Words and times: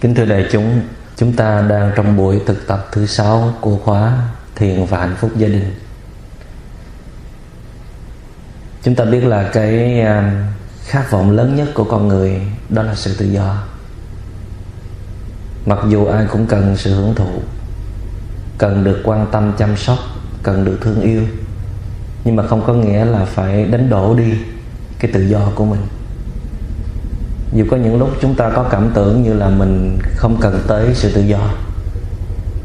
Kính 0.00 0.14
thưa 0.14 0.24
đại 0.24 0.46
chúng, 0.52 0.80
chúng 1.16 1.32
ta 1.32 1.62
đang 1.68 1.92
trong 1.96 2.16
buổi 2.16 2.40
thực 2.46 2.66
tập 2.66 2.88
thứ 2.92 3.06
sáu 3.06 3.54
của 3.60 3.76
khóa 3.76 4.28
Thiền 4.54 4.84
và 4.84 4.98
Hạnh 4.98 5.16
phúc 5.18 5.30
gia 5.36 5.48
đình. 5.48 5.74
Chúng 8.82 8.94
ta 8.94 9.04
biết 9.04 9.24
là 9.24 9.50
cái 9.52 10.00
à, 10.00 10.44
khát 10.84 11.10
vọng 11.10 11.30
lớn 11.30 11.56
nhất 11.56 11.68
của 11.74 11.84
con 11.84 12.08
người 12.08 12.40
đó 12.68 12.82
là 12.82 12.94
sự 12.94 13.14
tự 13.18 13.26
do. 13.26 13.62
Mặc 15.66 15.78
dù 15.88 16.06
ai 16.06 16.26
cũng 16.32 16.46
cần 16.46 16.76
sự 16.76 16.94
hưởng 16.94 17.14
thụ, 17.14 17.42
cần 18.58 18.84
được 18.84 19.00
quan 19.04 19.26
tâm 19.32 19.52
chăm 19.58 19.76
sóc, 19.76 19.98
cần 20.42 20.64
được 20.64 20.78
thương 20.80 21.00
yêu, 21.00 21.22
nhưng 22.24 22.36
mà 22.36 22.46
không 22.46 22.64
có 22.66 22.74
nghĩa 22.74 23.04
là 23.04 23.24
phải 23.24 23.64
đánh 23.64 23.90
đổ 23.90 24.14
đi 24.14 24.34
cái 24.98 25.10
tự 25.14 25.22
do 25.22 25.52
của 25.54 25.64
mình 25.64 25.80
dù 27.52 27.64
có 27.70 27.76
những 27.76 27.98
lúc 27.98 28.10
chúng 28.20 28.34
ta 28.34 28.50
có 28.50 28.62
cảm 28.62 28.90
tưởng 28.94 29.22
như 29.22 29.34
là 29.34 29.48
mình 29.48 29.98
không 30.16 30.36
cần 30.40 30.60
tới 30.66 30.94
sự 30.94 31.12
tự 31.14 31.20
do, 31.20 31.40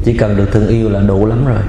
chỉ 0.04 0.16
cần 0.16 0.36
được 0.36 0.48
thương 0.52 0.68
yêu 0.68 0.88
là 0.88 1.00
đủ 1.00 1.26
lắm 1.26 1.46
rồi. 1.46 1.62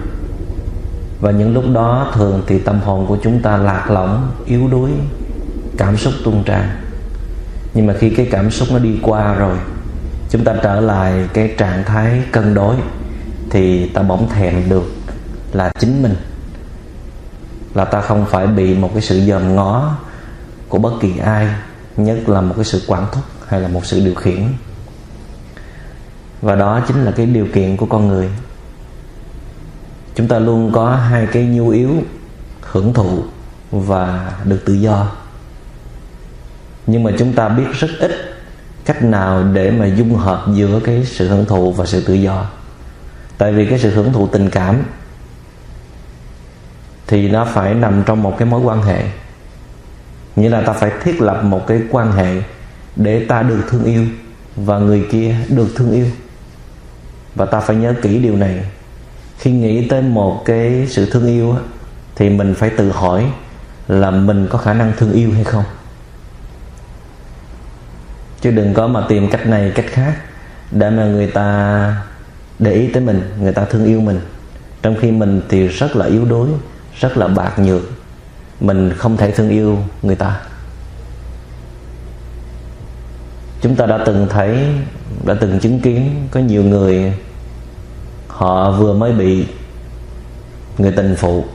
Và 1.21 1.31
những 1.31 1.53
lúc 1.53 1.63
đó 1.73 2.11
thường 2.15 2.43
thì 2.47 2.59
tâm 2.59 2.79
hồn 2.79 3.05
của 3.07 3.17
chúng 3.23 3.41
ta 3.41 3.57
lạc 3.57 3.91
lõng, 3.91 4.31
yếu 4.45 4.67
đuối, 4.67 4.91
cảm 5.77 5.97
xúc 5.97 6.13
tuôn 6.23 6.43
tràn. 6.43 6.69
Nhưng 7.73 7.87
mà 7.87 7.93
khi 7.99 8.09
cái 8.09 8.27
cảm 8.31 8.51
xúc 8.51 8.67
nó 8.71 8.79
đi 8.79 8.99
qua 9.01 9.33
rồi, 9.33 9.57
chúng 10.29 10.43
ta 10.43 10.55
trở 10.63 10.79
lại 10.79 11.27
cái 11.33 11.53
trạng 11.57 11.83
thái 11.83 12.21
cân 12.31 12.53
đối, 12.53 12.75
thì 13.49 13.89
ta 13.89 14.01
bỗng 14.01 14.29
thèm 14.29 14.69
được 14.69 14.91
là 15.53 15.71
chính 15.79 16.03
mình. 16.03 16.15
Là 17.73 17.85
ta 17.85 18.01
không 18.01 18.25
phải 18.29 18.47
bị 18.47 18.75
một 18.75 18.89
cái 18.93 19.01
sự 19.01 19.19
dòm 19.19 19.55
ngó 19.55 19.97
của 20.69 20.77
bất 20.77 20.93
kỳ 21.01 21.17
ai 21.17 21.47
nhất 21.97 22.29
là 22.29 22.41
một 22.41 22.53
cái 22.55 22.65
sự 22.65 22.81
quản 22.87 23.07
thúc 23.11 23.23
hay 23.47 23.61
là 23.61 23.67
một 23.67 23.85
sự 23.85 23.99
điều 23.99 24.15
khiển. 24.15 24.47
Và 26.41 26.55
đó 26.55 26.81
chính 26.87 27.03
là 27.03 27.11
cái 27.11 27.25
điều 27.25 27.47
kiện 27.53 27.77
của 27.77 27.85
con 27.85 28.07
người. 28.07 28.29
Chúng 30.15 30.27
ta 30.27 30.39
luôn 30.39 30.71
có 30.73 30.95
hai 30.95 31.27
cái 31.31 31.43
nhu 31.45 31.69
yếu, 31.69 32.03
hưởng 32.61 32.93
thụ 32.93 33.23
và 33.71 34.33
được 34.43 34.61
tự 34.65 34.73
do. 34.73 35.11
Nhưng 36.87 37.03
mà 37.03 37.11
chúng 37.19 37.33
ta 37.33 37.49
biết 37.49 37.65
rất 37.73 37.89
ít 37.99 38.11
cách 38.85 39.03
nào 39.03 39.43
để 39.43 39.71
mà 39.71 39.85
dung 39.85 40.15
hợp 40.15 40.45
giữa 40.53 40.79
cái 40.83 41.05
sự 41.05 41.27
hưởng 41.27 41.45
thụ 41.45 41.71
và 41.71 41.85
sự 41.85 42.01
tự 42.01 42.13
do. 42.13 42.49
Tại 43.37 43.53
vì 43.53 43.65
cái 43.65 43.79
sự 43.79 43.89
hưởng 43.89 44.13
thụ 44.13 44.27
tình 44.27 44.49
cảm 44.49 44.83
thì 47.07 47.29
nó 47.29 47.45
phải 47.45 47.73
nằm 47.73 48.03
trong 48.05 48.23
một 48.23 48.35
cái 48.37 48.47
mối 48.47 48.61
quan 48.61 48.81
hệ 48.81 49.03
nghĩa 50.35 50.49
là 50.49 50.61
ta 50.61 50.73
phải 50.73 50.91
thiết 51.03 51.21
lập 51.21 51.43
một 51.43 51.67
cái 51.67 51.81
quan 51.91 52.11
hệ 52.11 52.41
để 52.95 53.25
ta 53.25 53.41
được 53.41 53.61
thương 53.69 53.83
yêu 53.83 54.05
và 54.55 54.79
người 54.79 55.05
kia 55.11 55.35
được 55.49 55.67
thương 55.75 55.91
yêu. 55.91 56.05
Và 57.35 57.45
ta 57.45 57.59
phải 57.59 57.75
nhớ 57.75 57.93
kỹ 58.01 58.19
điều 58.19 58.35
này. 58.35 58.65
Khi 59.37 59.51
nghĩ 59.51 59.87
tới 59.87 60.01
một 60.01 60.41
cái 60.45 60.87
sự 60.89 61.09
thương 61.11 61.27
yêu 61.27 61.55
thì 62.15 62.29
mình 62.29 62.53
phải 62.53 62.69
tự 62.69 62.91
hỏi 62.91 63.25
là 63.87 64.11
mình 64.11 64.47
có 64.49 64.57
khả 64.57 64.73
năng 64.73 64.93
thương 64.97 65.11
yêu 65.11 65.31
hay 65.33 65.43
không. 65.43 65.63
Chứ 68.41 68.51
đừng 68.51 68.73
có 68.73 68.87
mà 68.87 69.05
tìm 69.09 69.29
cách 69.31 69.47
này, 69.47 69.71
cách 69.75 69.85
khác. 69.89 70.15
Để 70.71 70.89
mà 70.89 71.05
người 71.05 71.27
ta 71.27 71.97
để 72.59 72.73
ý 72.73 72.87
tới 72.87 73.03
mình, 73.03 73.21
người 73.41 73.53
ta 73.53 73.65
thương 73.65 73.85
yêu 73.85 74.01
mình. 74.01 74.19
Trong 74.81 74.95
khi 75.01 75.11
mình 75.11 75.41
thì 75.49 75.67
rất 75.67 75.95
là 75.95 76.05
yếu 76.05 76.25
đuối, 76.25 76.49
rất 76.99 77.17
là 77.17 77.27
bạc 77.27 77.59
nhược 77.59 77.81
mình 78.59 78.93
không 78.97 79.17
thể 79.17 79.31
thương 79.31 79.49
yêu 79.49 79.77
người 80.01 80.15
ta. 80.15 80.41
Chúng 83.61 83.75
ta 83.75 83.85
đã 83.85 83.99
từng 84.05 84.27
thấy, 84.29 84.67
đã 85.25 85.35
từng 85.41 85.59
chứng 85.59 85.79
kiến 85.79 86.27
có 86.31 86.39
nhiều 86.39 86.63
người 86.63 87.13
họ 88.27 88.71
vừa 88.71 88.93
mới 88.93 89.11
bị 89.11 89.45
người 90.77 90.91
tình 90.91 91.15
phụ 91.17 91.45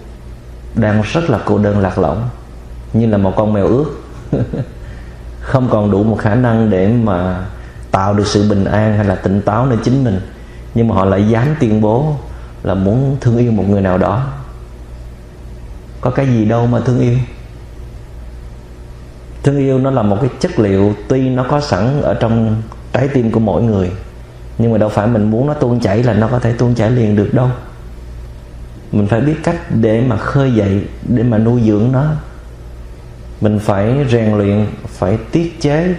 đang 0.75 1.03
rất 1.03 1.31
là 1.31 1.41
cô 1.45 1.59
đơn 1.59 1.79
lạc 1.79 1.99
lõng, 1.99 2.29
như 2.93 3.07
là 3.07 3.17
một 3.17 3.33
con 3.37 3.53
mèo 3.53 3.67
ướt. 3.67 3.85
Không 5.41 5.69
còn 5.71 5.91
đủ 5.91 6.05
một 6.05 6.17
khả 6.19 6.35
năng 6.35 6.71
để 6.71 6.89
mà 6.89 7.45
tạo 7.91 8.15
được 8.15 8.27
sự 8.27 8.49
bình 8.51 8.65
an 8.65 8.97
hay 8.97 9.05
là 9.05 9.15
tỉnh 9.15 9.43
táo 9.43 9.67
nơi 9.67 9.79
chính 9.85 10.05
mình, 10.05 10.21
nhưng 10.75 10.89
mà 10.89 10.95
họ 10.95 11.05
lại 11.05 11.29
dám 11.29 11.57
tuyên 11.61 11.81
bố 11.81 12.17
là 12.63 12.75
muốn 12.75 13.17
thương 13.21 13.39
yêu 13.39 13.53
một 13.53 13.65
người 13.69 13.81
nào 13.81 13.99
đó 13.99 14.27
có 16.01 16.11
cái 16.11 16.27
gì 16.27 16.45
đâu 16.45 16.67
mà 16.67 16.81
thương 16.81 17.01
yêu. 17.01 17.17
Thương 19.43 19.59
yêu 19.59 19.79
nó 19.79 19.91
là 19.91 20.03
một 20.03 20.19
cái 20.21 20.31
chất 20.41 20.59
liệu, 20.59 20.95
tuy 21.09 21.29
nó 21.29 21.45
có 21.51 21.61
sẵn 21.61 22.03
ở 22.03 22.15
trong 22.15 22.63
trái 22.93 23.09
tim 23.09 23.31
của 23.31 23.41
mỗi 23.41 23.63
người, 23.63 23.91
nhưng 24.59 24.73
mà 24.73 24.79
đâu 24.79 24.89
phải 24.89 25.07
mình 25.07 25.31
muốn 25.31 25.47
nó 25.47 25.55
tuôn 25.55 25.81
chảy 25.81 26.03
là 26.03 26.13
nó 26.13 26.29
có 26.29 26.39
thể 26.39 26.53
tuôn 26.53 26.75
chảy 26.75 26.91
liền 26.91 27.17
được 27.17 27.35
đâu. 27.35 27.49
Mình 28.93 29.07
phải 29.07 29.21
biết 29.21 29.35
cách 29.43 29.57
để 29.81 30.01
mà 30.01 30.17
khơi 30.17 30.55
dậy, 30.55 30.85
để 31.09 31.23
mà 31.23 31.39
nuôi 31.39 31.63
dưỡng 31.67 31.93
nó. 31.93 32.05
Mình 33.41 33.59
phải 33.59 34.07
rèn 34.11 34.39
luyện, 34.39 34.67
phải 34.87 35.19
tiết 35.33 35.61
chế, 35.61 35.95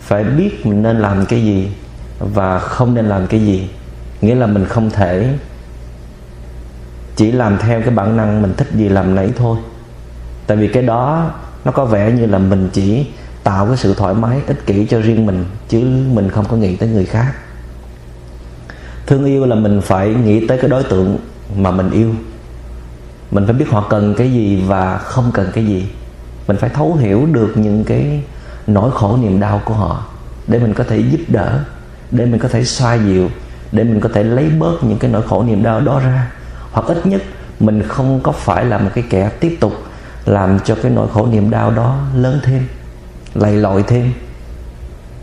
phải 0.00 0.24
biết 0.24 0.66
mình 0.66 0.82
nên 0.82 0.98
làm 0.98 1.26
cái 1.26 1.42
gì 1.42 1.70
và 2.18 2.58
không 2.58 2.94
nên 2.94 3.08
làm 3.08 3.26
cái 3.26 3.40
gì. 3.40 3.68
Nghĩa 4.20 4.34
là 4.34 4.46
mình 4.46 4.64
không 4.64 4.90
thể 4.90 5.34
chỉ 7.18 7.32
làm 7.32 7.58
theo 7.58 7.80
cái 7.80 7.90
bản 7.90 8.16
năng 8.16 8.42
mình 8.42 8.54
thích 8.56 8.68
gì 8.74 8.88
làm 8.88 9.14
nấy 9.14 9.32
thôi. 9.36 9.58
Tại 10.46 10.56
vì 10.56 10.68
cái 10.68 10.82
đó 10.82 11.30
nó 11.64 11.72
có 11.72 11.84
vẻ 11.84 12.12
như 12.12 12.26
là 12.26 12.38
mình 12.38 12.68
chỉ 12.72 13.06
tạo 13.42 13.66
cái 13.66 13.76
sự 13.76 13.94
thoải 13.94 14.14
mái 14.14 14.40
ích 14.46 14.66
kỷ 14.66 14.86
cho 14.86 15.00
riêng 15.00 15.26
mình, 15.26 15.44
chứ 15.68 15.80
mình 16.12 16.30
không 16.30 16.44
có 16.44 16.56
nghĩ 16.56 16.76
tới 16.76 16.88
người 16.88 17.04
khác. 17.04 17.32
Thương 19.06 19.24
yêu 19.24 19.46
là 19.46 19.54
mình 19.54 19.80
phải 19.80 20.08
nghĩ 20.08 20.46
tới 20.46 20.58
cái 20.58 20.70
đối 20.70 20.82
tượng 20.82 21.18
mà 21.56 21.70
mình 21.70 21.90
yêu. 21.90 22.14
Mình 23.30 23.44
phải 23.44 23.54
biết 23.54 23.68
họ 23.70 23.86
cần 23.90 24.14
cái 24.14 24.32
gì 24.32 24.64
và 24.66 24.98
không 24.98 25.30
cần 25.34 25.50
cái 25.54 25.66
gì. 25.66 25.88
Mình 26.48 26.56
phải 26.56 26.70
thấu 26.70 26.94
hiểu 26.94 27.26
được 27.32 27.52
những 27.56 27.84
cái 27.84 28.22
nỗi 28.66 28.90
khổ 28.94 29.18
niềm 29.22 29.40
đau 29.40 29.62
của 29.64 29.74
họ 29.74 30.04
để 30.46 30.58
mình 30.58 30.74
có 30.74 30.84
thể 30.84 30.98
giúp 30.98 31.20
đỡ, 31.28 31.60
để 32.10 32.26
mình 32.26 32.40
có 32.40 32.48
thể 32.48 32.64
xoa 32.64 32.94
dịu, 32.94 33.28
để 33.72 33.84
mình 33.84 34.00
có 34.00 34.08
thể 34.14 34.22
lấy 34.22 34.48
bớt 34.58 34.84
những 34.84 34.98
cái 34.98 35.10
nỗi 35.10 35.22
khổ 35.22 35.42
niềm 35.42 35.62
đau 35.62 35.80
đó 35.80 35.98
ra 35.98 36.30
hoặc 36.72 36.86
ít 36.86 37.06
nhất 37.06 37.22
mình 37.60 37.82
không 37.88 38.20
có 38.20 38.32
phải 38.32 38.64
là 38.64 38.78
một 38.78 38.90
cái 38.94 39.04
kẻ 39.10 39.30
tiếp 39.40 39.56
tục 39.60 39.72
làm 40.24 40.58
cho 40.64 40.76
cái 40.82 40.92
nỗi 40.92 41.08
khổ 41.12 41.26
niềm 41.26 41.50
đau 41.50 41.70
đó 41.70 41.98
lớn 42.14 42.40
thêm, 42.44 42.66
lầy 43.34 43.56
lội 43.56 43.82
thêm. 43.82 44.12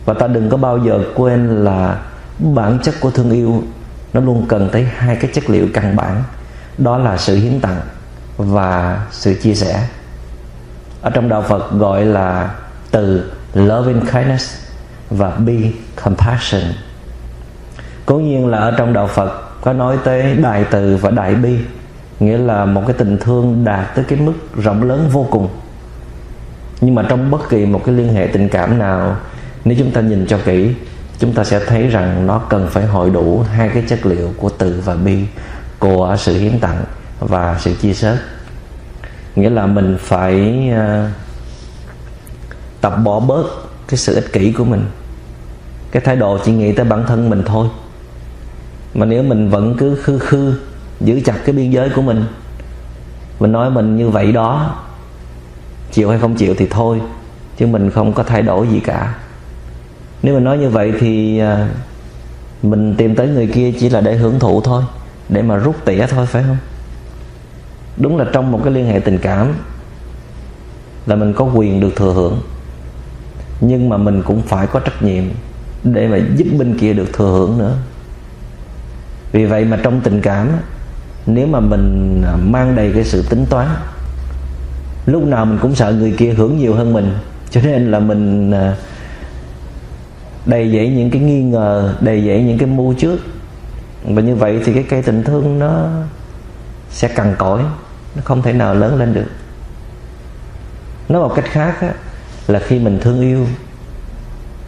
Và 0.05 0.13
ta 0.13 0.27
đừng 0.27 0.49
có 0.49 0.57
bao 0.57 0.77
giờ 0.77 0.99
quên 1.15 1.63
là 1.63 2.01
bản 2.39 2.79
chất 2.83 2.95
của 2.99 3.11
thương 3.11 3.31
yêu 3.31 3.63
nó 4.13 4.21
luôn 4.21 4.45
cần 4.49 4.69
tới 4.71 4.87
hai 4.97 5.15
cái 5.15 5.31
chất 5.33 5.49
liệu 5.49 5.67
căn 5.73 5.95
bản, 5.95 6.23
đó 6.77 6.97
là 6.97 7.17
sự 7.17 7.35
hiến 7.35 7.59
tặng 7.59 7.81
và 8.37 9.05
sự 9.11 9.33
chia 9.33 9.53
sẻ. 9.53 9.87
Ở 11.01 11.09
trong 11.09 11.29
đạo 11.29 11.41
Phật 11.41 11.71
gọi 11.71 12.05
là 12.05 12.55
từ 12.91 13.31
loving 13.53 14.01
kindness 14.01 14.55
và 15.09 15.29
be 15.29 15.53
compassion. 16.03 16.63
Cố 18.05 18.15
nhiên 18.15 18.47
là 18.47 18.57
ở 18.57 18.71
trong 18.71 18.93
đạo 18.93 19.07
Phật 19.07 19.44
có 19.65 19.73
nói 19.73 19.97
tới 20.03 20.35
đại 20.35 20.65
từ 20.71 20.97
và 20.97 21.11
đại 21.11 21.35
bi 21.35 21.57
nghĩa 22.19 22.37
là 22.37 22.65
một 22.65 22.83
cái 22.87 22.95
tình 22.97 23.17
thương 23.17 23.65
đạt 23.65 23.95
tới 23.95 24.05
cái 24.07 24.19
mức 24.19 24.33
rộng 24.55 24.83
lớn 24.83 25.09
vô 25.11 25.27
cùng. 25.31 25.49
Nhưng 26.81 26.95
mà 26.95 27.03
trong 27.09 27.31
bất 27.31 27.49
kỳ 27.49 27.65
một 27.65 27.81
cái 27.85 27.95
liên 27.95 28.13
hệ 28.13 28.27
tình 28.27 28.49
cảm 28.49 28.79
nào 28.79 29.17
nếu 29.65 29.77
chúng 29.79 29.91
ta 29.91 30.01
nhìn 30.01 30.25
cho 30.27 30.39
kỹ 30.45 30.73
chúng 31.19 31.33
ta 31.33 31.43
sẽ 31.43 31.59
thấy 31.67 31.87
rằng 31.87 32.27
nó 32.27 32.39
cần 32.49 32.67
phải 32.71 32.85
hội 32.85 33.09
đủ 33.09 33.39
hai 33.39 33.69
cái 33.69 33.83
chất 33.87 34.05
liệu 34.05 34.33
của 34.37 34.49
từ 34.49 34.81
và 34.85 34.95
bi 34.95 35.25
của 35.79 36.15
sự 36.19 36.37
hiến 36.39 36.59
tặng 36.59 36.83
và 37.19 37.59
sự 37.59 37.73
chia 37.73 37.93
sớt. 37.93 38.17
Nghĩa 39.35 39.49
là 39.49 39.65
mình 39.65 39.97
phải 39.99 40.69
uh, 40.71 41.09
tập 42.81 42.95
bỏ 43.03 43.19
bớt 43.19 43.43
cái 43.87 43.97
sự 43.97 44.15
ích 44.15 44.33
kỷ 44.33 44.51
của 44.51 44.65
mình. 44.65 44.85
Cái 45.91 46.01
thái 46.01 46.15
độ 46.15 46.37
chỉ 46.45 46.51
nghĩ 46.51 46.71
tới 46.71 46.85
bản 46.85 47.03
thân 47.07 47.29
mình 47.29 47.43
thôi 47.45 47.67
mà 48.95 49.05
nếu 49.05 49.23
mình 49.23 49.49
vẫn 49.49 49.75
cứ 49.77 49.95
khư 49.95 50.19
khư 50.19 50.53
giữ 51.01 51.21
chặt 51.25 51.35
cái 51.45 51.55
biên 51.55 51.71
giới 51.71 51.89
của 51.89 52.01
mình 52.01 52.25
mình 53.39 53.51
nói 53.51 53.69
mình 53.69 53.97
như 53.97 54.09
vậy 54.09 54.31
đó, 54.31 54.75
chịu 55.91 56.09
hay 56.09 56.19
không 56.19 56.35
chịu 56.35 56.55
thì 56.57 56.67
thôi, 56.69 57.01
chứ 57.57 57.67
mình 57.67 57.91
không 57.91 58.13
có 58.13 58.23
thay 58.23 58.41
đổi 58.41 58.67
gì 58.67 58.79
cả. 58.79 59.15
Nếu 60.23 60.35
mình 60.35 60.43
nói 60.43 60.57
như 60.57 60.69
vậy 60.69 60.93
thì 60.99 61.39
à, 61.39 61.69
mình 62.63 62.95
tìm 62.97 63.15
tới 63.15 63.27
người 63.27 63.47
kia 63.47 63.71
chỉ 63.79 63.89
là 63.89 64.01
để 64.01 64.15
hưởng 64.15 64.39
thụ 64.39 64.61
thôi, 64.61 64.83
để 65.29 65.41
mà 65.41 65.55
rút 65.55 65.85
tỉa 65.85 66.05
thôi, 66.07 66.25
phải 66.25 66.43
không? 66.43 66.57
Đúng 67.97 68.17
là 68.17 68.25
trong 68.33 68.51
một 68.51 68.59
cái 68.63 68.73
liên 68.73 68.85
hệ 68.85 68.99
tình 68.99 69.17
cảm 69.17 69.53
là 71.05 71.15
mình 71.15 71.33
có 71.33 71.45
quyền 71.45 71.79
được 71.79 71.95
thừa 71.95 72.13
hưởng, 72.13 72.41
nhưng 73.61 73.89
mà 73.89 73.97
mình 73.97 74.23
cũng 74.23 74.41
phải 74.41 74.67
có 74.67 74.79
trách 74.79 75.03
nhiệm 75.03 75.23
để 75.83 76.07
mà 76.07 76.17
giúp 76.35 76.45
bên 76.57 76.77
kia 76.77 76.93
được 76.93 77.13
thừa 77.13 77.31
hưởng 77.31 77.57
nữa 77.57 77.77
vì 79.35 79.45
vậy 79.45 79.65
mà 79.65 79.77
trong 79.83 80.01
tình 80.01 80.21
cảm 80.21 80.47
nếu 81.25 81.47
mà 81.47 81.59
mình 81.59 82.21
à, 82.25 82.35
mang 82.35 82.75
đầy 82.75 82.91
cái 82.95 83.03
sự 83.03 83.23
tính 83.29 83.45
toán 83.49 83.67
lúc 85.05 85.23
nào 85.23 85.45
mình 85.45 85.59
cũng 85.61 85.75
sợ 85.75 85.91
người 85.91 86.13
kia 86.17 86.33
hưởng 86.33 86.57
nhiều 86.57 86.75
hơn 86.75 86.93
mình. 86.93 87.13
Cho 87.49 87.61
nên 87.61 87.91
là 87.91 87.99
mình 87.99 88.51
à, 88.51 88.75
đầy 90.45 90.71
dẫy 90.71 90.89
những 90.89 91.11
cái 91.11 91.21
nghi 91.21 91.41
ngờ 91.41 91.95
đầy 92.01 92.25
dẫy 92.25 92.43
những 92.43 92.57
cái 92.57 92.67
mưu 92.67 92.93
trước. 92.93 93.19
Và 94.03 94.21
như 94.21 94.35
vậy 94.35 94.61
thì 94.65 94.73
cái 94.73 94.85
cây 94.89 95.01
tình 95.01 95.23
thương 95.23 95.59
nó 95.59 95.87
sẽ 96.89 97.07
cằn 97.07 97.35
cỗi 97.37 97.61
nó 98.15 98.21
không 98.23 98.41
thể 98.41 98.53
nào 98.53 98.75
lớn 98.75 98.99
lên 98.99 99.13
được. 99.13 99.27
Nói 101.09 101.21
một 101.21 101.33
cách 101.35 101.45
khác 101.45 101.81
á, 101.81 101.93
là 102.47 102.59
khi 102.59 102.79
mình 102.79 102.99
thương 102.99 103.21
yêu 103.21 103.47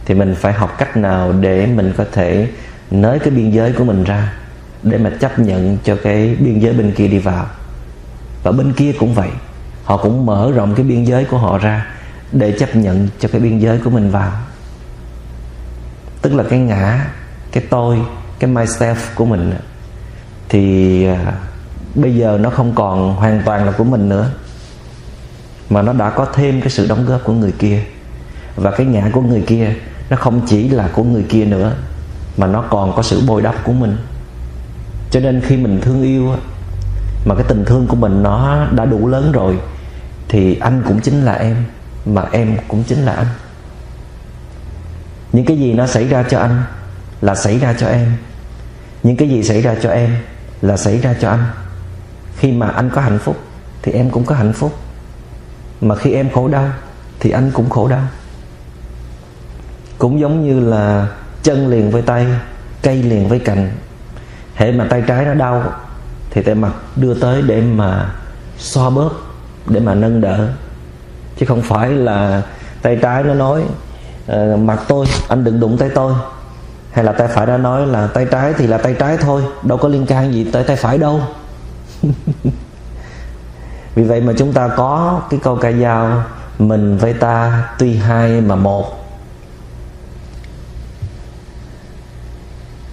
thì 0.04 0.14
mình 0.14 0.34
phải 0.34 0.52
học 0.52 0.74
cách 0.78 0.96
nào 0.96 1.32
để 1.32 1.66
mình 1.66 1.92
có 1.96 2.04
thể 2.12 2.48
nới 2.90 3.18
cái 3.18 3.30
biên 3.30 3.50
giới 3.50 3.72
của 3.72 3.84
mình 3.84 4.04
ra 4.04 4.32
để 4.82 4.98
mà 4.98 5.10
chấp 5.20 5.38
nhận 5.38 5.78
cho 5.84 5.96
cái 6.02 6.36
biên 6.40 6.58
giới 6.58 6.72
bên 6.72 6.92
kia 6.92 7.08
đi 7.08 7.18
vào. 7.18 7.46
Và 8.42 8.52
bên 8.52 8.72
kia 8.72 8.92
cũng 8.92 9.14
vậy, 9.14 9.28
họ 9.84 9.96
cũng 9.96 10.26
mở 10.26 10.52
rộng 10.54 10.74
cái 10.74 10.84
biên 10.84 11.04
giới 11.04 11.24
của 11.24 11.38
họ 11.38 11.58
ra 11.58 11.86
để 12.32 12.56
chấp 12.58 12.76
nhận 12.76 13.08
cho 13.20 13.28
cái 13.32 13.40
biên 13.40 13.58
giới 13.58 13.78
của 13.78 13.90
mình 13.90 14.10
vào. 14.10 14.32
Tức 16.22 16.34
là 16.34 16.44
cái 16.50 16.58
ngã, 16.58 17.10
cái 17.52 17.64
tôi, 17.70 17.98
cái 18.38 18.50
myself 18.50 18.94
của 19.14 19.24
mình 19.24 19.52
thì 20.48 21.04
à, 21.06 21.32
bây 21.94 22.14
giờ 22.16 22.38
nó 22.40 22.50
không 22.50 22.72
còn 22.74 23.14
hoàn 23.14 23.42
toàn 23.44 23.66
là 23.66 23.72
của 23.72 23.84
mình 23.84 24.08
nữa, 24.08 24.30
mà 25.70 25.82
nó 25.82 25.92
đã 25.92 26.10
có 26.10 26.26
thêm 26.34 26.60
cái 26.60 26.70
sự 26.70 26.86
đóng 26.88 27.06
góp 27.06 27.24
của 27.24 27.32
người 27.32 27.52
kia. 27.58 27.82
Và 28.56 28.70
cái 28.70 28.86
ngã 28.86 29.10
của 29.12 29.20
người 29.20 29.42
kia 29.46 29.74
nó 30.10 30.16
không 30.16 30.40
chỉ 30.46 30.68
là 30.68 30.88
của 30.92 31.02
người 31.02 31.24
kia 31.28 31.44
nữa, 31.44 31.76
mà 32.36 32.46
nó 32.46 32.62
còn 32.62 32.96
có 32.96 33.02
sự 33.02 33.22
bồi 33.26 33.42
đắp 33.42 33.64
của 33.64 33.72
mình 33.72 33.96
cho 35.10 35.20
nên 35.20 35.40
khi 35.40 35.56
mình 35.56 35.80
thương 35.80 36.02
yêu 36.02 36.34
mà 37.24 37.34
cái 37.34 37.44
tình 37.48 37.64
thương 37.64 37.86
của 37.86 37.96
mình 37.96 38.22
nó 38.22 38.66
đã 38.72 38.84
đủ 38.84 39.06
lớn 39.06 39.32
rồi, 39.32 39.58
thì 40.28 40.58
anh 40.58 40.82
cũng 40.88 41.00
chính 41.00 41.24
là 41.24 41.32
em, 41.32 41.56
mà 42.06 42.22
em 42.32 42.56
cũng 42.68 42.84
chính 42.84 42.98
là 42.98 43.12
anh. 43.12 43.26
Những 45.32 45.44
cái 45.44 45.58
gì 45.58 45.72
nó 45.72 45.86
xảy 45.86 46.08
ra 46.08 46.22
cho 46.22 46.38
anh 46.38 46.62
là 47.20 47.34
xảy 47.34 47.58
ra 47.58 47.74
cho 47.78 47.86
em. 47.86 48.12
Những 49.02 49.16
cái 49.16 49.28
gì 49.28 49.42
xảy 49.42 49.62
ra 49.62 49.74
cho 49.82 49.90
em 49.90 50.16
là 50.62 50.76
xảy 50.76 50.98
ra 50.98 51.14
cho 51.20 51.30
anh. 51.30 51.44
Khi 52.36 52.52
mà 52.52 52.68
anh 52.68 52.90
có 52.90 53.00
hạnh 53.00 53.18
phúc 53.18 53.36
thì 53.82 53.92
em 53.92 54.10
cũng 54.10 54.24
có 54.24 54.34
hạnh 54.34 54.52
phúc. 54.52 54.74
Mà 55.80 55.94
khi 55.96 56.12
em 56.12 56.30
khổ 56.30 56.48
đau 56.48 56.70
thì 57.20 57.30
anh 57.30 57.50
cũng 57.54 57.70
khổ 57.70 57.88
đau. 57.88 58.06
Cũng 59.98 60.20
giống 60.20 60.46
như 60.46 60.60
là 60.60 61.08
chân 61.42 61.68
liền 61.68 61.90
với 61.90 62.02
tay, 62.02 62.26
cây 62.82 63.02
liền 63.02 63.28
với 63.28 63.38
cành 63.38 63.70
hệ 64.58 64.72
mà 64.72 64.86
tay 64.90 65.02
trái 65.06 65.24
nó 65.24 65.34
đau 65.34 65.62
thì 66.30 66.42
tay 66.42 66.54
mặt 66.54 66.72
đưa 66.96 67.14
tới 67.14 67.42
để 67.42 67.60
mà 67.60 68.10
xoa 68.58 68.90
bóp 68.90 69.10
để 69.66 69.80
mà 69.80 69.94
nâng 69.94 70.20
đỡ. 70.20 70.48
Chứ 71.38 71.46
không 71.46 71.62
phải 71.62 71.90
là 71.90 72.42
tay 72.82 72.98
trái 73.02 73.22
nó 73.22 73.34
nói 73.34 73.62
uh, 74.32 74.58
mặt 74.58 74.80
tôi 74.88 75.06
anh 75.28 75.44
đừng 75.44 75.60
đụng 75.60 75.78
tay 75.78 75.88
tôi. 75.94 76.14
Hay 76.92 77.04
là 77.04 77.12
tay 77.12 77.28
phải 77.28 77.46
đã 77.46 77.56
nói 77.56 77.86
là 77.86 78.06
tay 78.06 78.26
trái 78.30 78.52
thì 78.58 78.66
là 78.66 78.78
tay 78.78 78.94
trái 78.98 79.16
thôi 79.16 79.42
đâu 79.62 79.78
có 79.78 79.88
liên 79.88 80.06
can 80.06 80.32
gì 80.34 80.50
tới 80.52 80.64
tay 80.64 80.76
phải 80.76 80.98
đâu. 80.98 81.20
Vì 83.94 84.02
vậy 84.02 84.20
mà 84.20 84.32
chúng 84.38 84.52
ta 84.52 84.68
có 84.76 85.20
cái 85.30 85.40
câu 85.42 85.56
ca 85.56 85.72
dao 85.72 86.24
mình 86.58 86.96
với 86.96 87.12
ta 87.12 87.64
tuy 87.78 87.96
hai 87.96 88.40
mà 88.40 88.56
một. 88.56 89.04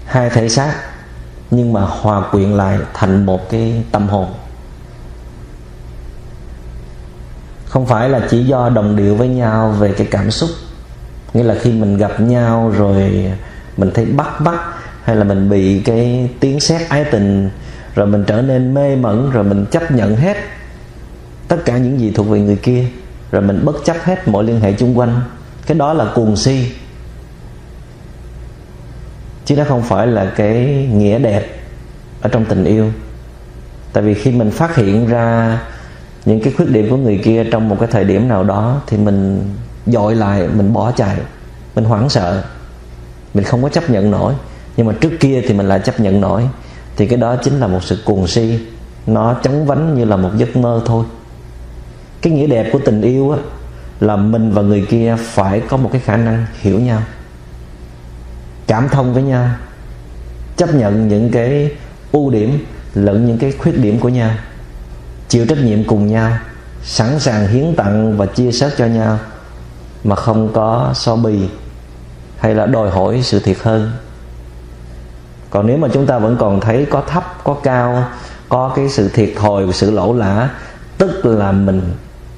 Hai 0.06 0.30
thể 0.30 0.50
xác 0.50 0.74
nhưng 1.56 1.74
mà 1.74 1.82
hòa 1.82 2.22
quyện 2.32 2.50
lại 2.50 2.78
thành 2.94 3.26
một 3.26 3.50
cái 3.50 3.84
tâm 3.92 4.08
hồn. 4.08 4.28
Không 7.66 7.86
phải 7.86 8.10
là 8.10 8.28
chỉ 8.30 8.44
do 8.44 8.70
đồng 8.70 8.96
điệu 8.96 9.16
với 9.16 9.28
nhau 9.28 9.70
về 9.70 9.94
cái 9.98 10.08
cảm 10.12 10.32
xúc. 10.32 10.50
Nghĩa 11.34 11.44
là 11.44 11.56
khi 11.62 11.72
mình 11.72 11.98
gặp 11.98 12.22
nhau 12.22 12.74
rồi 12.78 13.32
mình 13.78 13.92
thấy 13.94 14.06
bắt 14.06 14.42
bắt 14.42 14.60
hay 15.04 15.16
là 15.16 15.24
mình 15.24 15.50
bị 15.50 15.80
cái 15.80 16.30
tiếng 16.40 16.60
sét 16.60 16.90
ái 16.90 17.06
tình, 17.06 17.50
rồi 17.96 18.08
mình 18.08 18.24
trở 18.28 18.42
nên 18.42 18.74
mê 18.74 18.96
mẩn, 18.96 19.30
rồi 19.30 19.44
mình 19.44 19.66
chấp 19.72 19.92
nhận 19.92 20.16
hết 20.16 20.38
tất 21.48 21.58
cả 21.66 21.78
những 21.78 22.00
gì 22.00 22.12
thuộc 22.12 22.28
về 22.28 22.40
người 22.40 22.56
kia, 22.56 22.86
rồi 23.32 23.42
mình 23.42 23.66
bất 23.66 23.76
chấp 23.86 23.96
hết 24.04 24.28
mọi 24.28 24.44
liên 24.44 24.60
hệ 24.60 24.74
chung 24.74 24.98
quanh, 24.98 25.22
cái 25.68 25.78
đó 25.78 25.94
là 25.94 26.06
cuồng 26.16 26.36
si 26.36 26.72
chứ 29.46 29.56
nó 29.56 29.64
không 29.64 29.84
phải 29.84 30.08
là 30.08 30.32
cái 30.36 30.88
nghĩa 30.94 31.20
đẹp 31.20 31.46
ở 32.22 32.30
trong 32.30 32.46
tình 32.46 32.64
yêu. 32.64 32.92
Tại 33.94 34.04
vì 34.04 34.14
khi 34.14 34.32
mình 34.32 34.52
phát 34.52 34.76
hiện 34.76 35.08
ra 35.08 35.60
những 36.26 36.42
cái 36.42 36.54
khuyết 36.54 36.70
điểm 36.72 36.90
của 36.90 36.98
người 36.98 37.22
kia 37.24 37.44
trong 37.52 37.70
một 37.70 37.78
cái 37.80 37.90
thời 37.92 38.04
điểm 38.04 38.28
nào 38.28 38.44
đó, 38.44 38.82
thì 38.88 38.98
mình 38.98 39.50
dội 39.86 40.16
lại, 40.16 40.48
mình 40.48 40.74
bỏ 40.74 40.92
chạy, 40.92 41.18
mình 41.76 41.86
hoảng 41.86 42.10
sợ. 42.10 42.44
Mình 43.34 43.44
không 43.44 43.64
có 43.64 43.70
chấp 43.70 43.90
nhận 43.90 44.12
nổi. 44.12 44.34
Nhưng 44.78 44.88
mà 44.88 44.94
trước 45.02 45.12
kia 45.20 45.42
thì 45.48 45.54
mình 45.54 45.68
lại 45.68 45.80
chấp 45.80 46.00
nhận 46.00 46.22
nổi. 46.22 46.50
Thì 46.96 47.08
cái 47.08 47.18
đó 47.18 47.36
chính 47.36 47.60
là 47.60 47.68
một 47.68 47.84
sự 47.84 48.02
cuồng 48.06 48.28
si. 48.28 48.60
Nó 49.08 49.34
chóng 49.44 49.66
vánh 49.66 49.96
như 49.98 50.06
là 50.06 50.18
một 50.18 50.30
giấc 50.38 50.56
mơ 50.56 50.82
thôi. 50.86 51.06
Cái 52.22 52.34
nghĩa 52.34 52.48
đẹp 52.48 52.70
của 52.74 52.80
tình 52.86 53.02
yêu 53.02 53.32
á, 53.32 53.38
là 54.00 54.16
mình 54.16 54.52
và 54.52 54.62
người 54.62 54.86
kia 54.90 55.16
phải 55.20 55.62
có 55.70 55.78
một 55.78 55.90
cái 55.92 56.02
khả 56.02 56.18
năng 56.18 56.46
hiểu 56.62 56.80
nhau 56.80 57.02
cảm 58.68 58.90
thông 58.90 59.14
với 59.14 59.24
nhau, 59.24 59.50
chấp 60.58 60.74
nhận 60.74 61.08
những 61.08 61.32
cái 61.32 61.72
ưu 62.12 62.30
điểm 62.30 62.66
lẫn 62.94 63.28
những 63.28 63.38
cái 63.38 63.52
khuyết 63.52 63.80
điểm 63.80 64.00
của 64.00 64.10
nhau, 64.10 64.32
chịu 65.30 65.46
trách 65.46 65.58
nhiệm 65.58 65.84
cùng 65.84 66.08
nhau, 66.08 66.32
sẵn 66.84 67.20
sàng 67.20 67.48
hiến 67.48 67.76
tặng 67.76 68.18
và 68.18 68.26
chia 68.26 68.52
sớt 68.52 68.74
cho 68.78 68.86
nhau 68.86 69.20
mà 70.04 70.16
không 70.16 70.54
có 70.54 70.92
so 70.96 71.16
bì 71.16 71.40
hay 72.38 72.56
là 72.56 72.66
đòi 72.66 72.90
hỏi 72.90 73.22
sự 73.24 73.40
thiệt 73.40 73.58
hơn. 73.64 73.92
Còn 75.50 75.68
nếu 75.68 75.78
mà 75.78 75.88
chúng 75.94 76.06
ta 76.06 76.20
vẫn 76.20 76.38
còn 76.40 76.62
thấy 76.62 76.86
có 76.92 77.02
thấp, 77.02 77.44
có 77.44 77.54
cao, 77.54 78.08
có 78.50 78.74
cái 78.76 78.90
sự 78.90 79.10
thiệt 79.10 79.34
thòi 79.36 79.74
sự 79.74 79.92
lỗ 79.92 80.14
lã, 80.14 80.50
tức 80.98 81.26
là 81.26 81.52
mình 81.52 81.82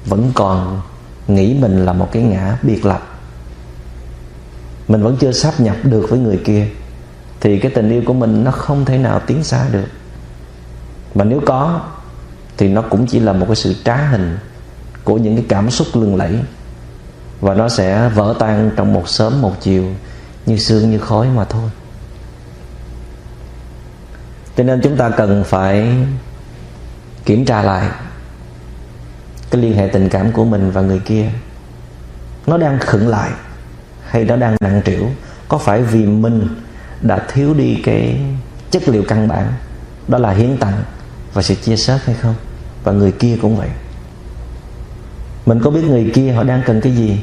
vẫn 0.06 0.30
còn 0.34 0.80
nghĩ 1.28 1.56
mình 1.60 1.84
là 1.84 1.92
một 1.92 2.08
cái 2.12 2.22
ngã 2.22 2.58
biệt 2.62 2.86
lập 2.86 3.07
mình 4.88 5.02
vẫn 5.02 5.16
chưa 5.20 5.32
sắp 5.32 5.60
nhập 5.60 5.76
được 5.82 6.06
với 6.10 6.18
người 6.18 6.40
kia. 6.44 6.66
Thì 7.40 7.58
cái 7.58 7.72
tình 7.74 7.90
yêu 7.90 8.02
của 8.06 8.12
mình 8.12 8.44
nó 8.44 8.50
không 8.50 8.84
thể 8.84 8.98
nào 8.98 9.20
tiến 9.26 9.44
xa 9.44 9.66
được. 9.72 9.86
Mà 11.14 11.24
nếu 11.24 11.40
có, 11.46 11.80
thì 12.56 12.68
nó 12.68 12.82
cũng 12.82 13.06
chỉ 13.06 13.20
là 13.20 13.32
một 13.32 13.46
cái 13.46 13.56
sự 13.56 13.74
trá 13.84 13.96
hình 13.96 14.38
của 15.04 15.18
những 15.18 15.36
cái 15.36 15.44
cảm 15.48 15.70
xúc 15.70 15.86
lừng 15.94 16.16
lẫy. 16.16 16.38
Và 17.40 17.54
nó 17.54 17.68
sẽ 17.68 18.08
vỡ 18.08 18.34
tan 18.38 18.70
trong 18.76 18.92
một 18.92 19.08
sớm 19.08 19.42
một 19.42 19.60
chiều, 19.60 19.84
như 20.46 20.56
sương 20.56 20.90
như 20.90 20.98
khói 20.98 21.28
mà 21.28 21.44
thôi. 21.44 21.70
Cho 24.56 24.64
nên 24.64 24.80
chúng 24.82 24.96
ta 24.96 25.10
cần 25.10 25.44
phải 25.44 25.96
kiểm 27.24 27.44
tra 27.44 27.62
lại 27.62 27.90
cái 29.50 29.62
liên 29.62 29.76
hệ 29.76 29.88
tình 29.92 30.08
cảm 30.08 30.32
của 30.32 30.44
mình 30.44 30.70
và 30.70 30.80
người 30.80 30.98
kia. 30.98 31.30
Nó 32.46 32.58
đang 32.58 32.78
khựng 32.78 33.08
lại 33.08 33.30
hay 34.08 34.24
nó 34.24 34.36
đang 34.36 34.56
nặng 34.60 34.82
trĩu, 34.84 35.06
có 35.48 35.58
phải 35.58 35.82
vì 35.82 36.06
mình 36.06 36.48
đã 37.02 37.18
thiếu 37.32 37.54
đi 37.54 37.74
cái 37.84 38.20
chất 38.70 38.88
liệu 38.88 39.02
căn 39.08 39.28
bản, 39.28 39.52
đó 40.08 40.18
là 40.18 40.30
hiến 40.30 40.56
tặng 40.56 40.82
và 41.32 41.42
sự 41.42 41.54
chia 41.54 41.76
sẻ 41.76 41.98
hay 42.04 42.14
không? 42.14 42.34
Và 42.84 42.92
người 42.92 43.12
kia 43.12 43.36
cũng 43.42 43.56
vậy. 43.56 43.68
Mình 45.46 45.60
có 45.60 45.70
biết 45.70 45.84
người 45.84 46.10
kia 46.14 46.32
họ 46.32 46.42
đang 46.42 46.62
cần 46.66 46.80
cái 46.80 46.92
gì 46.92 47.20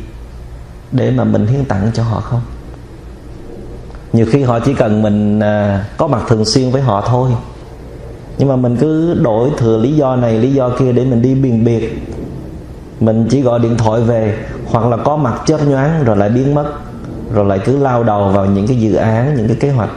để 0.91 1.11
mà 1.11 1.23
mình 1.23 1.47
hiến 1.47 1.65
tặng 1.65 1.91
cho 1.93 2.03
họ 2.03 2.19
không? 2.19 2.41
Nhiều 4.13 4.25
khi 4.31 4.43
họ 4.43 4.59
chỉ 4.59 4.73
cần 4.73 5.01
mình 5.01 5.39
à, 5.39 5.85
có 5.97 6.07
mặt 6.07 6.21
thường 6.27 6.45
xuyên 6.45 6.71
với 6.71 6.81
họ 6.81 7.03
thôi. 7.07 7.31
Nhưng 8.37 8.49
mà 8.49 8.55
mình 8.55 8.77
cứ 8.77 9.13
đổi 9.13 9.49
thừa 9.57 9.77
lý 9.77 9.95
do 9.95 10.15
này, 10.15 10.39
lý 10.39 10.53
do 10.53 10.69
kia 10.69 10.91
để 10.91 11.05
mình 11.05 11.21
đi 11.21 11.35
biền 11.35 11.63
biệt. 11.63 11.99
Mình 12.99 13.27
chỉ 13.29 13.41
gọi 13.41 13.59
điện 13.59 13.77
thoại 13.77 14.01
về 14.01 14.37
hoặc 14.75 14.88
là 14.88 14.98
có 14.98 15.17
mặt 15.17 15.41
chớp 15.46 15.58
nhoáng 15.67 16.03
rồi 16.03 16.17
lại 16.17 16.29
biến 16.29 16.55
mất, 16.55 16.65
rồi 17.34 17.46
lại 17.46 17.60
cứ 17.65 17.77
lao 17.77 18.03
đầu 18.03 18.29
vào 18.29 18.46
những 18.46 18.67
cái 18.67 18.77
dự 18.77 18.96
án, 18.96 19.36
những 19.36 19.48
cái 19.48 19.58
kế 19.60 19.70
hoạch. 19.70 19.89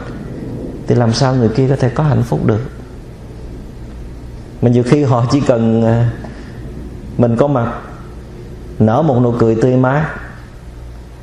Thì 0.86 0.94
làm 0.94 1.12
sao 1.12 1.34
người 1.34 1.48
kia 1.48 1.68
có 1.68 1.76
thể 1.76 1.88
có 1.88 2.04
hạnh 2.04 2.22
phúc 2.22 2.46
được? 2.46 2.60
Mà 4.62 4.70
nhiều 4.70 4.82
khi 4.82 5.04
họ 5.04 5.24
chỉ 5.30 5.40
cần 5.40 5.84
à, 5.84 6.10
mình 7.18 7.36
có 7.36 7.46
mặt, 7.46 7.72
nở 8.78 9.02
một 9.02 9.20
nụ 9.22 9.32
cười 9.38 9.54
tươi 9.54 9.76
mát, 9.76 10.06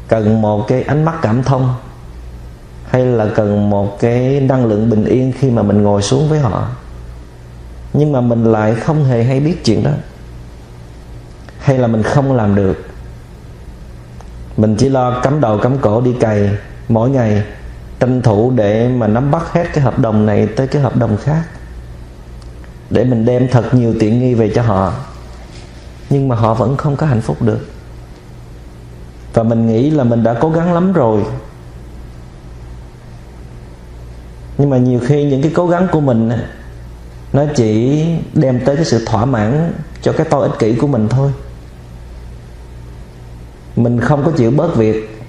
cần 0.08 0.42
một 0.42 0.68
cái 0.68 0.82
ánh 0.82 1.06
mắt 1.06 1.16
cảm 1.22 1.44
thông, 1.44 1.74
hay 2.90 3.06
là 3.06 3.28
cần 3.36 3.70
một 3.70 4.00
cái 4.00 4.40
năng 4.50 4.66
lượng 4.66 4.90
bình 4.90 5.06
yên 5.06 5.34
khi 5.40 5.50
mà 5.50 5.62
mình 5.62 5.84
ngồi 5.84 6.02
xuống 6.02 6.30
với 6.30 6.40
họ. 6.40 6.68
Nhưng 7.94 8.12
mà 8.12 8.22
mình 8.22 8.44
lại 8.44 8.76
không 8.76 9.06
hề 9.06 9.24
hay 9.24 9.40
biết 9.40 9.66
chuyện 9.66 9.84
đó. 9.84 9.92
Hay 11.60 11.78
là 11.78 11.88
mình 11.88 12.04
không 12.04 12.36
làm 12.36 12.56
được 12.56 12.85
mình 14.58 14.76
chỉ 14.76 14.90
lo 14.90 15.20
cắm 15.20 15.42
đầu 15.42 15.58
cắm 15.58 15.78
cổ 15.78 16.02
đi 16.02 16.14
cày 16.20 16.50
mỗi 16.90 17.10
ngày, 17.10 17.44
tranh 18.00 18.22
thủ 18.22 18.52
để 18.56 18.88
mà 18.88 19.08
nắm 19.08 19.32
bắt 19.32 19.54
hết 19.54 19.66
cái 19.74 19.84
hợp 19.84 20.00
đồng 20.00 20.26
này 20.26 20.48
tới 20.48 20.68
cái 20.68 20.82
hợp 20.82 20.96
đồng 20.98 21.18
khác. 21.18 21.44
Để 22.90 23.04
mình 23.04 23.26
đem 23.26 23.48
thật 23.48 23.74
nhiều 23.74 23.94
tiện 24.00 24.20
nghi 24.20 24.34
về 24.34 24.52
cho 24.56 24.62
họ, 24.62 24.94
nhưng 26.10 26.28
mà 26.28 26.36
họ 26.36 26.54
vẫn 26.54 26.78
không 26.78 26.96
có 26.96 27.06
hạnh 27.06 27.22
phúc 27.22 27.42
được. 27.42 27.68
Và 29.34 29.44
mình 29.44 29.68
nghĩ 29.68 29.90
là 29.90 30.04
mình 30.04 30.24
đã 30.24 30.34
cố 30.42 30.50
gắng 30.50 30.74
lắm 30.74 30.94
rồi. 30.94 31.24
Nhưng 34.58 34.70
mà 34.70 34.78
nhiều 34.78 35.00
khi 35.08 35.24
những 35.24 35.42
cái 35.42 35.52
cố 35.56 35.68
gắng 35.68 35.88
của 35.92 36.02
mình 36.02 36.32
nó 37.34 37.44
chỉ 37.56 38.04
đem 38.34 38.66
tới 38.66 38.76
cái 38.76 38.86
sự 38.86 39.06
thỏa 39.06 39.26
mãn 39.26 39.74
cho 40.02 40.12
cái 40.12 40.28
tôi 40.30 40.48
ích 40.48 40.60
kỷ 40.60 40.76
của 40.76 40.88
mình 40.88 41.08
thôi 41.10 41.32
mình 43.76 44.00
không 44.00 44.26
có 44.26 44.32
chịu 44.32 44.52
bớt 44.52 44.76
việc. 44.76 45.20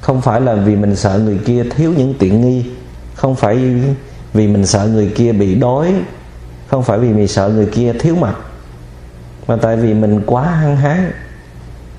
Không 0.00 0.20
phải 0.20 0.40
là 0.40 0.54
vì 0.54 0.76
mình 0.76 0.96
sợ 0.96 1.18
người 1.18 1.38
kia 1.44 1.64
thiếu 1.76 1.92
những 1.96 2.14
tiện 2.18 2.40
nghi. 2.40 2.70
Không 3.14 3.34
phải 3.34 3.56
vì 4.32 4.48
mình 4.48 4.66
sợ 4.66 4.86
người 4.86 5.12
kia 5.16 5.32
bị 5.32 5.54
đói. 5.54 5.94
Không 6.68 6.82
phải 6.82 6.98
vì 6.98 7.12
mình 7.12 7.28
sợ 7.28 7.48
người 7.48 7.66
kia 7.66 7.92
thiếu 8.00 8.16
mặt. 8.16 8.34
Mà 9.46 9.56
tại 9.56 9.76
vì 9.76 9.94
mình 9.94 10.20
quá 10.26 10.42
hăng 10.42 10.76
hái. 10.76 11.00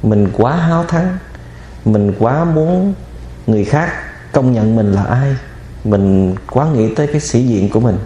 Mình 0.04 0.28
quá 0.34 0.56
háo 0.56 0.84
thắng. 0.84 1.18
Mình 1.86 2.14
quá 2.20 2.46
muốn 2.46 2.94
người 3.48 3.66
khác 3.66 3.90
công 4.32 4.54
nhận 4.54 4.76
mình 4.76 4.92
là 4.92 5.04
ai. 5.04 5.36
Mình 5.84 6.36
quá 6.52 6.68
nghĩ 6.74 6.96
tới 6.96 7.08
cái 7.08 7.22
sĩ 7.22 7.48
diện 7.48 7.70
của 7.70 7.80
mình. 7.80 7.98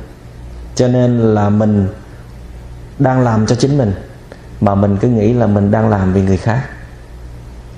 Cho 0.76 0.88
nên 0.88 1.20
là 1.20 1.50
mình 1.50 1.88
đang 3.00 3.22
làm 3.22 3.46
cho 3.46 3.56
chính 3.56 3.78
mình. 3.78 3.94
Mà 4.62 4.76
mình 4.76 4.98
cứ 5.02 5.08
nghĩ 5.08 5.34
là 5.34 5.48
mình 5.48 5.72
đang 5.72 5.90
làm 5.90 6.14
vì 6.14 6.22
người 6.22 6.38
khác 6.38 6.62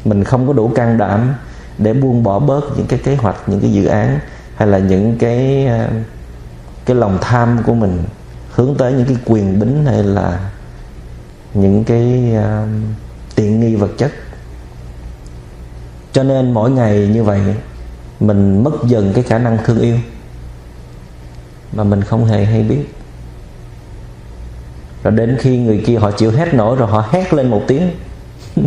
mình 0.05 0.23
không 0.23 0.47
có 0.47 0.53
đủ 0.53 0.71
can 0.75 0.97
đảm 0.97 1.33
để 1.77 1.93
buông 1.93 2.23
bỏ 2.23 2.39
bớt 2.39 2.77
những 2.77 2.87
cái 2.87 2.99
kế 3.03 3.15
hoạch 3.15 3.35
những 3.47 3.59
cái 3.59 3.71
dự 3.71 3.85
án 3.85 4.19
hay 4.55 4.67
là 4.67 4.77
những 4.77 5.17
cái 5.19 5.65
ờ, 5.65 5.87
cái 6.85 6.95
lòng 6.95 7.17
tham 7.21 7.59
của 7.65 7.73
mình 7.73 8.03
hướng 8.51 8.75
tới 8.75 8.93
những 8.93 9.05
cái 9.05 9.17
quyền 9.25 9.59
bính 9.59 9.85
hay 9.85 10.03
là 10.03 10.49
những 11.53 11.83
cái 11.83 12.33
uh, 12.37 12.69
tiện 13.35 13.59
nghi 13.59 13.75
vật 13.75 13.91
chất. 13.97 14.11
Cho 16.11 16.23
nên 16.23 16.53
mỗi 16.53 16.71
ngày 16.71 17.07
như 17.07 17.23
vậy 17.23 17.41
mình 18.19 18.63
mất 18.63 18.71
dần 18.87 19.11
cái 19.13 19.23
khả 19.23 19.37
năng 19.37 19.57
thương 19.65 19.79
yêu 19.79 19.97
mà 21.73 21.83
mình 21.83 22.01
không 22.01 22.25
hề 22.25 22.45
hay 22.45 22.63
biết. 22.63 22.95
Rồi 25.03 25.13
đến 25.13 25.37
khi 25.39 25.57
người 25.57 25.83
kia 25.85 25.97
họ 25.97 26.11
chịu 26.11 26.31
hết 26.31 26.53
nổi 26.53 26.75
rồi 26.75 26.87
họ 26.87 27.07
hét 27.11 27.33
lên 27.33 27.49
một 27.49 27.61
tiếng. 27.67 27.91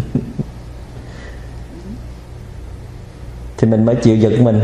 thì 3.62 3.69
mình 3.69 3.85
mới 3.85 3.95
chịu 3.95 4.16
giật 4.16 4.33
mình. 4.40 4.61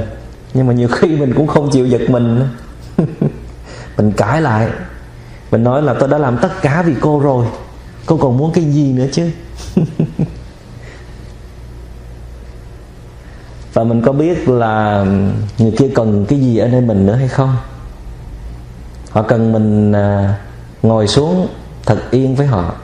Nhưng 0.55 0.67
mà 0.67 0.73
nhiều 0.73 0.89
khi 0.89 1.09
mình 1.09 1.35
cũng 1.37 1.47
không 1.47 1.71
chịu 1.71 1.87
giật 1.87 2.01
mình 2.09 2.49
mình 3.97 4.13
cãi 4.13 4.43
lại. 4.43 4.69
Mình 5.51 5.65
nói 5.65 5.83
là 5.83 5.95
tôi 5.95 6.09
đã 6.09 6.19
làm 6.19 6.39
tất 6.43 6.63
cả 6.63 6.83
vì 6.87 6.95
cô 7.01 7.21
rồi. 7.21 7.47
Cô 8.07 8.17
còn 8.17 8.37
muốn 8.37 8.53
cái 8.53 8.65
gì 8.65 8.93
nữa 8.93 9.07
chứ? 9.13 9.31
Và 13.73 13.85
mình 13.85 14.03
có 14.03 14.13
biết 14.13 14.49
là 14.49 15.05
người 15.59 15.73
kia 15.79 15.91
cần 15.95 16.27
cái 16.29 16.41
gì 16.41 16.59
ở 16.59 16.69
nơi 16.69 16.81
mình 16.81 17.07
nữa 17.07 17.15
hay 17.15 17.29
không? 17.29 17.57
Họ 19.11 19.23
cần 19.23 19.53
mình 19.53 19.93
à, 19.93 20.39
ngồi 20.83 21.09
xuống 21.09 21.49
thật 21.87 21.99
yên 22.11 22.35
với 22.35 22.47
họ. 22.47 22.75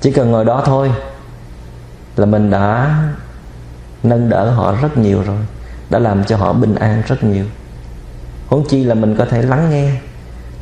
Chỉ 0.00 0.12
cần 0.12 0.30
ngồi 0.30 0.44
đó 0.44 0.62
thôi 0.66 0.90
là 2.16 2.26
mình 2.26 2.50
đã 2.50 2.96
nâng 4.02 4.28
đỡ 4.28 4.50
họ 4.50 4.76
rất 4.82 4.98
nhiều 4.98 5.22
rồi, 5.22 5.38
đã 5.90 5.98
làm 5.98 6.24
cho 6.24 6.36
họ 6.36 6.52
bình 6.52 6.74
an 6.74 7.02
rất 7.06 7.24
nhiều. 7.24 7.44
Huống 8.46 8.68
chi 8.68 8.84
là 8.84 8.94
mình 8.94 9.16
có 9.16 9.24
thể 9.24 9.42
lắng 9.42 9.70
nghe 9.70 9.92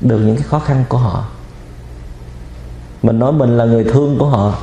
được 0.00 0.18
những 0.18 0.36
cái 0.36 0.44
khó 0.48 0.58
khăn 0.58 0.84
của 0.88 0.98
họ. 0.98 1.24
Mình 3.02 3.18
nói 3.18 3.32
mình 3.32 3.56
là 3.56 3.64
người 3.64 3.84
thương 3.84 4.18
của 4.18 4.28
họ, 4.28 4.54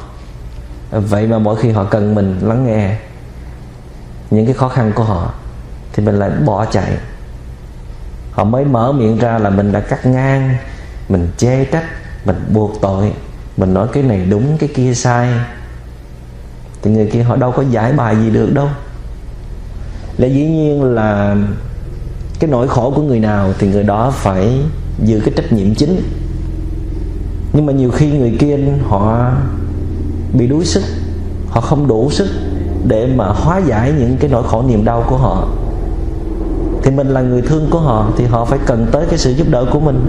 vậy 0.92 1.28
mà 1.28 1.40
mỗi 1.40 1.56
khi 1.56 1.72
họ 1.72 1.84
cần 1.84 2.16
mình 2.16 2.40
lắng 2.42 2.68
nghe 2.68 2.98
những 4.32 4.46
cái 4.46 4.54
khó 4.54 4.70
khăn 4.70 4.92
của 4.96 5.04
họ, 5.04 5.34
thì 5.94 6.04
mình 6.04 6.20
lại 6.20 6.30
bỏ 6.46 6.66
chạy. 6.66 6.98
Họ 8.32 8.44
mới 8.44 8.66
mở 8.66 8.92
miệng 8.92 9.18
ra 9.18 9.38
là 9.38 9.50
mình 9.50 9.72
đã 9.72 9.80
cắt 9.80 10.06
ngang, 10.06 10.56
mình 11.10 11.30
chê 11.38 11.66
trách, 11.66 11.86
mình 12.26 12.46
buộc 12.54 12.82
tội, 12.82 13.14
mình 13.58 13.74
nói 13.74 13.88
cái 13.94 14.04
này 14.04 14.26
đúng, 14.30 14.58
cái 14.58 14.70
kia 14.76 14.94
sai 14.94 15.30
thì 16.86 16.92
người 16.92 17.06
kia 17.06 17.24
họ 17.24 17.36
đâu 17.36 17.52
có 17.52 17.64
giải 17.72 17.94
bài 17.94 18.16
gì 18.24 18.30
được 18.30 18.54
đâu. 18.54 18.68
Lẽ 20.18 20.28
dĩ 20.28 20.46
nhiên 20.46 20.84
là 20.84 21.36
cái 22.40 22.50
nỗi 22.50 22.68
khổ 22.68 22.94
của 22.96 23.02
người 23.02 23.20
nào 23.20 23.54
thì 23.60 23.68
người 23.68 23.84
đó 23.84 24.12
phải 24.12 24.60
giữ 25.04 25.20
cái 25.20 25.34
trách 25.36 25.54
nhiệm 25.54 25.76
chính. 25.76 26.02
Nhưng 27.54 27.66
mà 27.66 27.74
nhiều 27.74 27.92
khi 27.92 28.12
người 28.12 28.36
kia 28.40 28.58
họ 28.88 29.32
bị 30.34 30.48
đuối 30.48 30.66
sức, 30.66 30.84
họ 31.50 31.62
không 31.62 31.88
đủ 31.88 32.10
sức 32.12 32.28
để 32.88 33.08
mà 33.16 33.26
hóa 33.26 33.58
giải 33.58 33.94
những 34.00 34.18
cái 34.20 34.30
nỗi 34.30 34.44
khổ 34.48 34.64
niềm 34.68 34.86
đau 34.86 35.06
của 35.10 35.18
họ. 35.18 35.48
Thì 36.84 36.92
mình 36.92 37.08
là 37.08 37.22
người 37.22 37.42
thương 37.42 37.68
của 37.70 37.80
họ 37.80 38.12
thì 38.18 38.26
họ 38.26 38.46
phải 38.46 38.60
cần 38.66 38.88
tới 38.92 39.06
cái 39.10 39.18
sự 39.18 39.32
giúp 39.32 39.48
đỡ 39.50 39.66
của 39.72 39.80
mình. 39.80 40.06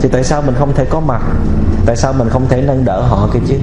Thì 0.00 0.08
tại 0.12 0.24
sao 0.24 0.42
mình 0.42 0.54
không 0.58 0.74
thể 0.74 0.84
có 0.84 1.00
mặt? 1.00 1.22
Tại 1.86 1.96
sao 1.96 2.12
mình 2.12 2.28
không 2.28 2.48
thể 2.48 2.62
nâng 2.62 2.84
đỡ 2.84 3.02
họ 3.02 3.28
kia 3.32 3.40
chứ? 3.48 3.54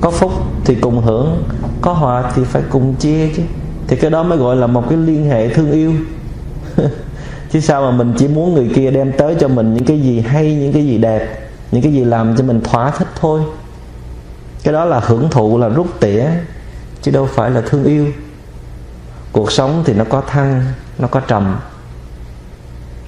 Có 0.00 0.10
phúc 0.10 0.32
thì 0.64 0.74
cùng 0.74 1.02
hưởng, 1.02 1.44
có 1.80 1.92
hòa 1.92 2.32
thì 2.34 2.44
phải 2.44 2.62
cùng 2.70 2.94
chia 2.94 3.28
chứ. 3.36 3.42
Thì 3.88 3.96
cái 3.96 4.10
đó 4.10 4.22
mới 4.22 4.38
gọi 4.38 4.56
là 4.56 4.66
một 4.66 4.84
cái 4.88 4.98
liên 4.98 5.24
hệ 5.24 5.48
thương 5.54 5.72
yêu. 5.72 5.92
Chứ 7.50 7.60
sao 7.60 7.82
mà 7.82 7.90
mình 7.90 8.14
chỉ 8.18 8.28
muốn 8.28 8.54
người 8.54 8.70
kia 8.74 8.90
đem 8.90 9.12
tới 9.12 9.34
cho 9.40 9.48
mình 9.48 9.74
những 9.74 9.84
cái 9.84 10.00
gì 10.00 10.20
hay, 10.20 10.54
những 10.54 10.72
cái 10.72 10.84
gì 10.86 10.98
đẹp, 10.98 11.50
những 11.72 11.82
cái 11.82 11.92
gì 11.92 12.04
làm 12.04 12.36
cho 12.36 12.44
mình 12.44 12.60
thỏa 12.60 12.90
thích 12.90 13.08
thôi. 13.20 13.40
Cái 14.64 14.72
đó 14.72 14.84
là 14.84 15.00
hưởng 15.00 15.30
thụ, 15.30 15.58
là 15.58 15.68
rút 15.68 16.00
tỉa, 16.00 16.24
chứ 17.02 17.10
đâu 17.10 17.26
phải 17.26 17.50
là 17.50 17.60
thương 17.60 17.84
yêu. 17.84 18.06
Cuộc 19.32 19.52
sống 19.52 19.82
thì 19.86 19.94
nó 19.94 20.04
có 20.04 20.20
thăng, 20.20 20.64
nó 20.98 21.08
có 21.08 21.20
trầm. 21.20 21.56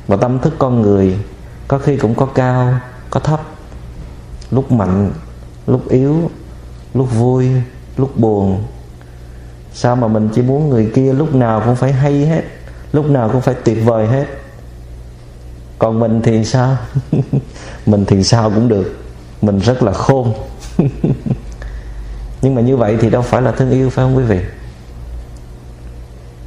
Và 0.07 0.17
tâm 0.17 0.39
thức 0.39 0.55
con 0.59 0.83
người 0.83 1.17
có 1.69 1.79
khi 1.79 1.97
cũng 1.97 2.15
có 2.15 2.27
cao, 2.27 2.75
có 3.11 3.21
thấp. 3.21 3.41
Lúc 4.51 4.73
mạnh, 4.73 5.11
lúc 5.67 5.89
yếu 5.89 6.31
lúc 6.95 7.09
vui, 7.15 7.49
lúc 7.97 8.17
buồn. 8.17 8.65
Sao 9.73 9.97
mà 9.97 10.09
mình 10.09 10.29
chỉ 10.35 10.43
muốn 10.43 10.69
người 10.69 10.91
kia 10.95 11.13
lúc 11.13 11.35
nào 11.35 11.63
cũng 11.65 11.77
phải 11.77 11.93
hay 11.93 12.27
hết, 12.27 12.43
lúc 12.93 13.11
nào 13.11 13.29
cũng 13.33 13.41
phải 13.41 13.55
tuyệt 13.65 13.79
vời 13.85 14.07
hết? 14.07 14.27
Còn 15.79 16.01
mình 16.01 16.23
thì 16.23 16.45
sao? 16.45 16.77
Mình 17.87 18.05
thì 18.07 18.23
sao 18.23 18.51
cũng 18.51 18.69
được. 18.69 18.97
Mình 19.43 19.59
rất 19.59 19.83
là 19.83 19.93
khôn. 19.93 20.33
Nhưng 22.43 22.55
mà 22.55 22.63
như 22.63 22.77
vậy 22.77 22.97
thì 23.01 23.11
đâu 23.11 23.23
phải 23.23 23.43
là 23.43 23.53
thương 23.53 23.71
yêu, 23.71 23.91
phải 23.91 24.05
không 24.05 24.17
quý 24.17 24.23
vị? 24.23 24.41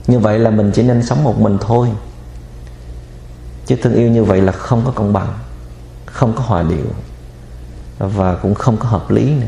Như 0.08 0.20
vậy 0.20 0.40
là 0.40 0.50
mình 0.50 0.72
chỉ 0.74 0.84
nên 0.84 1.06
sống 1.06 1.24
một 1.24 1.40
mình 1.40 1.58
thôi. 1.62 1.90
Chứ 3.66 3.76
thương 3.76 3.94
yêu 3.94 4.10
như 4.10 4.24
vậy 4.24 4.42
là 4.42 4.52
không 4.52 4.82
có 4.86 4.92
công 4.92 5.14
bằng, 5.14 5.34
không 6.06 6.34
có 6.34 6.42
hòa 6.42 6.64
điệu 6.64 6.86
và 8.00 8.36
cũng 8.36 8.56
không 8.56 8.78
có 8.78 8.88
hợp 8.88 9.12
lý 9.12 9.26
nữa. 9.26 9.48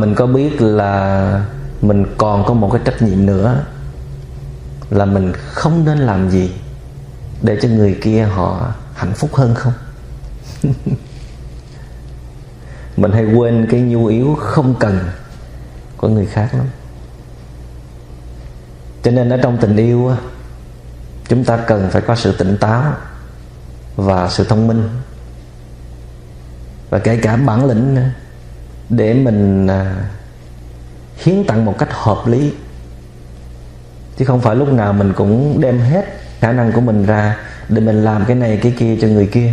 Mình 0.00 0.14
có 0.14 0.26
biết 0.26 0.62
là 0.62 1.44
mình 1.82 2.06
còn 2.18 2.44
có 2.46 2.54
một 2.54 2.70
cái 2.72 2.82
trách 2.84 3.02
nhiệm 3.02 3.26
nữa, 3.26 3.64
là 4.90 5.04
mình 5.04 5.32
không 5.52 5.84
nên 5.84 5.98
làm 5.98 6.30
gì 6.30 6.52
để 7.42 7.58
cho 7.62 7.68
người 7.68 7.98
kia 8.02 8.22
họ 8.22 8.72
hạnh 8.94 9.12
phúc 9.14 9.34
hơn 9.34 9.54
không? 9.54 9.72
Mình 12.96 13.12
hay 13.12 13.34
quên 13.34 13.66
cái 13.70 13.80
nhu 13.80 14.06
yếu 14.06 14.36
không 14.40 14.74
cần 14.80 14.98
của 15.96 16.08
người 16.08 16.26
khác 16.26 16.54
lắm. 16.54 16.66
Cho 19.02 19.10
nên 19.10 19.30
ở 19.30 19.36
trong 19.36 19.58
tình 19.60 19.76
yêu 19.76 20.12
chúng 21.28 21.44
ta 21.44 21.56
cần 21.56 21.88
phải 21.90 22.02
có 22.02 22.14
sự 22.14 22.36
tỉnh 22.38 22.56
táo 22.60 22.92
và 23.96 24.28
sự 24.28 24.44
thông 24.44 24.66
minh. 24.66 24.88
Và 26.90 26.98
kể 26.98 27.16
cả 27.22 27.36
bản 27.36 27.64
lĩnh 27.64 27.94
nữa 27.94 28.08
để 28.90 29.14
mình 29.14 29.66
à, 29.66 29.96
hiến 31.16 31.44
tặng 31.44 31.64
một 31.64 31.78
cách 31.78 31.88
hợp 31.92 32.26
lý. 32.26 32.52
Chứ 34.18 34.24
không 34.24 34.40
phải 34.40 34.56
lúc 34.56 34.72
nào 34.72 34.92
mình 34.92 35.12
cũng 35.16 35.60
đem 35.60 35.78
hết 35.78 36.04
khả 36.40 36.52
năng 36.52 36.72
của 36.72 36.80
mình 36.80 37.06
ra 37.06 37.36
để 37.68 37.80
mình 37.80 38.04
làm 38.04 38.24
cái 38.24 38.36
này 38.36 38.58
cái 38.62 38.74
kia 38.78 38.96
cho 39.00 39.08
người 39.08 39.26
kia. 39.26 39.52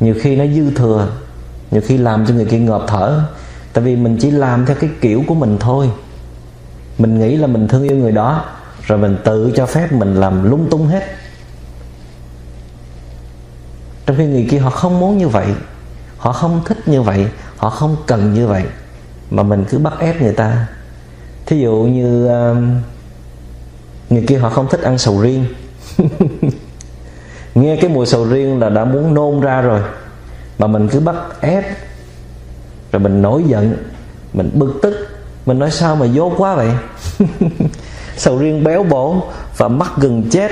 Nhiều 0.00 0.14
khi 0.20 0.36
nó 0.36 0.44
dư 0.54 0.70
thừa 0.70 1.08
nhiều 1.70 1.82
khi 1.86 1.98
làm 1.98 2.26
cho 2.26 2.34
người 2.34 2.44
kia 2.44 2.58
ngợp 2.58 2.84
thở. 2.88 3.22
Tại 3.72 3.84
vì 3.84 3.96
mình 3.96 4.16
chỉ 4.20 4.30
làm 4.30 4.66
theo 4.66 4.76
cái 4.80 4.90
kiểu 5.00 5.24
của 5.26 5.34
mình 5.34 5.56
thôi. 5.60 5.90
Mình 6.98 7.18
nghĩ 7.18 7.36
là 7.36 7.46
mình 7.46 7.68
thương 7.68 7.82
yêu 7.82 7.96
người 7.96 8.12
đó 8.12 8.44
rồi 8.82 8.98
mình 8.98 9.16
tự 9.24 9.52
cho 9.56 9.66
phép 9.66 9.92
mình 9.92 10.14
làm 10.14 10.50
lung 10.50 10.68
tung 10.70 10.86
hết. 10.86 11.04
Trong 14.06 14.16
khi 14.16 14.26
người 14.26 14.46
kia 14.50 14.58
họ 14.58 14.70
không 14.70 15.00
muốn 15.00 15.18
như 15.18 15.28
vậy 15.28 15.46
họ 16.24 16.32
không 16.32 16.60
thích 16.64 16.88
như 16.88 17.02
vậy 17.02 17.26
họ 17.64 17.70
không 17.70 17.96
cần 18.06 18.34
như 18.34 18.46
vậy 18.46 18.62
mà 19.30 19.42
mình 19.42 19.64
cứ 19.70 19.78
bắt 19.78 19.92
ép 19.98 20.22
người 20.22 20.32
ta. 20.32 20.66
Thí 21.46 21.60
dụ 21.60 21.72
như 21.72 22.28
um, 22.28 22.80
người 24.10 24.24
kia 24.28 24.38
họ 24.38 24.50
không 24.50 24.68
thích 24.68 24.80
ăn 24.80 24.98
sầu 24.98 25.20
riêng. 25.20 25.46
Nghe 27.54 27.76
cái 27.80 27.90
mùi 27.90 28.06
sầu 28.06 28.24
riêng 28.24 28.60
là 28.60 28.68
đã 28.68 28.84
muốn 28.84 29.14
nôn 29.14 29.40
ra 29.40 29.60
rồi 29.60 29.80
mà 30.58 30.66
mình 30.66 30.88
cứ 30.88 31.00
bắt 31.00 31.16
ép. 31.40 31.64
Rồi 32.92 33.00
mình 33.00 33.22
nổi 33.22 33.42
giận 33.46 33.76
mình 34.32 34.50
bực 34.54 34.78
tức 34.82 35.08
mình 35.46 35.58
nói 35.58 35.70
sao 35.70 35.96
mà 35.96 36.06
dốt 36.06 36.32
quá 36.36 36.54
vậy? 36.54 36.70
Sầu 38.16 38.38
riêng 38.38 38.64
béo 38.64 38.82
bổ 38.82 39.22
và 39.56 39.68
mắc 39.68 39.92
gần 39.96 40.22
chết 40.30 40.50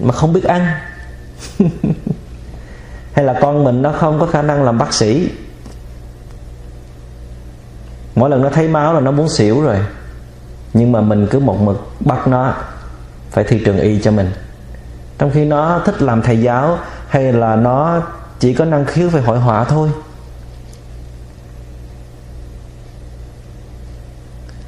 mà 0.00 0.12
không 0.12 0.32
biết 0.32 0.44
ăn. 0.44 0.66
Hay 3.12 3.24
là 3.24 3.38
con 3.40 3.64
mình 3.64 3.82
nó 3.82 3.92
không 3.92 4.20
có 4.20 4.26
khả 4.26 4.42
năng 4.42 4.64
làm 4.64 4.78
bác 4.78 4.94
sĩ? 4.94 5.28
Mỗi 8.16 8.30
lần 8.30 8.42
nó 8.42 8.50
thấy 8.50 8.68
máu 8.68 8.94
là 8.94 9.00
nó 9.00 9.10
muốn 9.10 9.28
xỉu 9.28 9.60
rồi. 9.60 9.76
Nhưng 10.74 10.92
mà 10.92 11.00
mình 11.00 11.26
cứ 11.30 11.38
một 11.38 11.60
mực 11.60 11.86
bắt 12.00 12.28
nó 12.28 12.54
phải 13.30 13.44
thi 13.44 13.62
trường 13.64 13.78
y 13.78 14.00
cho 14.00 14.10
mình. 14.10 14.30
Trong 15.18 15.30
khi 15.30 15.44
nó 15.44 15.80
thích 15.84 16.02
làm 16.02 16.22
thầy 16.22 16.40
giáo 16.40 16.78
hay 17.08 17.32
là 17.32 17.56
nó 17.56 18.02
chỉ 18.38 18.54
có 18.54 18.64
năng 18.64 18.84
khiếu 18.84 19.08
về 19.08 19.20
hội 19.20 19.38
họa 19.38 19.64
thôi. 19.64 19.90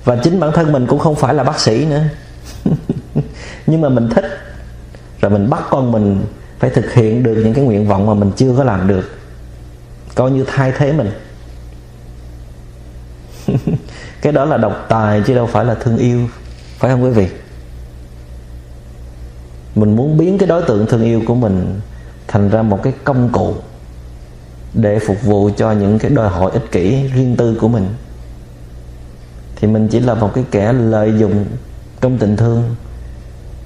Và 0.05 0.17
chính 0.17 0.41
bản 0.41 0.53
thân 0.55 0.73
mình 0.73 0.87
cũng 0.87 0.99
không 0.99 1.17
phải 1.17 1.35
là 1.35 1.45
bác 1.45 1.61
sĩ 1.61 1.87
nữa. 1.87 2.03
Nhưng 3.67 3.81
mà 3.81 3.89
mình 3.89 4.09
thích. 4.15 4.25
Rồi 5.21 5.31
mình 5.31 5.51
bắt 5.51 5.63
con 5.71 5.93
mình 5.93 6.25
phải 6.59 6.71
thực 6.71 6.93
hiện 6.93 7.23
được 7.23 7.35
những 7.45 7.55
cái 7.55 7.65
nguyện 7.65 7.89
vọng 7.89 8.07
mà 8.07 8.15
mình 8.15 8.31
chưa 8.37 8.55
có 8.57 8.65
làm 8.65 8.89
được. 8.89 9.11
Coi 10.15 10.31
như 10.31 10.45
thay 10.47 10.73
thế 10.79 10.93
mình. 10.93 11.11
cái 14.23 14.33
đó 14.33 14.45
là 14.45 14.57
độc 14.57 14.87
tài 14.89 15.23
chứ 15.27 15.35
đâu 15.35 15.47
phải 15.47 15.65
là 15.65 15.75
thương 15.75 15.97
yêu, 15.97 16.29
phải 16.79 16.91
không 16.91 17.05
quý 17.05 17.11
vị? 17.11 17.29
Mình 19.75 19.97
muốn 19.97 20.19
biến 20.19 20.39
cái 20.39 20.49
đối 20.49 20.63
tượng 20.63 20.87
thương 20.87 21.05
yêu 21.05 21.23
của 21.27 21.35
mình 21.35 21.81
thành 22.29 22.49
ra 22.49 22.63
một 22.63 22.83
cái 22.83 22.93
công 23.05 23.29
cụ 23.33 23.55
để 24.75 24.99
phục 24.99 25.23
vụ 25.23 25.51
cho 25.57 25.73
những 25.73 25.99
cái 25.99 26.11
đòi 26.11 26.29
hỏi 26.29 26.51
ích 26.53 26.73
kỷ 26.73 27.09
riêng 27.15 27.37
tư 27.37 27.57
của 27.61 27.69
mình. 27.69 27.89
Thì 29.57 29.69
mình 29.69 29.89
chỉ 29.89 30.01
là 30.01 30.15
một 30.15 30.35
cái 30.35 30.45
kẻ 30.51 30.73
lợi 30.73 31.13
dụng 31.19 31.45
trong 32.01 32.19
tình 32.19 32.37
thương, 32.37 32.77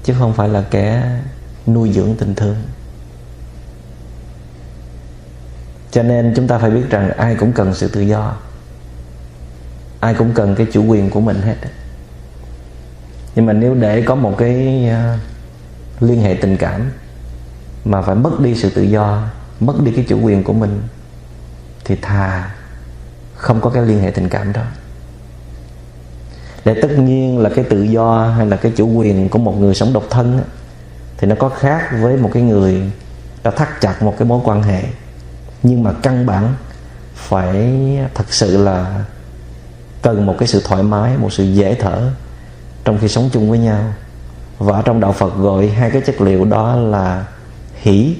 chứ 0.04 0.14
không 0.18 0.32
phải 0.32 0.48
là 0.48 0.64
kẻ 0.70 1.18
nuôi 1.66 1.92
dưỡng 1.92 2.14
tình 2.18 2.34
thương. 2.34 2.56
Cho 5.90 6.02
nên 6.02 6.32
chúng 6.36 6.48
ta 6.48 6.58
phải 6.58 6.70
biết 6.70 6.90
rằng 6.90 7.10
ai 7.10 7.34
cũng 7.34 7.52
cần 7.52 7.74
sự 7.74 7.88
tự 7.88 8.00
do 8.00 8.36
ai 10.02 10.14
cũng 10.14 10.32
cần 10.34 10.54
cái 10.54 10.66
chủ 10.72 10.84
quyền 10.84 11.10
của 11.10 11.20
mình 11.20 11.40
hết. 11.42 11.56
Nhưng 13.34 13.46
mà 13.46 13.52
nếu 13.52 13.74
để 13.74 14.02
có 14.02 14.14
một 14.14 14.34
cái 14.38 14.86
ờ, 14.88 15.18
liên 16.00 16.22
hệ 16.22 16.34
tình 16.34 16.56
cảm 16.56 16.90
mà 17.84 18.02
phải 18.02 18.14
mất 18.14 18.40
đi 18.40 18.54
sự 18.54 18.70
tự 18.70 18.82
do, 18.82 19.28
mất 19.60 19.74
đi 19.84 19.92
cái 19.96 20.04
chủ 20.08 20.20
quyền 20.20 20.44
của 20.44 20.52
mình, 20.52 20.82
thì 21.84 21.96
thà 22.02 22.50
không 23.34 23.60
có 23.60 23.70
cái 23.70 23.82
liên 23.82 24.00
hệ 24.00 24.10
tình 24.10 24.28
cảm 24.28 24.52
đó. 24.52 24.62
Để 26.64 26.78
tất 26.82 26.98
nhiên 26.98 27.38
là 27.38 27.50
cái 27.54 27.64
tự 27.64 27.82
do 27.82 28.26
hay 28.36 28.46
là 28.46 28.56
cái 28.56 28.72
chủ 28.76 28.88
quyền 28.88 29.28
của 29.28 29.38
một 29.38 29.56
người 29.58 29.74
sống 29.74 29.92
độc 29.92 30.04
thân 30.10 30.40
thì 31.18 31.28
nó 31.28 31.34
có 31.38 31.48
khác 31.48 31.88
với 32.00 32.16
một 32.16 32.30
cái 32.34 32.42
người 32.42 32.90
đã 33.42 33.50
thắt 33.50 33.80
chặt 33.80 34.02
một 34.02 34.14
cái 34.18 34.28
mối 34.28 34.40
quan 34.44 34.62
hệ. 34.62 34.82
Nhưng 35.62 35.82
mà 35.82 35.92
căn 36.02 36.26
bản 36.26 36.54
phải 37.14 37.72
thật 38.14 38.24
sự 38.28 38.64
là 38.64 39.04
cần 40.02 40.26
một 40.26 40.34
cái 40.38 40.48
sự 40.48 40.62
thoải 40.64 40.82
mái, 40.82 41.16
một 41.16 41.32
sự 41.32 41.44
dễ 41.44 41.74
thở 41.74 42.10
trong 42.84 42.98
khi 42.98 43.08
sống 43.08 43.30
chung 43.32 43.50
với 43.50 43.58
nhau. 43.58 43.94
Và 44.58 44.82
trong 44.82 45.00
đạo 45.00 45.12
Phật 45.12 45.36
gọi 45.36 45.68
hai 45.68 45.90
cái 45.90 46.02
chất 46.06 46.20
liệu 46.20 46.44
đó 46.44 46.76
là 46.76 47.26
hỷ 47.74 48.16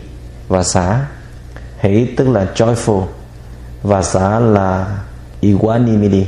và 0.48 0.62
xả. 0.62 1.06
Hỷ 1.78 2.06
tức 2.16 2.28
là 2.28 2.46
joyful 2.54 3.04
và 3.82 4.02
xả 4.02 4.38
là 4.38 4.98
equanimity. 5.40 6.26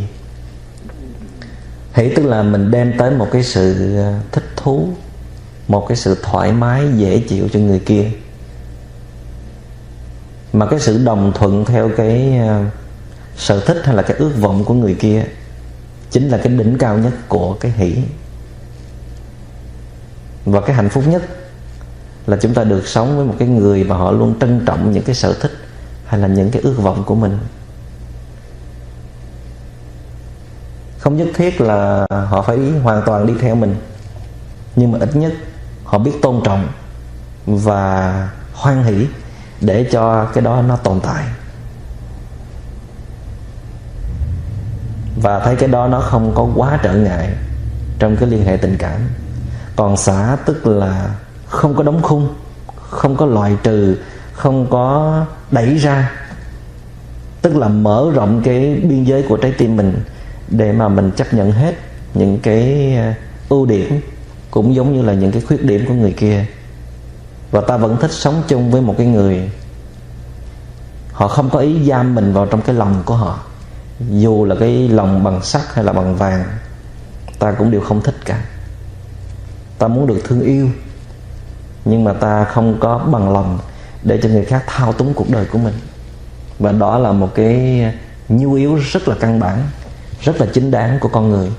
Hỷ 1.95 2.15
tức 2.15 2.23
là 2.27 2.43
mình 2.43 2.71
đem 2.71 2.93
tới 2.99 3.11
một 3.11 3.29
cái 3.33 3.43
sự 3.43 3.97
ờ, 3.97 4.15
thích 4.33 4.45
thú, 4.57 4.89
một 5.69 5.87
cái 5.89 5.97
sự 5.97 6.19
thoải 6.23 6.53
mái, 6.53 6.83
dễ 6.97 7.19
chịu 7.19 7.49
cho 7.53 7.59
người 7.59 7.79
kia. 7.79 8.11
Mà 10.53 10.67
cái 10.67 10.81
sự 10.81 11.05
đồng 11.05 11.33
thuận 11.35 11.65
theo 11.65 11.91
cái 11.97 12.39
ờ, 12.39 12.65
sở 13.37 13.61
thích 13.61 13.81
hay 13.85 13.95
là 13.95 14.03
cái 14.03 14.17
ước 14.17 14.33
vọng 14.41 14.65
của 14.65 14.75
người 14.75 14.95
kia 14.95 15.25
chính 16.15 16.29
là 16.29 16.39
cái 16.39 16.53
đỉnh 16.53 16.79
cao 16.79 16.99
nhất 16.99 17.13
của 17.29 17.55
cái 17.55 17.73
hỷ. 17.73 17.97
Và 20.45 20.61
cái 20.61 20.77
hạnh 20.77 20.89
phúc 20.89 21.05
nhất 21.07 21.23
là 22.27 22.37
chúng 22.41 22.55
ta 22.55 22.65
được 22.65 22.87
sống 22.87 23.17
với 23.17 23.27
một 23.27 23.35
cái 23.39 23.49
người 23.49 23.85
mà 23.85 23.97
họ 23.97 24.11
luôn 24.11 24.39
trân 24.41 24.65
trọng 24.67 24.93
những 24.93 25.03
cái 25.05 25.15
sở 25.15 25.33
thích 25.41 25.53
hay 26.07 26.21
là 26.21 26.29
những 26.29 26.51
cái 26.51 26.63
ước 26.63 26.75
vọng 26.79 27.05
của 27.07 27.15
mình. 27.15 27.39
Không 30.99 31.17
nhất 31.17 31.29
thiết 31.35 31.61
là 31.61 32.07
họ 32.11 32.43
phải 32.43 32.59
hoàn 32.83 33.03
toàn 33.07 33.27
đi 33.27 33.35
theo 33.41 33.55
mình, 33.55 33.77
nhưng 34.77 34.93
mà 34.93 34.99
ít 34.99 35.17
nhất 35.17 35.33
họ 35.85 35.99
biết 35.99 36.13
tôn 36.23 36.41
trọng 36.45 36.69
và 37.47 38.29
hoan 38.53 38.83
hỷ 38.85 39.07
để 39.61 39.89
cho 39.93 40.25
cái 40.25 40.45
đó 40.45 40.63
nó 40.63 40.77
tồn 40.77 41.01
tại. 41.01 41.25
Và 45.25 45.41
thấy 45.41 45.57
cái 45.57 45.69
đó 45.69 45.87
nó 45.89 46.01
không 46.01 46.33
có 46.35 46.49
quá 46.55 46.79
trở 46.83 46.95
ngại 46.95 47.29
trong 47.99 48.17
cái 48.17 48.29
liên 48.29 48.45
hệ 48.45 48.57
tình 48.57 48.77
cảm. 48.79 49.01
Còn 49.77 49.97
xã 49.97 50.37
tức 50.47 50.67
là 50.67 51.11
không 51.47 51.75
có 51.75 51.83
đóng 51.83 52.03
khung, 52.03 52.29
không 52.91 53.17
có 53.17 53.27
loại 53.27 53.57
trừ, 53.63 53.97
không 54.33 54.67
có 54.71 55.21
đẩy 55.51 55.77
ra. 55.77 56.11
Tức 57.43 57.57
là 57.57 57.69
mở 57.69 58.11
rộng 58.15 58.43
cái 58.45 58.81
biên 58.83 59.05
giới 59.05 59.23
của 59.29 59.37
trái 59.37 59.53
tim 59.59 59.77
mình 59.77 60.03
để 60.49 60.73
mà 60.73 60.89
mình 60.89 61.11
chấp 61.17 61.35
nhận 61.35 61.53
hết 61.53 61.75
những 62.15 62.39
cái 62.39 62.95
ờ, 62.97 63.13
ưu 63.49 63.67
điểm 63.67 64.01
cũng 64.51 64.75
giống 64.75 64.95
như 64.95 65.03
là 65.03 65.13
những 65.13 65.33
cái 65.33 65.43
khuyết 65.43 65.65
điểm 65.65 65.85
của 65.89 65.95
người 65.95 66.13
kia. 66.13 66.45
Và 67.51 67.61
ta 67.61 67.77
vẫn 67.77 67.97
thích 68.01 68.13
sống 68.13 68.43
chung 68.49 68.71
với 68.71 68.83
một 68.83 68.95
cái 68.99 69.07
người 69.07 69.51
họ 71.13 71.29
không 71.29 71.51
có 71.51 71.59
ý 71.59 71.85
giam 71.89 72.15
mình 72.15 72.33
vào 72.33 72.47
trong 72.47 72.63
cái 72.63 72.75
lòng 72.75 73.03
của 73.05 73.15
họ 73.15 73.39
dù 74.01 74.45
là 74.45 74.57
cái 74.61 74.89
lòng 74.89 75.25
bằng 75.25 75.43
sắt 75.43 75.63
hay 75.75 75.85
là 75.85 75.93
bằng 75.93 76.17
vàng, 76.17 76.45
ta 77.39 77.53
cũng 77.53 77.71
đều 77.71 77.81
không 77.81 78.03
thích 78.03 78.17
cả. 78.25 78.45
Ta 79.79 79.89
muốn 79.89 80.07
được 80.07 80.21
thương 80.25 80.41
yêu, 80.41 80.69
nhưng 81.85 82.05
mà 82.05 82.13
ta 82.13 82.45
không 82.45 82.79
có 82.81 82.99
bằng 82.99 83.33
lòng 83.33 83.59
để 84.03 84.21
cho 84.23 84.29
người 84.29 84.45
khác 84.45 84.65
thao 84.67 84.93
túng 84.93 85.15
cuộc 85.15 85.31
đời 85.31 85.45
của 85.45 85.59
mình. 85.59 85.75
Và 86.59 86.73
đó 86.73 86.99
là 86.99 87.13
một 87.13 87.35
cái 87.35 87.85
nhu 88.29 88.55
yếu 88.55 88.75
rất 88.75 89.09
là 89.09 89.17
căn 89.21 89.41
bản, 89.41 89.63
rất 90.23 90.41
là 90.41 90.47
chính 90.53 90.71
đáng 90.71 90.99
của 91.01 91.09
con 91.09 91.31
người. 91.31 91.51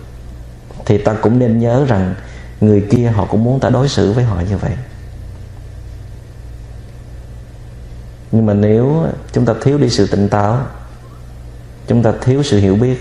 Thì 0.86 0.98
ta 0.98 1.14
cũng 1.22 1.40
nên 1.40 1.60
nhớ 1.60 1.86
rằng 1.88 2.16
người 2.62 2.86
kia 2.90 3.08
họ 3.16 3.26
cũng 3.26 3.44
muốn 3.44 3.60
ta 3.60 3.70
đối 3.70 3.90
xử 3.90 4.12
với 4.12 4.24
họ 4.24 4.42
như 4.50 4.58
vậy. 4.58 4.72
Nhưng 8.32 8.46
mà 8.46 8.54
nếu 8.54 9.06
chúng 9.34 9.46
ta 9.46 9.54
thiếu 9.64 9.78
đi 9.78 9.90
sự 9.90 10.08
tỉnh 10.08 10.30
táo 10.30 10.58
chúng 11.88 12.04
ta 12.04 12.14
thiếu 12.22 12.44
sự 12.44 12.60
hiểu 12.60 12.76
biết, 12.76 12.98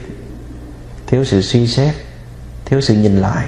thiếu 1.07 1.25
sự 1.25 1.42
suy 1.42 1.66
xét, 1.66 1.94
thiếu 2.64 2.81
sự 2.81 2.94
nhìn 2.94 3.16
lại. 3.16 3.47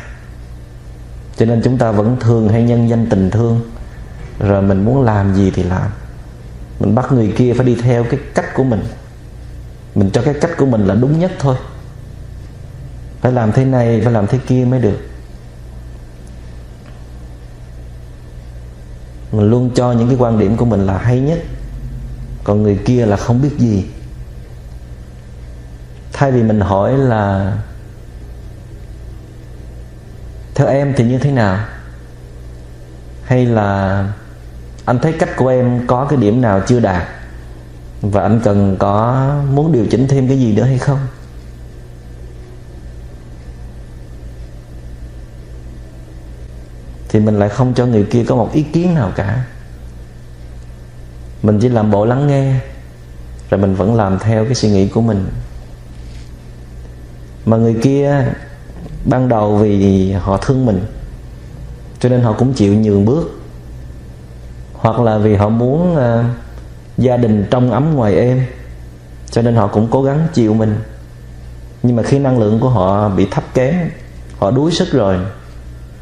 Cho 1.37 1.47
nên 1.47 1.63
chúng 1.65 1.79
ta 1.79 1.91
vẫn 1.91 2.17
thường 2.21 2.49
hay 2.49 2.63
nhân 2.63 2.89
danh 2.89 3.07
tình 3.11 3.31
thương. 3.31 3.61
Rồi 4.39 4.63
mình 4.63 4.85
muốn 4.85 5.03
làm 5.03 5.35
gì 5.35 5.51
thì 5.51 5.63
làm. 5.63 5.91
Mình 6.81 6.95
bắt 6.95 7.13
người 7.13 7.33
kia 7.37 7.53
phải 7.57 7.67
đi 7.67 7.75
theo 7.75 8.05
cái 8.05 8.21
cách 8.35 8.55
của 8.55 8.65
mình. 8.65 8.85
Mình 9.95 10.11
cho 10.11 10.23
cái 10.23 10.35
cách 10.41 10.51
của 10.59 10.67
mình 10.67 10.87
là 10.87 10.95
đúng 10.95 11.19
nhất 11.19 11.33
thôi. 11.39 11.57
Phải 13.21 13.33
làm 13.33 13.53
thế 13.53 13.65
này, 13.65 14.01
phải 14.05 14.13
làm 14.13 14.27
thế 14.27 14.39
kia 14.47 14.65
mới 14.65 14.81
được. 14.81 14.99
Mình 19.33 19.51
luôn 19.51 19.71
cho 19.75 19.93
những 19.93 20.09
cái 20.09 20.17
quan 20.21 20.39
điểm 20.39 20.57
của 20.57 20.65
mình 20.65 20.87
là 20.87 20.99
hay 20.99 21.21
nhất. 21.21 21.39
Còn 22.45 22.63
người 22.63 22.79
kia 22.85 23.07
là 23.07 23.17
không 23.17 23.43
biết 23.43 23.51
gì 23.59 23.85
thay 26.17 26.33
vì 26.33 26.43
mình 26.43 26.61
hỏi 26.61 26.99
là 26.99 27.57
theo 30.55 30.67
em 30.69 30.95
thì 30.97 31.05
như 31.05 31.19
thế 31.19 31.31
nào? 31.31 31.59
Hay 33.25 33.47
là, 33.47 34.05
anh 34.85 34.99
thấy 34.99 35.13
cách 35.13 35.29
của 35.37 35.49
em 35.49 35.87
có 35.87 36.07
cái 36.11 36.19
điểm 36.19 36.41
nào 36.41 36.61
chưa 36.67 36.81
đạt? 36.81 37.09
Và 38.01 38.23
anh 38.23 38.41
cần 38.45 38.77
có, 38.79 39.27
muốn 39.53 39.73
điều 39.73 39.87
chỉnh 39.91 40.09
thêm 40.09 40.29
cái 40.29 40.39
gì 40.39 40.55
nữa 40.55 40.63
hay 40.63 40.79
không? 40.79 40.99
Thì 47.09 47.21
mình 47.21 47.39
lại 47.39 47.49
không 47.49 47.75
cho 47.75 47.87
người 47.87 48.07
kia 48.11 48.25
có 48.29 48.37
một 48.37 48.51
ý 48.53 48.63
kiến 48.63 48.95
nào 48.95 49.13
cả. 49.17 49.45
Mình 51.43 51.59
chỉ 51.61 51.69
làm 51.69 51.91
bộ 51.91 52.05
lắng 52.05 52.27
nghe, 52.27 52.61
rồi 53.51 53.61
mình 53.61 53.75
vẫn 53.75 53.95
làm 53.95 54.19
theo 54.19 54.45
cái 54.45 54.55
suy 54.55 54.71
nghĩ 54.71 54.89
của 54.89 55.01
mình 55.01 55.27
mà 57.47 57.57
người 57.57 57.77
kia 57.83 58.25
ban 59.05 59.29
đầu 59.29 59.57
vì 59.57 60.13
họ 60.13 60.37
thương 60.37 60.67
mình 60.67 60.87
cho 62.01 62.09
nên 62.09 62.23
họ 62.23 62.33
cũng 62.33 62.53
chịu 62.53 62.75
nhường 62.75 63.05
bước. 63.05 63.41
Hoặc 64.73 65.01
là 65.01 65.19
vì 65.19 65.35
họ 65.35 65.49
muốn 65.49 65.97
uh, 65.97 66.25
gia 66.99 67.17
đình 67.17 67.47
trong 67.51 67.71
ấm 67.71 67.95
ngoài 67.95 68.15
êm 68.15 68.47
cho 69.31 69.43
nên 69.43 69.57
họ 69.57 69.67
cũng 69.67 69.89
cố 69.91 70.03
gắng 70.03 70.27
chịu 70.35 70.55
mình. 70.55 70.79
Nhưng 71.83 71.97
mà 71.97 72.03
khi 72.03 72.19
năng 72.19 72.39
lượng 72.39 72.61
của 72.61 72.69
họ 72.69 73.09
bị 73.09 73.27
thấp 73.31 73.45
kém 73.55 73.75
họ 74.39 74.51
đuối 74.51 74.73
sức 74.73 74.93
rồi 74.93 75.19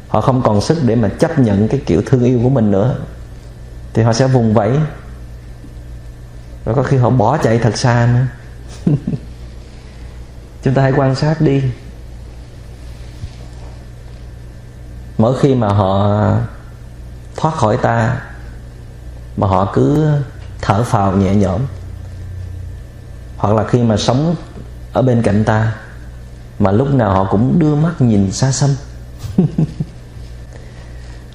họ 0.07 0.21
không 0.21 0.41
còn 0.41 0.61
sức 0.61 0.77
để 0.83 0.95
mà 0.95 1.09
chấp 1.09 1.39
nhận 1.39 1.67
cái 1.67 1.81
kiểu 1.85 2.01
thương 2.05 2.23
yêu 2.23 2.39
của 2.43 2.49
mình 2.49 2.71
nữa 2.71 2.95
thì 3.93 4.03
họ 4.03 4.13
sẽ 4.13 4.27
vùng 4.27 4.53
vẫy. 4.53 4.71
Rồi 6.65 6.75
có 6.75 6.83
khi 6.83 6.97
họ 6.97 7.09
bỏ 7.09 7.37
chạy 7.37 7.59
thật 7.59 7.77
xa 7.77 8.09
nữa. 8.13 8.93
chúng 10.65 10.73
ta 10.73 10.81
hãy 10.81 10.91
quan 10.91 11.15
sát 11.15 11.41
đi. 11.41 11.63
Mỗi 15.17 15.39
khi 15.39 15.55
mà 15.55 15.67
họ 15.67 16.19
thoát 17.35 17.55
khỏi 17.55 17.77
ta, 17.77 18.21
mà 19.37 19.47
họ 19.47 19.71
cứ 19.73 20.11
thở 20.61 20.83
phào 20.83 21.11
nhẹ 21.11 21.35
nhõm, 21.35 21.61
hoặc 23.37 23.53
là 23.53 23.63
khi 23.67 23.83
mà 23.83 23.97
sống 23.97 24.35
ở 24.93 25.01
bên 25.01 25.21
cạnh 25.21 25.43
ta, 25.43 25.75
mà 26.59 26.71
lúc 26.71 26.93
nào 26.93 27.13
họ 27.13 27.27
cũng 27.31 27.59
đưa 27.59 27.75
mắt 27.75 28.01
nhìn 28.01 28.31
xa 28.31 28.51
xăm. 28.51 28.69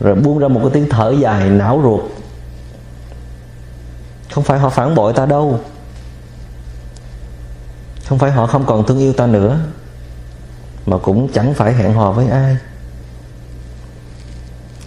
Rồi 0.00 0.14
buông 0.14 0.38
ra 0.38 0.48
một 0.48 0.60
cái 0.62 0.70
tiếng 0.72 0.88
thở 0.90 1.10
dài 1.10 1.50
não 1.50 1.80
ruột. 1.82 2.00
Không 4.32 4.44
phải 4.44 4.58
họ 4.58 4.70
phản 4.70 4.94
bội 4.94 5.12
ta 5.12 5.26
đâu 5.26 5.60
không 8.10 8.18
phải 8.18 8.30
họ 8.30 8.46
không 8.46 8.66
còn 8.66 8.86
thương 8.86 8.98
yêu 8.98 9.12
ta 9.12 9.26
nữa, 9.26 9.58
mà 10.86 10.98
cũng 10.98 11.28
chẳng 11.32 11.54
phải 11.54 11.74
hẹn 11.74 11.94
hò 11.94 12.12
với 12.12 12.28
ai. 12.28 12.56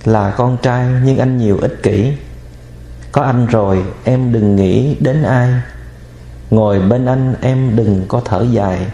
Là 0.05 0.33
con 0.37 0.57
trai 0.61 0.87
nhưng 1.03 1.17
anh 1.17 1.37
nhiều 1.37 1.57
ích 1.61 1.83
kỷ. 1.83 2.13
Có 3.11 3.21
anh 3.21 3.45
rồi, 3.45 3.83
em 4.03 4.31
đừng 4.33 4.55
nghĩ 4.55 4.95
đến 4.99 5.23
ai. 5.23 5.49
Ngồi 6.49 6.79
bên 6.79 7.05
anh, 7.05 7.35
em 7.41 7.75
đừng 7.75 8.05
có 8.07 8.21
thở 8.25 8.45
dài. 8.51 8.87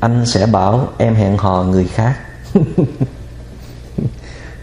Anh 0.00 0.26
sẽ 0.26 0.46
bảo 0.46 0.88
em 0.98 1.14
hẹn 1.14 1.36
hò 1.36 1.62
người 1.62 1.84
khác. 1.84 2.16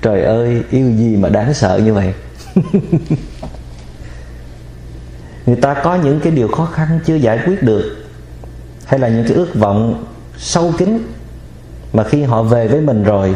Trời 0.02 0.24
ơi, 0.24 0.64
yêu 0.72 0.92
gì 0.92 1.16
mà 1.16 1.30
đáng 1.30 1.54
sợ 1.54 1.82
như 1.86 1.94
vậy? 1.94 2.14
Người 5.46 5.56
ta 5.56 5.74
có 5.84 5.96
những 5.96 6.20
cái 6.20 6.32
điều 6.32 6.48
khó 6.48 6.66
khăn 6.66 7.00
chưa 7.06 7.16
giải 7.16 7.40
quyết 7.46 7.64
được 7.64 7.97
hay 8.88 9.00
là 9.00 9.08
những 9.08 9.24
cái 9.28 9.34
ước 9.34 9.56
vọng 9.56 10.06
sâu 10.38 10.74
kín 10.78 11.00
mà 11.94 12.04
khi 12.04 12.24
họ 12.24 12.44
về 12.44 12.68
với 12.68 12.82
mình 12.82 13.04
rồi, 13.04 13.36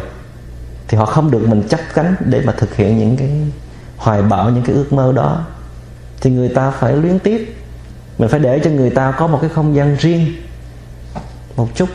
thì 0.87 0.97
họ 0.97 1.05
không 1.05 1.31
được 1.31 1.47
mình 1.47 1.63
chấp 1.69 1.79
cánh 1.93 2.15
để 2.19 2.41
mà 2.45 2.53
thực 2.57 2.75
hiện 2.75 2.97
những 2.97 3.17
cái 3.17 3.29
hoài 3.97 4.21
bão, 4.21 4.49
những 4.49 4.63
cái 4.63 4.75
ước 4.75 4.93
mơ 4.93 5.13
đó. 5.15 5.45
Thì 6.21 6.31
người 6.31 6.49
ta 6.49 6.71
phải 6.71 6.93
luyến 6.93 7.19
tiếc 7.19 7.57
mình 8.17 8.29
phải 8.29 8.39
để 8.39 8.59
cho 8.63 8.69
người 8.69 8.89
ta 8.89 9.11
có 9.11 9.27
một 9.27 9.37
cái 9.41 9.49
không 9.49 9.75
gian 9.75 9.95
riêng 9.99 10.33
một 11.55 11.67
chút 11.75 11.89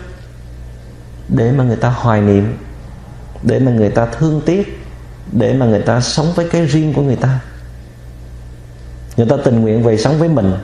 để 1.29 1.53
mà 1.53 1.65
người 1.65 1.77
ta 1.77 1.89
hoài 1.89 2.21
niệm, 2.21 2.57
để 3.43 3.59
mà 3.59 3.73
người 3.73 3.91
ta 3.91 4.07
thương 4.07 4.41
tiếc, 4.47 4.83
để 5.33 5.53
mà 5.53 5.67
người 5.67 5.83
ta 5.83 6.01
sống 6.01 6.33
với 6.35 6.49
cái 6.49 6.67
riêng 6.67 6.95
của 6.95 7.03
người 7.03 7.17
ta. 7.17 7.41
Người 9.17 9.27
ta 9.27 9.37
tình 9.45 9.61
nguyện 9.61 9.83
về 9.83 9.97
sống 9.97 10.19
với 10.19 10.29
mình 10.29 10.55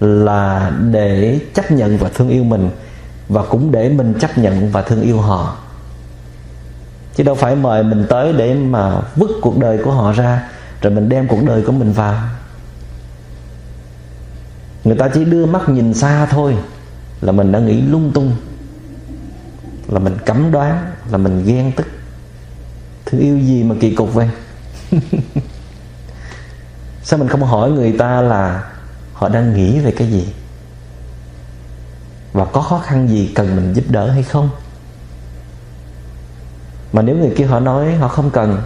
là 0.00 0.72
để 0.90 1.40
chấp 1.54 1.70
nhận 1.70 1.98
và 1.98 2.08
thương 2.14 2.28
yêu 2.28 2.44
mình 2.44 2.70
và 3.28 3.42
cũng 3.44 3.72
để 3.72 3.88
mình 3.88 4.14
chấp 4.20 4.38
nhận 4.38 4.70
và 4.70 4.82
thương 4.82 5.02
yêu 5.02 5.20
họ. 5.20 5.56
Chứ 7.14 7.24
đâu 7.24 7.34
phải 7.34 7.56
mời 7.56 7.82
mình 7.82 8.06
tới 8.08 8.32
để 8.32 8.54
mà 8.54 9.00
vứt 9.16 9.30
cuộc 9.42 9.58
đời 9.58 9.78
của 9.84 9.90
họ 9.90 10.12
ra, 10.12 10.48
rồi 10.82 10.92
mình 10.92 11.08
đem 11.08 11.28
cuộc 11.28 11.44
đời 11.46 11.62
của 11.62 11.72
mình 11.72 11.92
vào. 11.92 12.14
Người 14.84 14.96
ta 14.96 15.08
chỉ 15.08 15.24
đưa 15.24 15.46
mắt 15.46 15.68
nhìn 15.68 15.94
xa 15.94 16.26
thôi, 16.26 16.56
là 17.20 17.32
mình 17.32 17.52
đã 17.52 17.58
nghĩ 17.58 17.80
lung 17.80 18.10
tung, 18.14 18.36
là 19.88 19.98
mình 19.98 20.16
cấm 20.26 20.52
đoán, 20.52 20.90
là 21.10 21.18
mình 21.18 21.44
ghen 21.46 21.72
tức. 21.76 21.86
Thương 23.06 23.20
yêu 23.20 23.38
gì 23.38 23.62
mà 23.62 23.74
kỳ 23.80 23.94
cục 23.94 24.14
vậy? 24.14 24.30
Sao 27.02 27.18
mình 27.18 27.28
không 27.28 27.42
hỏi 27.42 27.70
người 27.70 27.92
ta 27.98 28.20
là 28.20 28.70
họ 29.20 29.28
đang 29.28 29.54
nghĩ 29.54 29.80
về 29.80 29.90
cái 29.90 30.10
gì? 30.10 30.32
Và 32.32 32.44
có 32.44 32.60
khó 32.60 32.78
khăn 32.78 33.08
gì 33.08 33.32
cần 33.34 33.56
mình 33.56 33.72
giúp 33.72 33.84
đỡ 33.88 34.10
hay 34.10 34.22
không? 34.22 34.50
Mà 36.92 37.02
nếu 37.02 37.16
người 37.16 37.32
kia 37.36 37.44
họ 37.44 37.60
nói 37.60 37.94
họ 37.94 38.08
không 38.08 38.30
cần, 38.30 38.62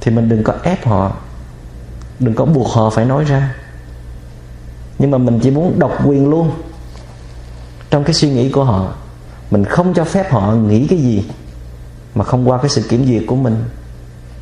thì 0.00 0.12
mình 0.12 0.28
đừng 0.28 0.44
có 0.44 0.54
ép 0.62 0.86
họ, 0.86 1.12
đừng 2.18 2.34
có 2.34 2.44
buộc 2.44 2.68
họ 2.68 2.90
phải 2.90 3.04
nói 3.04 3.24
ra. 3.24 3.54
Nhưng 4.98 5.10
mà 5.10 5.18
mình 5.18 5.40
chỉ 5.42 5.50
muốn 5.50 5.78
độc 5.78 6.06
quyền 6.06 6.30
luôn. 6.30 6.50
Trong 7.90 8.04
cái 8.04 8.14
suy 8.14 8.30
nghĩ 8.30 8.50
của 8.50 8.64
họ, 8.64 8.94
mình 9.50 9.64
không 9.64 9.94
cho 9.94 10.04
phép 10.04 10.32
họ 10.32 10.52
nghĩ 10.52 10.86
cái 10.86 10.98
gì 10.98 11.24
mà 12.14 12.24
không 12.24 12.48
qua 12.48 12.58
cái 12.58 12.68
sự 12.68 12.82
kiểm 12.88 13.06
duyệt 13.06 13.22
của 13.26 13.36
mình. 13.36 13.64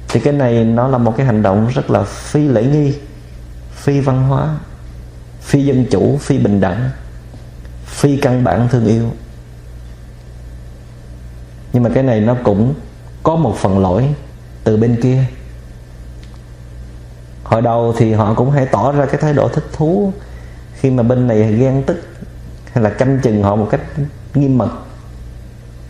Thì 0.09 0.21
cái 0.21 0.33
này 0.33 0.65
nó 0.65 0.89
là 0.89 0.99
một 0.99 1.15
cái 1.17 1.27
hành 1.27 1.43
động 1.43 1.69
rất 1.75 1.91
là 1.91 2.03
phi 2.03 2.49
lễ 2.49 2.65
nghi 2.65 2.95
phi 3.83 4.01
văn 4.01 4.23
hóa, 4.29 4.59
phi 5.41 5.65
dân 5.65 5.87
chủ, 5.91 6.19
phi 6.19 6.39
bình 6.39 6.61
đẳng, 6.61 6.91
phi 7.85 8.17
căn 8.17 8.45
bản 8.45 8.69
thương 8.69 8.87
yêu. 8.87 9.11
Nhưng 11.73 11.83
mà 11.83 11.91
cái 11.95 12.03
này 12.03 12.21
nó 12.21 12.37
cũng 12.45 12.75
có 13.23 13.37
một 13.37 13.57
phần 13.59 13.79
lỗi 13.79 14.15
từ 14.65 14.77
bên 14.77 15.01
kia. 15.03 15.25
Hồi 17.45 17.63
đầu 17.63 17.95
thì 17.97 18.13
họ 18.13 18.35
cũng 18.35 18.51
hay 18.51 18.67
tỏ 18.67 18.93
ra 18.93 19.07
cái 19.07 19.21
thái 19.21 19.33
độ 19.33 19.49
thích 19.49 19.65
thú 19.73 20.13
khi 20.75 20.91
mà 20.91 21.03
bên 21.03 21.27
này 21.27 21.53
ghen 21.53 21.83
tức 21.87 22.03
hay 22.73 22.85
là 22.85 22.91
canh 22.91 23.21
chừng 23.23 23.43
họ 23.43 23.57
một 23.57 23.69
cách 23.71 23.81
nghiêm 24.35 24.59
mật. 24.59 24.71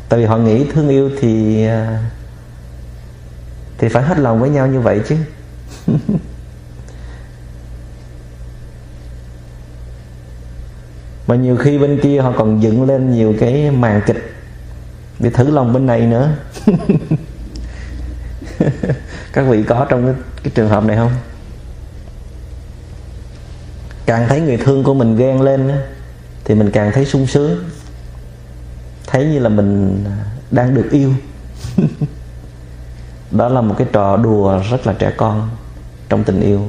Tại 0.09 0.20
vì 0.20 0.26
họ 0.26 0.37
nghĩ 0.37 0.66
thương 0.72 0.88
yêu 0.88 1.11
thì 1.20 1.64
à, 1.66 2.05
thì 3.78 3.88
phải 3.88 4.02
hết 4.02 4.18
lòng 4.18 4.40
với 4.40 4.50
nhau 4.50 4.66
như 4.66 4.81
vậy 4.81 5.00
chứ. 5.09 5.16
mà 11.26 11.35
nhiều 11.35 11.56
khi 11.56 11.78
bên 11.78 12.00
kia 12.02 12.20
họ 12.20 12.32
còn 12.37 12.62
dựng 12.62 12.88
lên 12.88 13.12
nhiều 13.12 13.35
cái 13.40 13.70
màn 13.70 14.00
kịch 14.06 14.35
để 15.18 15.30
thử 15.30 15.50
lòng 15.50 15.72
bên 15.72 15.87
này 15.87 16.00
nữa. 16.00 16.30
Các 19.32 19.42
vị 19.42 19.62
có 19.62 19.87
trong 19.88 20.04
cái, 20.04 20.14
cái 20.42 20.52
trường 20.54 20.68
hợp 20.68 20.85
này 20.85 20.96
không? 20.96 21.12
Càng 24.06 24.28
thấy 24.28 24.40
người 24.40 24.56
thương 24.56 24.85
của 24.85 24.94
mình 24.94 25.16
ghen 25.16 25.40
lên 25.40 25.72
thì 26.44 26.54
mình 26.54 26.70
càng 26.70 26.92
thấy 26.92 27.04
sung 27.04 27.26
sướng. 27.26 27.64
Thấy 29.06 29.26
như 29.26 29.38
là 29.38 29.48
mình 29.48 30.04
đang 30.50 30.74
được 30.74 30.88
yêu. 30.90 31.14
Đó 33.30 33.48
là 33.48 33.61
một 33.61 33.74
cái 33.78 33.87
trò 33.92 34.16
đùa 34.16 34.62
rất 34.70 34.87
là 34.87 34.92
trẻ 34.92 35.12
con 35.16 35.48
trong 36.08 36.24
tình 36.24 36.40
yêu. 36.40 36.68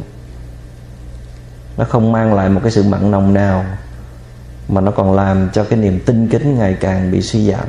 Nó 1.77 1.85
không 1.85 2.11
mang 2.11 2.33
lại 2.33 2.49
một 2.49 2.59
cái 2.63 2.71
sự 2.71 2.83
mặn 2.83 3.11
nồng 3.11 3.33
nào 3.33 3.65
mà 4.73 4.81
nó 4.81 4.91
còn 4.91 5.13
làm 5.13 5.49
cho 5.53 5.63
cái 5.63 5.79
niềm 5.79 5.99
tin 6.05 6.27
kính 6.27 6.57
ngày 6.57 6.77
càng 6.79 7.11
bị 7.11 7.21
suy 7.21 7.51
giảm. 7.51 7.67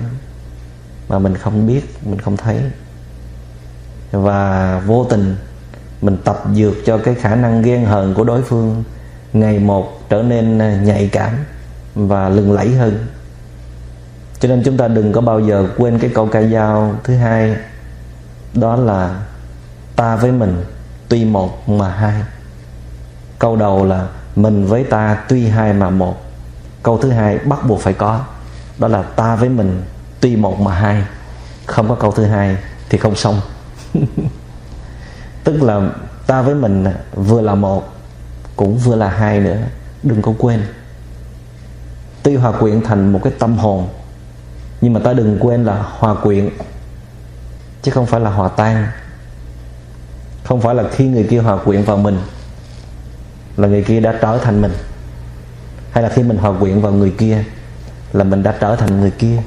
Mà 1.09 1.19
mình 1.19 1.37
không 1.37 1.67
biết, 1.67 1.81
mình 2.03 2.21
không 2.21 2.37
thấy. 2.37 2.61
Và 4.13 4.83
vô 4.87 5.07
tình, 5.11 5.37
mình 6.03 6.17
tập 6.25 6.43
dược 6.55 6.75
cho 6.87 6.99
cái 6.99 7.15
khả 7.15 7.35
năng 7.35 7.63
ghen 7.63 7.85
hờn 7.85 8.15
của 8.15 8.25
đối 8.25 8.43
phương 8.43 8.85
ngày 9.33 9.59
một 9.59 10.01
trở 10.09 10.23
nên 10.23 10.59
à, 10.59 10.81
nhạy 10.85 11.09
cảm 11.13 11.33
và 11.95 12.29
lừng 12.29 12.53
lẫy 12.53 12.75
hơn. 12.75 13.07
Cho 14.41 14.49
nên 14.49 14.63
chúng 14.65 14.77
ta 14.77 14.89
đừng 14.89 15.13
có 15.13 15.21
bao 15.21 15.41
giờ 15.41 15.69
quên 15.77 15.99
cái 15.99 16.11
câu 16.15 16.27
ca 16.27 16.43
dao 16.43 16.95
thứ 17.05 17.15
hai, 17.15 17.57
đó 18.55 18.77
là 18.77 19.23
ta 19.97 20.17
với 20.17 20.33
mình 20.33 20.65
tuy 21.09 21.25
một 21.25 21.69
mà 21.69 21.89
hai. 21.89 22.23
Câu 23.39 23.57
đầu 23.57 23.85
là 23.85 24.09
mình 24.37 24.67
với 24.67 24.85
ta 24.85 25.25
tuy 25.29 25.49
hai 25.49 25.73
mà 25.73 25.91
một 25.91 26.21
câu 26.85 26.99
thứ 26.99 27.11
hai 27.11 27.39
bắt 27.39 27.59
buộc 27.67 27.81
phải 27.81 27.93
có. 27.93 28.21
Đó 28.79 28.89
là 28.89 29.03
ta 29.03 29.37
với 29.37 29.49
mình 29.49 29.83
tuy 30.21 30.37
một 30.37 30.61
mà 30.61 30.75
hai. 30.75 31.03
Không 31.67 31.89
có 31.89 31.95
câu 31.95 32.13
thứ 32.13 32.25
hai 32.25 32.57
thì 32.89 32.99
không 32.99 33.15
xong. 33.15 33.41
Tức 35.45 35.63
là 35.63 35.91
ta 36.27 36.43
với 36.43 36.55
mình 36.55 36.85
vừa 37.15 37.41
là 37.41 37.55
một, 37.55 37.93
cũng 38.57 38.79
vừa 38.79 38.97
là 38.97 39.09
hai 39.09 39.41
nữa. 39.41 39.57
Đừng 40.03 40.23
có 40.23 40.33
quên. 40.39 40.63
Tuy 42.23 42.37
hòa 42.37 42.53
quyện 42.53 42.83
thành 42.83 43.13
một 43.13 43.21
cái 43.25 43.33
tâm 43.39 43.59
hồn, 43.59 43.89
nhưng 44.81 44.93
mà 44.93 45.01
ta 45.05 45.13
đừng 45.13 45.39
quên 45.41 45.65
là 45.65 45.85
hòa 45.99 46.15
quyện, 46.15 46.51
chứ 47.83 47.91
không 47.91 48.07
phải 48.07 48.21
là 48.21 48.31
hòa 48.31 48.49
tan. 48.49 48.87
Không 50.45 50.61
phải 50.61 50.75
là 50.75 50.85
khi 50.93 51.07
người 51.07 51.27
kia 51.31 51.39
hòa 51.39 51.57
quyện 51.65 51.83
vào 51.83 51.97
mình, 51.97 52.19
là 53.57 53.69
người 53.69 53.83
kia 53.83 54.01
đã 54.01 54.19
trở 54.23 54.39
thành 54.39 54.63
mình 54.63 54.73
hay 55.95 56.03
là 56.03 56.09
khi 56.09 56.23
mình 56.23 56.37
hòa 56.37 56.53
quyện 56.61 56.81
vào 56.81 56.93
người 56.93 57.11
kia, 57.19 57.45
là 58.13 58.25
mình 58.25 58.43
đã 58.43 58.55
trở 58.61 58.77
thành 58.77 59.01
người 59.01 59.11
kia? 59.11 59.43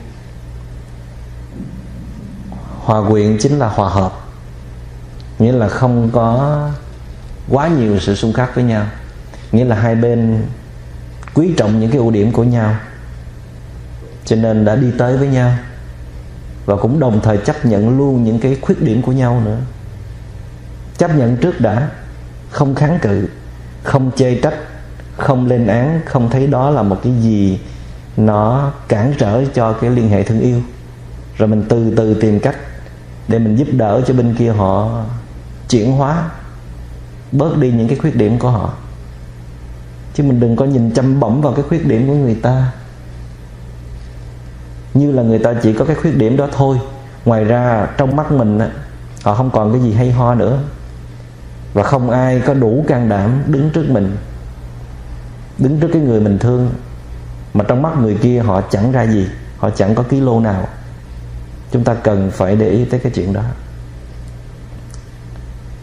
Hòa 2.79 3.09
quyện 3.09 3.37
chính 3.39 3.59
là 3.59 3.67
hòa 3.67 3.89
hợp. 3.89 4.13
Nghĩa 5.39 5.51
là 5.51 5.67
không 5.67 6.09
có 6.13 6.69
quá 7.49 7.67
nhiều 7.67 7.99
sự 7.99 8.15
xung 8.15 8.33
khắc 8.33 8.55
với 8.55 8.63
nhau. 8.63 8.85
Nghĩa 9.51 9.65
là 9.65 9.75
hai 9.75 9.95
bên 9.95 10.45
quý 11.33 11.53
trọng 11.57 11.79
những 11.79 11.91
cái 11.91 11.97
ưu 11.97 12.11
điểm 12.11 12.31
của 12.31 12.43
nhau. 12.43 12.75
Cho 14.25 14.35
nên 14.35 14.65
đã 14.65 14.75
đi 14.75 14.87
tới 14.97 15.17
với 15.17 15.27
nhau. 15.27 15.51
Và 16.65 16.75
cũng 16.75 16.99
đồng 16.99 17.19
thời 17.23 17.37
chấp 17.37 17.65
nhận 17.65 17.97
luôn 17.97 18.23
những 18.23 18.39
cái 18.39 18.57
khuyết 18.61 18.81
điểm 18.81 19.01
của 19.01 19.11
nhau 19.11 19.41
nữa. 19.45 19.57
Chấp 20.97 21.15
nhận 21.15 21.37
trước 21.37 21.61
đã, 21.61 21.89
không 22.49 22.75
kháng 22.75 22.99
cự, 23.01 23.27
không 23.83 24.11
chê 24.15 24.35
trách 24.35 24.53
không 25.17 25.47
lên 25.47 25.67
án, 25.67 26.01
không 26.05 26.29
thấy 26.29 26.47
đó 26.47 26.69
là 26.69 26.83
một 26.83 26.99
cái 27.03 27.13
gì 27.21 27.59
nó 28.17 28.71
cản 28.87 29.13
trở 29.17 29.45
cho 29.53 29.73
cái 29.73 29.89
liên 29.89 30.09
hệ 30.09 30.23
thương 30.23 30.39
yêu. 30.39 30.61
Rồi 31.37 31.47
mình 31.47 31.65
từ 31.69 31.93
từ 31.97 32.13
tìm 32.13 32.39
cách 32.39 32.55
để 33.27 33.39
mình 33.39 33.55
giúp 33.55 33.67
đỡ 33.71 34.01
cho 34.07 34.13
bên 34.13 34.35
kia 34.35 34.51
họ 34.51 35.03
chuyển 35.69 35.91
hóa, 35.91 36.29
bớt 37.31 37.57
đi 37.57 37.71
những 37.71 37.87
cái 37.87 37.97
khuyết 37.97 38.15
điểm 38.15 38.39
của 38.39 38.49
họ. 38.49 38.73
Chứ 40.13 40.23
mình 40.23 40.39
đừng 40.39 40.55
có 40.55 40.65
nhìn 40.65 40.91
chăm 40.91 41.19
bẩm 41.19 41.41
vào 41.41 41.53
cái 41.53 41.65
khuyết 41.69 41.87
điểm 41.87 42.07
của 42.07 42.13
người 42.13 42.35
ta. 42.35 42.71
Như 44.93 45.11
là 45.11 45.23
người 45.23 45.39
ta 45.39 45.53
chỉ 45.63 45.73
có 45.73 45.85
cái 45.85 45.95
khuyết 45.95 46.17
điểm 46.17 46.37
đó 46.37 46.47
thôi. 46.51 46.79
Ngoài 47.25 47.43
ra, 47.43 47.87
trong 47.97 48.15
mắt 48.15 48.31
mình 48.31 48.59
họ 49.23 49.35
không 49.35 49.49
còn 49.51 49.73
cái 49.73 49.81
gì 49.81 49.93
hay 49.93 50.11
ho 50.11 50.35
nữa. 50.35 50.59
Và 51.73 51.83
không 51.83 52.09
ai 52.09 52.41
có 52.45 52.53
đủ 52.53 52.85
can 52.87 53.09
đảm 53.09 53.41
đứng 53.47 53.69
trước 53.69 53.89
mình 53.89 54.17
đứng 55.57 55.79
trước 55.79 55.89
cái 55.93 56.01
người 56.01 56.19
mình 56.19 56.39
thương, 56.39 56.69
mà 57.53 57.63
trong 57.67 57.81
mắt 57.81 57.97
người 58.01 58.17
kia 58.21 58.39
họ 58.39 58.61
chẳng 58.61 58.91
ra 58.91 59.03
gì, 59.03 59.27
họ 59.57 59.69
chẳng 59.69 59.95
có 59.95 60.03
ký 60.03 60.19
lô 60.19 60.39
nào. 60.39 60.67
Chúng 61.71 61.83
ta 61.83 61.93
cần 61.93 62.31
phải 62.31 62.55
để 62.55 62.69
ý 62.69 62.85
tới 62.85 62.99
cái 62.99 63.11
chuyện 63.15 63.33
đó. 63.33 63.43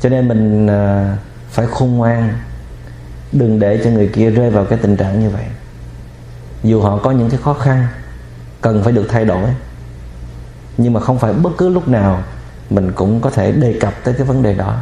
Cho 0.00 0.08
nên 0.08 0.28
mình 0.28 0.66
à, 0.66 1.16
phải 1.50 1.66
khôn 1.66 1.96
ngoan, 1.96 2.38
đừng 3.32 3.58
để 3.58 3.80
cho 3.84 3.90
người 3.90 4.08
kia 4.08 4.30
rơi 4.30 4.50
vào 4.50 4.64
cái 4.64 4.78
tình 4.82 4.96
trạng 4.96 5.20
như 5.20 5.30
vậy. 5.30 5.44
Dù 6.62 6.80
họ 6.80 6.98
có 6.98 7.10
những 7.10 7.30
cái 7.30 7.40
khó 7.42 7.54
khăn, 7.54 7.86
cần 8.60 8.82
phải 8.82 8.92
được 8.92 9.06
thay 9.08 9.24
đổi, 9.24 9.48
nhưng 10.78 10.92
mà 10.92 11.00
không 11.00 11.18
phải 11.18 11.32
bất 11.32 11.50
cứ 11.58 11.68
lúc 11.68 11.88
nào 11.88 12.22
mình 12.70 12.92
cũng 12.92 13.20
có 13.20 13.30
thể 13.30 13.52
đề 13.52 13.78
cập 13.80 13.94
tới 14.04 14.14
cái 14.14 14.26
vấn 14.26 14.42
đề 14.42 14.54
đó. 14.54 14.78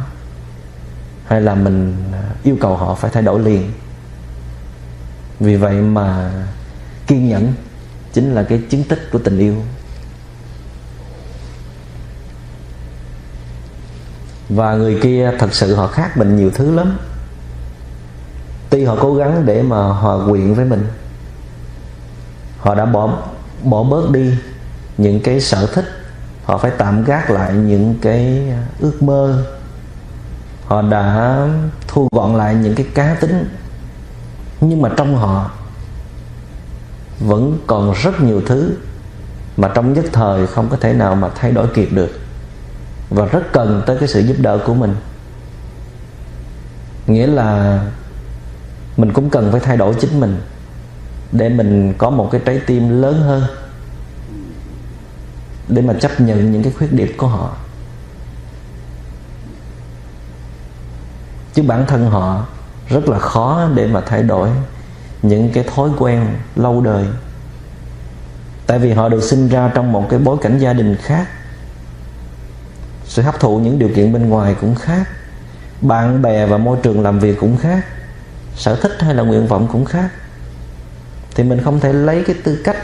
Hay 1.25 1.41
là 1.41 1.55
mình 1.55 1.95
à, 2.13 2.23
yêu 2.43 2.57
cầu 2.61 2.77
họ 2.77 2.95
phải 2.95 3.11
thay 3.11 3.23
đổi 3.23 3.39
liền 3.39 3.71
vì 5.43 5.55
vậy 5.55 5.75
mà 5.75 6.31
kiên 7.07 7.29
nhẫn 7.29 7.53
chính 8.13 8.33
là 8.33 8.43
cái 8.43 8.61
chứng 8.69 8.83
tích 8.83 9.09
của 9.11 9.19
tình 9.19 9.39
yêu. 9.39 9.55
Và 14.49 14.73
người 14.73 14.99
kia 15.01 15.31
thật 15.39 15.53
sự 15.53 15.75
họ 15.75 15.87
khác 15.87 16.17
mình 16.17 16.35
nhiều 16.35 16.51
thứ 16.51 16.75
lắm. 16.75 16.97
Tuy 18.69 18.85
họ 18.85 18.97
cố 19.01 19.15
gắng 19.15 19.45
để 19.45 19.61
mà 19.61 19.87
hòa 19.87 20.27
quyện 20.29 20.53
với 20.53 20.65
mình, 20.65 20.87
họ 22.57 22.75
đã 22.75 22.85
bỏ 22.85 23.17
bỏ 23.63 23.83
bớt 23.83 24.11
đi 24.11 24.35
những 24.97 25.19
cái 25.19 25.41
sở 25.41 25.67
thích, 25.73 25.85
họ 26.43 26.57
phải 26.57 26.71
tạm 26.77 27.03
gác 27.03 27.31
lại 27.31 27.53
những 27.53 27.95
cái 28.01 28.51
ước 28.79 29.03
mơ, 29.03 29.45
họ 30.65 30.81
đã 30.81 31.37
thu 31.87 32.07
gọn 32.11 32.35
lại 32.35 32.55
những 32.55 32.75
cái 32.75 32.85
cá 32.93 33.15
tính 33.21 33.45
nhưng 34.69 34.81
mà 34.81 34.89
trong 34.97 35.15
họ 35.15 35.51
vẫn 37.19 37.59
còn 37.67 37.93
rất 38.03 38.21
nhiều 38.21 38.41
thứ 38.45 38.75
mà 39.57 39.71
trong 39.73 39.93
nhất 39.93 40.05
thời 40.13 40.47
không 40.47 40.69
có 40.69 40.77
thể 40.77 40.93
nào 40.93 41.15
mà 41.15 41.29
thay 41.35 41.51
đổi 41.51 41.67
kịp 41.73 41.89
được. 41.91 42.19
Và 43.09 43.25
rất 43.25 43.53
cần 43.53 43.83
tới 43.85 43.97
cái 43.99 44.07
sự 44.07 44.19
giúp 44.19 44.35
đỡ 44.39 44.59
của 44.65 44.73
mình. 44.73 44.95
Nghĩa 47.07 47.27
là 47.27 47.79
mình 48.97 49.13
cũng 49.13 49.29
cần 49.29 49.51
phải 49.51 49.59
thay 49.59 49.77
đổi 49.77 49.95
chính 49.99 50.19
mình 50.19 50.41
để 51.31 51.49
mình 51.49 51.93
có 51.97 52.09
một 52.09 52.29
cái 52.31 52.41
trái 52.45 52.61
tim 52.67 53.01
lớn 53.01 53.21
hơn, 53.21 53.43
để 55.67 55.81
mà 55.81 55.93
chấp 55.93 56.21
nhận 56.21 56.51
những 56.51 56.63
cái 56.63 56.73
khuyết 56.77 56.93
điểm 56.93 57.11
của 57.17 57.27
họ. 57.27 57.57
Chứ 61.53 61.63
bản 61.63 61.85
thân 61.87 62.09
họ 62.09 62.45
rất 62.89 63.09
là 63.09 63.19
khó 63.19 63.69
để 63.75 63.87
mà 63.87 64.01
thay 64.01 64.23
đổi 64.23 64.49
những 65.21 65.51
cái 65.53 65.63
thói 65.75 65.89
quen 65.99 66.25
lâu 66.55 66.81
đời. 66.81 67.05
Tại 68.67 68.79
vì 68.79 68.91
họ 68.91 69.09
được 69.09 69.23
sinh 69.23 69.49
ra 69.49 69.71
trong 69.75 69.91
một 69.91 70.07
cái 70.09 70.19
bối 70.19 70.37
cảnh 70.41 70.57
gia 70.57 70.73
đình 70.73 70.95
khác. 70.95 71.27
Sự 73.05 73.21
hấp 73.21 73.39
thụ 73.39 73.57
những 73.57 73.79
điều 73.79 73.89
kiện 73.95 74.13
bên 74.13 74.29
ngoài 74.29 74.55
cũng 74.61 74.75
khác. 74.75 75.09
Bạn 75.81 76.21
bè 76.21 76.45
và 76.45 76.57
môi 76.57 76.77
trường 76.83 77.01
làm 77.03 77.19
việc 77.19 77.39
cũng 77.39 77.57
khác. 77.57 77.85
Sở 78.55 78.75
thích 78.75 78.97
hay 78.99 79.15
là 79.15 79.23
nguyện 79.23 79.47
vọng 79.47 79.67
cũng 79.71 79.85
khác. 79.85 80.09
Thì 81.35 81.43
mình 81.43 81.61
không 81.63 81.79
thể 81.79 81.93
lấy 81.93 82.23
cái 82.27 82.35
tư 82.43 82.61
cách 82.63 82.77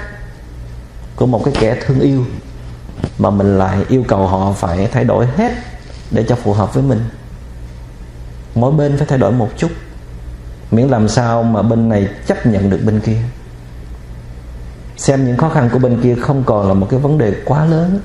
của 1.15 1.25
một 1.25 1.41
cái 1.45 1.53
kẻ 1.59 1.77
thương 1.85 1.99
yêu 1.99 2.25
mà 3.17 3.29
mình 3.29 3.57
lại 3.57 3.85
yêu 3.89 4.03
cầu 4.07 4.27
họ 4.27 4.53
phải 4.53 4.87
thay 4.91 5.03
đổi 5.03 5.27
hết 5.37 5.53
để 6.11 6.25
cho 6.29 6.35
phù 6.35 6.53
hợp 6.53 6.73
với 6.73 6.83
mình. 6.83 7.03
Mỗi 8.55 8.71
bên 8.71 8.97
phải 8.97 9.07
thay 9.07 9.17
đổi 9.17 9.31
một 9.31 9.49
chút 9.57 9.71
miễn 10.71 10.87
làm 10.87 11.07
sao 11.07 11.43
mà 11.43 11.61
bên 11.61 11.89
này 11.89 12.07
chấp 12.27 12.45
nhận 12.45 12.69
được 12.69 12.79
bên 12.85 12.99
kia. 12.99 13.21
Xem 14.97 15.25
những 15.25 15.37
khó 15.37 15.49
khăn 15.49 15.69
của 15.73 15.79
bên 15.79 16.01
kia 16.01 16.15
không 16.15 16.43
còn 16.43 16.67
là 16.67 16.73
một 16.73 16.87
cái 16.89 16.99
vấn 16.99 17.17
đề 17.17 17.33
quá 17.45 17.65
lớn. 17.65 17.99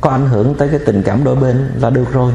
Có 0.00 0.10
ảnh 0.10 0.28
hưởng 0.28 0.54
tới 0.54 0.68
cái 0.68 0.80
tình 0.86 1.02
cảm 1.02 1.24
đôi 1.24 1.36
bên 1.36 1.70
là 1.76 1.90
được 1.90 2.12
rồi. 2.12 2.32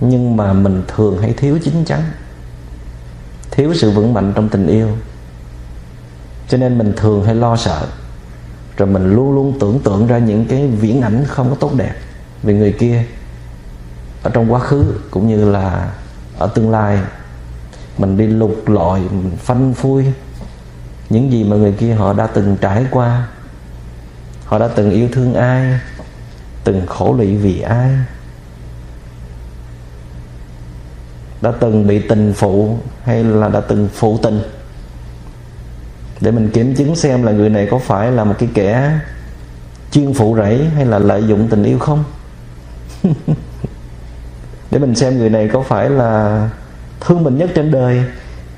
Nhưng 0.00 0.36
mà 0.36 0.52
mình 0.52 0.82
thường 0.88 1.18
hay 1.22 1.32
thiếu 1.32 1.58
chính 1.64 1.84
chắn, 1.84 2.02
thiếu 3.50 3.74
sự 3.74 3.90
vững 3.90 4.14
mạnh 4.14 4.32
trong 4.36 4.48
tình 4.48 4.66
yêu. 4.66 4.88
Cho 6.48 6.58
nên 6.58 6.78
mình 6.78 6.92
thường 6.96 7.24
hay 7.24 7.34
lo 7.34 7.56
sợ. 7.56 7.86
Rồi 8.76 8.88
mình 8.88 9.14
luôn 9.14 9.34
luôn 9.34 9.58
tưởng 9.60 9.80
tượng 9.80 10.06
ra 10.06 10.18
những 10.18 10.46
cái 10.46 10.66
viễn 10.66 11.00
ảnh 11.00 11.24
không 11.28 11.50
có 11.50 11.56
tốt 11.60 11.72
đẹp 11.76 11.94
về 12.42 12.54
người 12.54 12.72
kia 12.72 13.04
ở 14.22 14.30
trong 14.30 14.52
quá 14.52 14.60
khứ, 14.60 14.94
cũng 15.10 15.28
như 15.28 15.50
là 15.50 15.92
ở 16.38 16.46
tương 16.54 16.70
lai, 16.70 16.98
mình 17.98 18.16
đi 18.16 18.26
lục 18.26 18.68
lọi, 18.68 19.00
mình 19.00 19.36
phanh 19.36 19.74
phui. 19.74 20.04
Những 21.10 21.32
gì 21.32 21.44
mà 21.44 21.56
người 21.56 21.72
kia 21.72 21.94
họ 21.94 22.12
đã 22.12 22.26
từng 22.26 22.56
trải 22.60 22.86
qua, 22.90 23.28
họ 24.44 24.58
đã 24.58 24.68
từng 24.68 24.90
yêu 24.90 25.08
thương 25.12 25.34
ai, 25.34 25.80
từng 26.64 26.86
khổ 26.86 27.14
lụy 27.18 27.36
vì 27.36 27.60
ai, 27.60 27.90
đã 31.40 31.52
từng 31.60 31.86
bị 31.86 31.98
tình 32.08 32.32
phụ 32.36 32.78
hay 33.02 33.24
là 33.24 33.48
đã 33.48 33.60
từng 33.60 33.88
phụ 33.94 34.18
tình. 34.22 34.40
Để 36.20 36.30
mình 36.30 36.50
kiểm 36.50 36.74
chứng 36.74 36.96
xem 36.96 37.22
là 37.22 37.32
người 37.32 37.50
này 37.50 37.68
có 37.70 37.78
phải 37.78 38.12
là 38.12 38.24
một 38.24 38.34
cái 38.38 38.48
kẻ 38.54 38.98
chuyên 39.92 40.14
phụ 40.14 40.36
rẫy 40.36 40.68
hay 40.74 40.86
là 40.86 40.98
lợi 40.98 41.26
dụng 41.26 41.48
tình 41.48 41.64
yêu 41.64 41.78
không? 41.78 42.04
để 44.78 44.86
mình 44.86 44.94
xem 44.94 45.18
người 45.18 45.30
này 45.30 45.48
có 45.52 45.60
phải 45.60 45.90
là 45.90 46.50
thương 47.00 47.24
mình 47.24 47.38
nhất 47.38 47.50
trên 47.54 47.70
đời, 47.70 48.04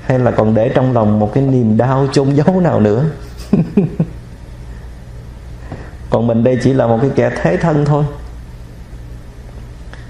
hay 0.01 0.19
là 0.19 0.31
còn 0.31 0.55
để 0.55 0.69
trong 0.69 0.93
lòng 0.93 1.19
một 1.19 1.31
cái 1.33 1.43
niềm 1.43 1.77
đau 1.77 2.07
chôn 2.11 2.35
giấu 2.35 2.59
nào 2.59 2.79
nữa. 2.79 3.05
Còn 6.09 6.27
mình 6.27 6.43
đây 6.43 6.59
chỉ 6.63 6.73
là 6.73 6.87
một 6.87 6.99
cái 7.01 7.11
kẻ 7.15 7.31
thế 7.41 7.57
thân 7.57 7.85
thôi. 7.85 8.03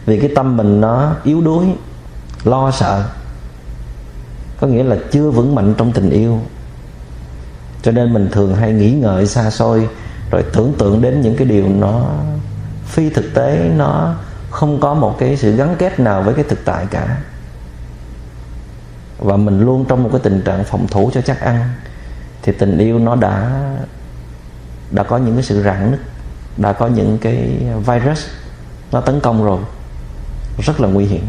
Vì 0.05 0.19
cái 0.19 0.29
tâm 0.35 0.57
mình 0.57 0.81
nó 0.81 1.15
yếu 1.23 1.41
đuối, 1.41 1.65
lo 2.43 2.71
sợ, 2.71 3.03
có 4.59 4.67
nghĩa 4.67 4.83
là 4.83 4.97
chưa 5.11 5.29
vững 5.29 5.55
mạnh 5.55 5.73
trong 5.77 5.91
tình 5.91 6.09
yêu. 6.09 6.39
Cho 7.81 7.91
nên 7.91 8.13
mình 8.13 8.29
thường 8.31 8.55
hay 8.55 8.73
nghĩ 8.73 8.91
ngợi 8.91 9.27
xa 9.27 9.49
xôi, 9.49 9.89
rồi 10.31 10.43
tưởng 10.53 10.73
tượng 10.77 11.01
đến 11.01 11.21
những 11.21 11.35
cái 11.35 11.47
điều 11.47 11.69
nó 11.69 12.05
phi 12.85 13.09
thực 13.09 13.33
tế, 13.33 13.71
nó 13.77 14.15
không 14.51 14.79
có 14.79 14.93
một 14.93 15.15
cái 15.19 15.37
sự 15.37 15.55
gắn 15.55 15.75
kết 15.79 15.99
nào 15.99 16.23
với 16.23 16.33
cái 16.33 16.43
thực 16.49 16.65
tại 16.65 16.85
cả. 16.91 17.17
Và 19.17 19.37
mình 19.37 19.59
luôn 19.61 19.85
trong 19.85 20.03
một 20.03 20.09
cái 20.11 20.21
tình 20.23 20.41
trạng 20.41 20.63
phòng 20.63 20.87
thủ 20.87 21.11
cho 21.13 21.21
chắc 21.21 21.39
ăn, 21.41 21.69
thì 22.41 22.51
tình 22.59 22.77
yêu 22.77 22.99
nó 22.99 23.15
đã 23.15 23.61
đã 24.91 25.03
có 25.03 25.17
những 25.17 25.35
cái 25.35 25.43
sự 25.43 25.63
rạn 25.63 25.91
nứt, 25.91 25.99
đã 26.57 26.73
có 26.73 26.87
những 26.87 27.17
cái 27.17 27.57
virus 27.85 28.25
nó 28.91 29.01
tấn 29.01 29.19
công 29.19 29.45
rồi. 29.45 29.59
Rất 30.65 30.81
là 30.81 30.87
nguy 30.87 31.05
hiểm 31.05 31.25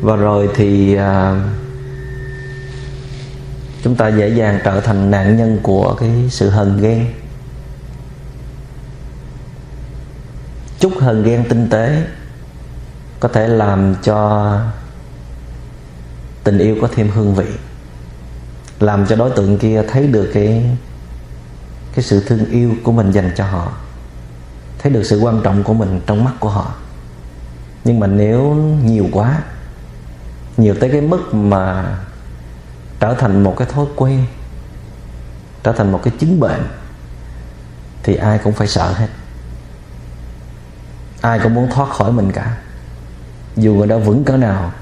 và 0.00 0.16
rồi 0.36 0.48
thì 0.54 0.94
à, 0.94 1.40
chúng 3.82 3.96
ta 3.96 4.08
dễ 4.08 4.28
dàng 4.28 4.60
trở 4.64 4.80
thành 4.80 5.10
nạn 5.10 5.36
nhân 5.36 5.58
của 5.62 5.94
cái 6.00 6.10
sự 6.30 6.50
hờn 6.50 6.80
ghen. 6.82 7.06
Chút 10.80 10.92
hờn 11.00 11.22
ghen 11.22 11.44
tinh 11.48 11.68
tế 11.70 12.06
có 13.20 13.28
thể 13.28 13.48
làm 13.48 13.94
cho 14.02 14.60
tình 16.44 16.58
yêu 16.58 16.76
có 16.82 16.88
thêm 16.94 17.10
hương 17.10 17.34
vị 17.34 17.46
làm 18.80 19.06
cho 19.06 19.16
đối 19.16 19.30
tượng 19.30 19.58
kia 19.58 19.82
thấy 19.88 20.06
được 20.06 20.30
cái 20.34 20.76
cái 21.94 22.04
sự 22.04 22.24
thương 22.26 22.50
yêu 22.50 22.74
của 22.84 22.92
mình 22.92 23.10
dành 23.10 23.30
cho 23.36 23.44
họ 23.44 23.72
thấy 24.78 24.92
được 24.92 25.02
sự 25.02 25.20
quan 25.20 25.40
trọng 25.42 25.64
của 25.64 25.74
mình 25.74 26.00
trong 26.06 26.24
mắt 26.24 26.32
của 26.40 26.48
họ. 26.48 26.74
Nhưng 27.84 28.00
mà 28.00 28.06
nếu 28.06 28.54
nhiều 28.84 29.08
quá 29.12 29.42
nhiều 30.56 30.74
tới 30.80 30.90
cái 30.90 31.00
mức 31.00 31.34
mà 31.34 31.98
trở 33.00 33.14
thành 33.14 33.44
một 33.44 33.54
cái 33.58 33.68
thói 33.68 33.86
quen, 33.96 34.26
trở 35.62 35.72
thành 35.72 35.92
một 35.92 36.00
cái 36.04 36.12
chứng 36.18 36.40
bệnh, 36.40 36.62
thì 38.02 38.14
ai 38.14 38.38
cũng 38.38 38.52
phải 38.52 38.68
sợ 38.68 38.92
hết. 38.92 39.08
Ai 41.20 41.38
cũng 41.42 41.54
muốn 41.54 41.68
thoát 41.70 41.88
khỏi 41.88 42.12
mình 42.12 42.32
cả. 42.32 42.56
Dù 43.56 43.74
người 43.74 43.86
đó 43.86 43.98
vững 43.98 44.24
cỡ 44.24 44.36
nào, 44.36 44.72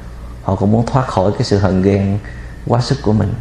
họ 0.43 0.55
cũng 0.55 0.73
muốn 0.73 0.87
thoát 0.87 1.07
khỏi 1.09 1.33
cái 1.33 1.43
sự 1.43 1.59
hận 1.59 1.83
ghen 1.83 2.19
quá 2.67 2.81
sức 2.81 2.99
của 3.03 3.13
mình. 3.13 3.35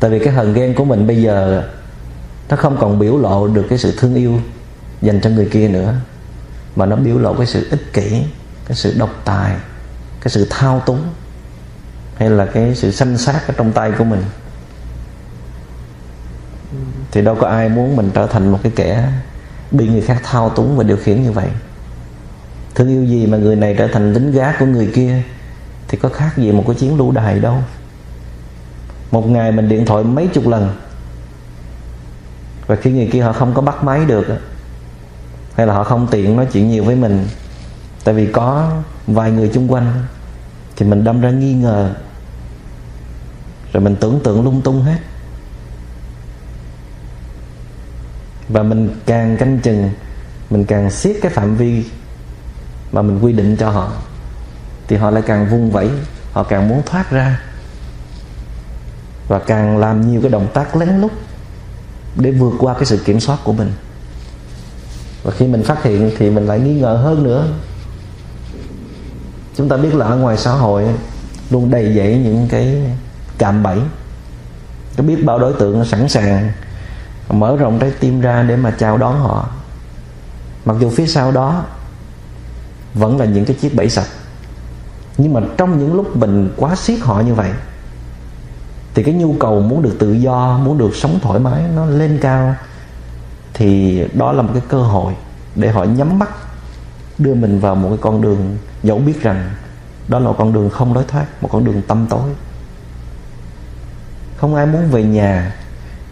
Tại 0.00 0.10
vì 0.10 0.18
cái 0.18 0.34
hận 0.34 0.54
ghen 0.54 0.74
của 0.74 0.84
mình 0.84 1.06
bây 1.06 1.22
giờ, 1.22 1.68
nó 2.48 2.56
không 2.56 2.76
còn 2.80 2.98
biểu 2.98 3.18
lộ 3.18 3.48
được 3.48 3.66
cái 3.68 3.78
sự 3.78 3.94
thương 3.98 4.14
yêu 4.14 4.40
dành 5.02 5.20
cho 5.20 5.30
người 5.30 5.48
kia 5.52 5.68
nữa, 5.68 5.94
mà 6.76 6.86
nó 6.86 6.96
biểu 6.96 7.18
lộ 7.18 7.34
cái 7.34 7.46
sự 7.46 7.68
ích 7.70 7.92
kỷ 7.92 8.22
cái 8.68 8.76
sự 8.76 8.94
độc 8.98 9.10
tài, 9.24 9.56
cái 10.20 10.30
sự 10.30 10.46
thao 10.50 10.82
túng, 10.86 11.02
hay 12.16 12.30
là 12.30 12.46
cái 12.46 12.74
sự 12.74 12.90
sanh 12.90 13.18
sát 13.18 13.42
ở 13.48 13.54
trong 13.56 13.72
tay 13.72 13.92
của 13.98 14.04
mình. 14.04 14.22
Thì 17.10 17.22
đâu 17.22 17.36
có 17.40 17.48
ai 17.48 17.68
muốn 17.68 17.96
mình 17.96 18.10
trở 18.14 18.26
thành 18.26 18.48
một 18.48 18.58
cái 18.62 18.72
kẻ 18.76 19.12
bị 19.70 19.88
người 19.88 20.00
khác 20.00 20.20
thao 20.24 20.50
túng 20.50 20.76
và 20.76 20.84
điều 20.84 20.96
khiển 20.96 21.22
như 21.22 21.32
vậy. 21.32 21.48
Thương 22.74 22.88
yêu 22.88 23.04
gì 23.04 23.26
mà 23.26 23.38
người 23.38 23.56
này 23.56 23.74
trở 23.78 23.88
thành 23.92 24.12
lính 24.12 24.32
gác 24.32 24.56
của 24.58 24.66
người 24.66 24.90
kia 24.94 25.22
thì 25.88 25.98
có 25.98 26.08
khác 26.08 26.36
gì 26.36 26.52
một 26.52 26.64
cái 26.66 26.76
chiến 26.76 26.98
lưu 26.98 27.12
đài 27.12 27.38
đâu. 27.38 27.62
Một 29.10 29.28
ngày 29.28 29.52
mình 29.52 29.68
điện 29.68 29.86
thoại 29.86 30.04
mấy 30.04 30.26
chục 30.26 30.46
lần 30.46 30.76
và 32.66 32.76
khi 32.76 32.90
người 32.90 33.08
kia 33.12 33.20
họ 33.20 33.32
không 33.32 33.54
có 33.54 33.62
bắt 33.62 33.84
máy 33.84 34.04
được 34.04 34.26
hay 35.54 35.66
là 35.66 35.74
họ 35.74 35.84
không 35.84 36.08
tiện 36.10 36.36
nói 36.36 36.46
chuyện 36.52 36.70
nhiều 36.70 36.84
với 36.84 36.96
mình 36.96 37.26
tại 38.06 38.14
vì 38.14 38.26
có 38.32 38.72
vài 39.06 39.30
người 39.30 39.50
chung 39.54 39.72
quanh 39.72 40.04
thì 40.76 40.86
mình 40.86 41.04
đâm 41.04 41.20
ra 41.20 41.30
nghi 41.30 41.54
ngờ. 41.54 41.94
Rồi 43.72 43.82
mình 43.82 43.96
tưởng 43.96 44.20
tượng 44.24 44.44
lung 44.44 44.60
tung 44.60 44.82
hết. 44.82 44.98
Và 48.48 48.62
mình 48.62 49.00
càng 49.06 49.36
canh 49.36 49.58
chừng, 49.58 49.90
mình 50.50 50.64
càng 50.64 50.90
siết 50.90 51.16
cái 51.22 51.32
phạm 51.32 51.56
vi 51.56 51.84
mà 52.92 53.02
mình 53.02 53.24
quy 53.24 53.32
định 53.32 53.56
cho 53.56 53.70
họ, 53.70 53.92
thì 54.88 54.96
họ 54.96 55.10
lại 55.10 55.22
càng 55.26 55.48
vung 55.48 55.70
vẩy 55.70 55.90
họ 56.32 56.42
càng 56.42 56.68
muốn 56.68 56.82
thoát 56.86 57.10
ra. 57.10 57.40
Và 59.28 59.38
càng 59.38 59.78
làm 59.78 60.10
nhiều 60.10 60.20
cái 60.20 60.30
động 60.30 60.48
tác 60.54 60.76
lén 60.76 61.00
lút 61.00 61.12
để 62.16 62.30
vượt 62.30 62.54
qua 62.58 62.74
cái 62.74 62.84
sự 62.84 62.98
kiểm 63.04 63.20
soát 63.20 63.38
của 63.44 63.52
mình. 63.52 63.72
Và 65.22 65.32
khi 65.32 65.46
mình 65.46 65.62
phát 65.62 65.82
hiện 65.82 66.10
thì 66.18 66.30
mình 66.30 66.46
lại 66.46 66.60
nghi 66.60 66.80
ngờ 66.80 67.00
hơn 67.02 67.22
nữa 67.22 67.48
chúng 69.56 69.68
ta 69.68 69.76
biết 69.76 69.94
là 69.94 70.06
ở 70.06 70.16
ngoài 70.16 70.36
xã 70.36 70.52
hội 70.52 70.84
luôn 71.50 71.70
đầy 71.70 71.94
dẫy 71.96 72.18
những 72.18 72.46
cái 72.50 72.82
cạm 73.38 73.62
bẫy. 73.62 73.78
Có 74.96 75.02
biết 75.02 75.24
bao 75.24 75.38
đối 75.38 75.52
tượng 75.52 75.84
sẵn 75.84 76.08
sàng 76.08 76.52
mở 77.30 77.56
rộng 77.56 77.78
trái 77.78 77.92
tim 78.00 78.20
ra 78.20 78.42
để 78.42 78.56
mà 78.56 78.70
chào 78.70 78.98
đón 78.98 79.20
họ. 79.20 79.48
Mặc 80.64 80.76
dù 80.80 80.90
phía 80.90 81.06
sau 81.06 81.32
đó 81.32 81.64
vẫn 82.94 83.18
là 83.18 83.24
những 83.24 83.44
cái 83.44 83.56
chiếc 83.60 83.74
bẫy 83.74 83.90
sạch 83.90 84.08
nhưng 85.18 85.32
mà 85.32 85.40
trong 85.56 85.78
những 85.78 85.94
lúc 85.94 86.16
mình 86.16 86.52
quá 86.56 86.76
siết 86.76 86.98
họ 87.00 87.20
như 87.20 87.34
vậy, 87.34 87.50
thì 88.94 89.02
cái 89.02 89.14
nhu 89.14 89.32
cầu 89.40 89.60
muốn 89.60 89.82
được 89.82 89.96
tự 89.98 90.12
do, 90.12 90.58
muốn 90.64 90.78
được 90.78 90.96
sống 90.96 91.18
thoải 91.22 91.40
mái 91.40 91.62
nó 91.74 91.86
lên 91.86 92.18
cao, 92.20 92.54
thì 93.54 94.00
đó 94.14 94.32
là 94.32 94.42
một 94.42 94.50
cái 94.52 94.62
cơ 94.68 94.78
hội 94.78 95.12
để 95.54 95.70
họ 95.70 95.84
nhắm 95.84 96.18
mắt 96.18 96.28
đưa 97.18 97.34
mình 97.34 97.60
vào 97.60 97.74
một 97.74 97.88
cái 97.88 97.98
con 98.00 98.20
đường 98.20 98.58
dẫu 98.82 98.98
biết 98.98 99.22
rằng 99.22 99.50
đó 100.08 100.18
là 100.18 100.26
một 100.26 100.34
con 100.38 100.52
đường 100.52 100.70
không 100.70 100.94
lối 100.94 101.04
thoát, 101.08 101.42
một 101.42 101.48
con 101.52 101.64
đường 101.64 101.82
tâm 101.88 102.06
tối. 102.10 102.30
Không 104.36 104.54
ai 104.54 104.66
muốn 104.66 104.90
về 104.90 105.02
nhà 105.02 105.54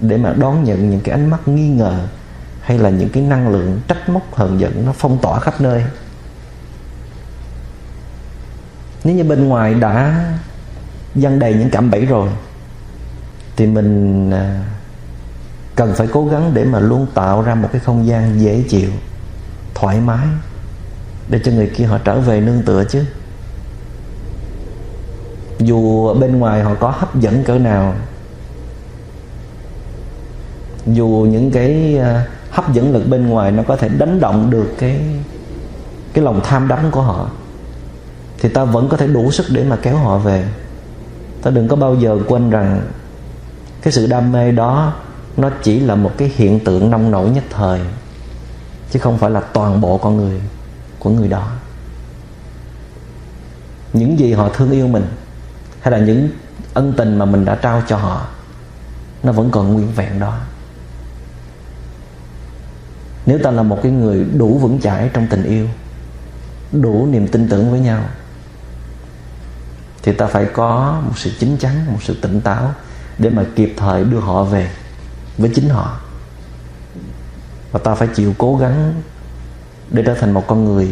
để 0.01 0.17
mà 0.17 0.35
đón 0.39 0.65
nhận 0.65 0.91
những 0.91 1.01
cái 1.01 1.13
ánh 1.13 1.31
mắt 1.31 1.49
nghi 1.49 1.69
ngờ 1.69 2.07
hay 2.61 2.79
là 2.79 2.91
những 2.91 3.09
cái 3.09 3.23
năng 3.23 3.49
lượng 3.49 3.81
trách 3.89 4.09
móc, 4.09 4.35
hờn 4.35 4.61
giận 4.61 4.87
nó 4.87 4.93
phong 4.99 5.19
tỏa 5.19 5.41
khắp 5.41 5.61
nơi. 5.61 5.85
Nếu 9.05 9.17
như 9.17 9.25
bên 9.25 9.49
ngoài 9.49 9.75
đã 9.75 10.25
dăng 11.15 11.39
đầy 11.39 11.55
những 11.55 11.71
cảm 11.71 11.91
bẫy 11.91 12.07
rồi, 12.07 12.29
thì 13.57 13.67
mình 13.67 14.31
à, 14.31 14.65
cần 15.77 15.95
phải 15.97 16.07
cố 16.13 16.27
gắng 16.27 16.51
để 16.55 16.65
mà 16.65 16.79
luôn 16.79 17.07
tạo 17.15 17.43
ra 17.43 17.55
một 17.55 17.69
cái 17.73 17.81
không 17.81 18.07
gian 18.07 18.41
dễ 18.41 18.65
chịu, 18.69 18.91
thoải 19.75 20.01
mái 20.01 20.27
để 21.29 21.41
cho 21.45 21.53
người 21.53 21.71
kia 21.77 21.85
họ 21.85 21.99
trở 21.99 22.21
về 22.21 22.41
nương 22.41 22.63
tựa 22.63 22.85
chứ. 22.85 23.05
Dù 25.59 26.15
bên 26.15 26.39
ngoài 26.39 26.63
họ 26.63 26.75
có 26.75 26.91
hấp 26.91 27.21
dẫn 27.21 27.45
cỡ 27.45 27.59
nào, 27.59 27.95
dù 30.87 31.27
những 31.31 31.51
cái 31.51 31.99
à, 31.99 32.27
hấp 32.51 32.73
dẫn 32.73 32.93
lực 32.93 33.09
bên 33.09 33.27
ngoài 33.27 33.53
nó 33.53 33.63
có 33.63 33.77
thể 33.77 33.89
đánh 33.89 34.21
động 34.21 34.51
được 34.51 34.75
cái 34.79 35.01
cái 36.13 36.25
lòng 36.25 36.41
tham 36.45 36.69
đắm 36.69 36.91
của 36.91 37.01
họ, 37.01 37.31
thì 38.39 38.49
ta 38.49 38.65
vẫn 38.65 38.89
có 38.89 38.97
thể 38.97 39.07
đủ 39.07 39.31
sức 39.31 39.47
để 39.51 39.65
mà 39.65 39.77
kéo 39.83 39.97
họ 39.97 40.19
về. 40.19 40.49
Ta 41.43 41.51
đừng 41.51 41.69
có 41.69 41.77
bao 41.77 41.95
giờ 41.95 42.19
quên 42.29 42.51
rằng 42.51 42.83
cái 43.83 43.93
sự 43.93 44.07
đam 44.07 44.33
mê 44.33 44.53
đó 44.53 44.93
nó 45.37 45.51
chỉ 45.63 45.81
là 45.81 45.95
một 45.95 46.11
cái 46.17 46.33
hiện 46.35 46.61
tượng 46.61 46.91
nông 46.91 47.11
nổi 47.11 47.31
nhất 47.31 47.45
thời, 47.51 47.81
chứ 48.91 48.99
không 48.99 49.19
phải 49.19 49.31
là 49.31 49.41
toàn 49.41 49.81
bộ 49.81 49.99
con 49.99 50.17
người 50.17 50.41
của 51.05 51.11
người 51.11 51.29
đó. 51.29 51.49
Những 53.93 54.19
gì 54.19 54.33
họ 54.33 54.49
thương 54.49 54.71
yêu 54.71 54.89
mình, 54.89 55.07
hay 55.81 55.93
là 55.93 55.99
những 55.99 56.29
ân 56.75 56.95
tình 56.97 57.19
mà 57.19 57.25
mình 57.25 57.45
đã 57.45 57.55
trao 57.55 57.83
cho 57.89 57.97
họ, 57.97 58.27
nó 59.23 59.33
vẫn 59.33 59.51
còn 59.51 59.75
nguyên 59.75 59.93
vẹn 59.93 60.21
đó. 60.21 60.39
Nếu 63.27 63.39
ta 63.43 63.51
là 63.51 63.63
một 63.63 63.81
cái 63.83 63.93
người 63.93 64.25
đủ 64.37 64.59
vững 64.59 64.81
chãi 64.81 65.11
trong 65.13 65.27
tình 65.31 65.45
yêu, 65.45 65.69
đủ 66.73 67.09
niềm 67.11 67.29
tin 67.29 67.49
tưởng 67.49 67.71
với 67.71 67.81
nhau, 67.81 68.05
thì 70.03 70.13
ta 70.13 70.27
phải 70.27 70.47
có 70.55 71.01
một 71.07 71.19
sự 71.19 71.31
chín 71.39 71.57
chắn, 71.59 71.93
một 71.93 72.03
sự 72.03 72.17
tỉnh 72.23 72.41
táo 72.41 72.75
để 73.19 73.31
mà 73.31 73.45
kịp 73.57 73.75
thời 73.77 74.05
đưa 74.05 74.21
họ 74.21 74.45
về 74.45 74.71
với 75.39 75.51
chính 75.55 75.69
họ. 75.69 76.01
Và 77.73 77.81
ta 77.85 77.95
phải 77.95 78.09
chịu 78.15 78.35
cố 78.39 78.57
gắng 78.57 79.03
để 79.91 80.03
trở 80.07 80.15
thành 80.15 80.33
một 80.33 80.45
con 80.47 80.65
người 80.65 80.89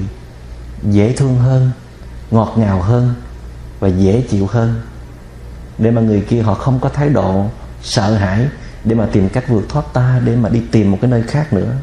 dễ 0.82 1.12
thương 1.12 1.38
hơn, 1.38 1.70
ngọt 2.30 2.54
ngào 2.56 2.82
hơn 2.82 3.14
và 3.80 3.88
dễ 3.88 4.24
chịu 4.30 4.46
hơn. 4.46 4.82
Để 5.78 5.90
mà 5.90 6.00
người 6.00 6.20
kia 6.20 6.42
họ 6.42 6.54
không 6.54 6.80
có 6.80 6.88
thái 6.88 7.08
độ 7.08 7.46
sợ 7.82 8.14
hãi, 8.14 8.48
để 8.84 8.94
mà 8.94 9.06
tìm 9.12 9.28
cách 9.28 9.44
vượt 9.48 9.68
thoát 9.68 9.92
ta, 9.92 10.20
để 10.24 10.36
mà 10.36 10.48
đi 10.48 10.62
tìm 10.72 10.90
một 10.90 10.98
cái 11.00 11.10
nơi 11.10 11.22
khác 11.22 11.52
nữa. 11.52 11.74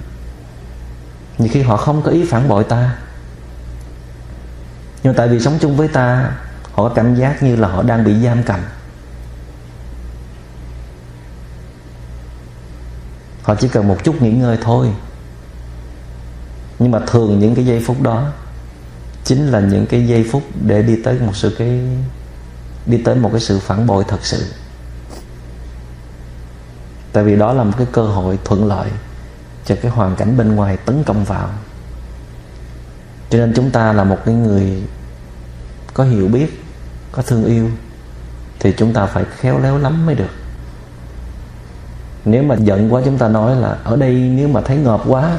Nhiều 1.38 1.50
khi 1.52 1.62
họ 1.62 1.78
không 1.78 2.02
có 2.02 2.12
ý 2.12 2.26
phản 2.26 2.48
bội 2.48 2.64
ta. 2.64 2.96
Nhưng 5.04 5.14
tại 5.14 5.28
vì 5.28 5.40
sống 5.40 5.58
chung 5.62 5.78
với 5.78 5.88
ta, 5.88 6.32
họ 6.72 6.90
có 6.90 6.96
cảm 6.96 7.16
giác 7.16 7.44
như 7.44 7.56
là 7.56 7.68
họ 7.68 7.84
đang 7.84 8.04
bị 8.04 8.14
giam 8.24 8.44
cầm. 8.44 8.60
Họ 13.44 13.56
chỉ 13.56 13.68
cần 13.68 13.88
một 13.88 14.04
chút 14.04 14.22
nghỉ 14.22 14.32
ngơi 14.32 14.58
thôi 14.62 14.94
nhưng 16.80 16.92
mà 16.92 17.00
thường 17.08 17.40
những 17.40 17.56
cái 17.56 17.66
giây 17.66 17.84
phút 17.86 18.02
đó 18.02 18.32
chính 19.24 19.48
là 19.48 19.60
những 19.60 19.86
cái 19.86 20.08
giây 20.08 20.28
phút 20.32 20.44
để 20.62 20.82
đi 20.82 20.96
tới 21.04 21.20
một 21.20 21.36
sự 21.36 21.56
cái, 21.58 21.80
đi 22.86 22.98
tới 22.98 23.16
một 23.16 23.30
cái 23.32 23.42
sự 23.42 23.60
phản 23.60 23.88
bội 23.88 24.04
thật 24.08 24.20
sự. 24.22 24.46
Tại 27.14 27.24
vì 27.24 27.36
đó 27.36 27.54
là 27.54 27.64
một 27.64 27.74
cái 27.78 27.88
cơ 27.92 28.02
hội 28.02 28.40
thuận 28.46 28.66
lợi 28.66 28.90
cho 29.66 29.76
cái 29.82 29.92
hoàn 29.92 30.16
cảnh 30.16 30.38
bên 30.38 30.56
ngoài 30.56 30.78
tấn 30.78 31.04
công 31.04 31.24
vào. 31.24 31.50
Cho 33.30 33.38
nên 33.38 33.54
chúng 33.56 33.72
ta 33.72 33.94
là 33.94 34.04
một 34.04 34.18
cái 34.26 34.36
người 34.36 34.84
có 35.94 36.04
hiểu 36.04 36.28
biết, 36.28 36.64
có 37.12 37.22
thương 37.22 37.46
yêu, 37.46 37.70
thì 38.60 38.74
chúng 38.78 38.94
ta 38.94 39.06
phải 39.06 39.26
khéo 39.38 39.60
léo 39.60 39.78
lắm 39.78 40.06
mới 40.06 40.16
được. 40.16 40.32
Nếu 42.26 42.44
mà 42.44 42.56
giận 42.56 42.94
quá 42.94 43.02
chúng 43.06 43.18
ta 43.18 43.28
nói 43.28 43.56
là, 43.56 43.78
ở 43.84 43.96
đây 43.96 44.14
nếu 44.14 44.48
mà 44.48 44.62
thấy 44.62 44.78
ngợp 44.78 45.02
quá 45.08 45.38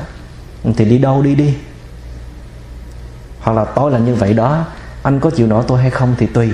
thì 0.77 0.85
đi 0.85 0.99
đâu 0.99 1.23
đi 1.23 1.35
đi. 1.35 1.57
Hoặc 3.41 3.53
là 3.53 3.65
tôi 3.65 3.91
là 3.91 3.99
như 3.99 4.15
vậy 4.15 4.35
đó. 4.35 4.67
Anh 5.03 5.21
có 5.21 5.31
chịu 5.31 5.47
nổi 5.47 5.65
tôi 5.69 5.81
hay 5.81 5.91
không 5.91 6.15
thì 6.19 6.27
tùy. 6.27 6.53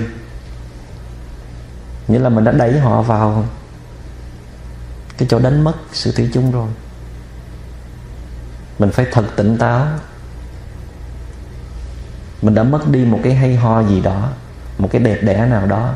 Nghĩa 2.07 2.19
là 2.19 2.29
mình 2.29 2.43
đã 2.43 2.51
đẩy 2.51 2.79
họ 2.79 3.01
vào 3.01 3.45
cái 5.17 5.27
chỗ 5.31 5.39
đánh 5.39 5.63
mất 5.63 5.73
sự 5.91 6.11
thủy 6.11 6.29
chung 6.33 6.51
rồi. 6.51 6.67
Mình 8.79 8.91
phải 8.91 9.05
thật 9.11 9.25
tỉnh 9.35 9.57
táo. 9.57 9.87
Mình 12.41 12.55
đã 12.55 12.63
mất 12.63 12.89
đi 12.89 13.05
một 13.05 13.19
cái 13.23 13.35
hay 13.35 13.55
ho 13.55 13.83
gì 13.83 14.01
đó, 14.01 14.29
một 14.77 14.89
cái 14.91 15.01
đẹp 15.01 15.19
đẽ 15.21 15.45
nào 15.45 15.67
đó. 15.67 15.93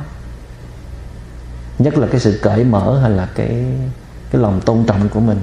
Nhất 1.79 1.97
là 1.97 2.07
cái 2.11 2.19
sự 2.19 2.39
cởi 2.41 2.63
mở 2.63 2.99
hay 2.99 3.09
là 3.09 3.27
cái 3.35 3.65
cái 4.31 4.41
lòng 4.41 4.61
tôn 4.61 4.85
trọng 4.87 5.09
của 5.09 5.19
mình 5.19 5.39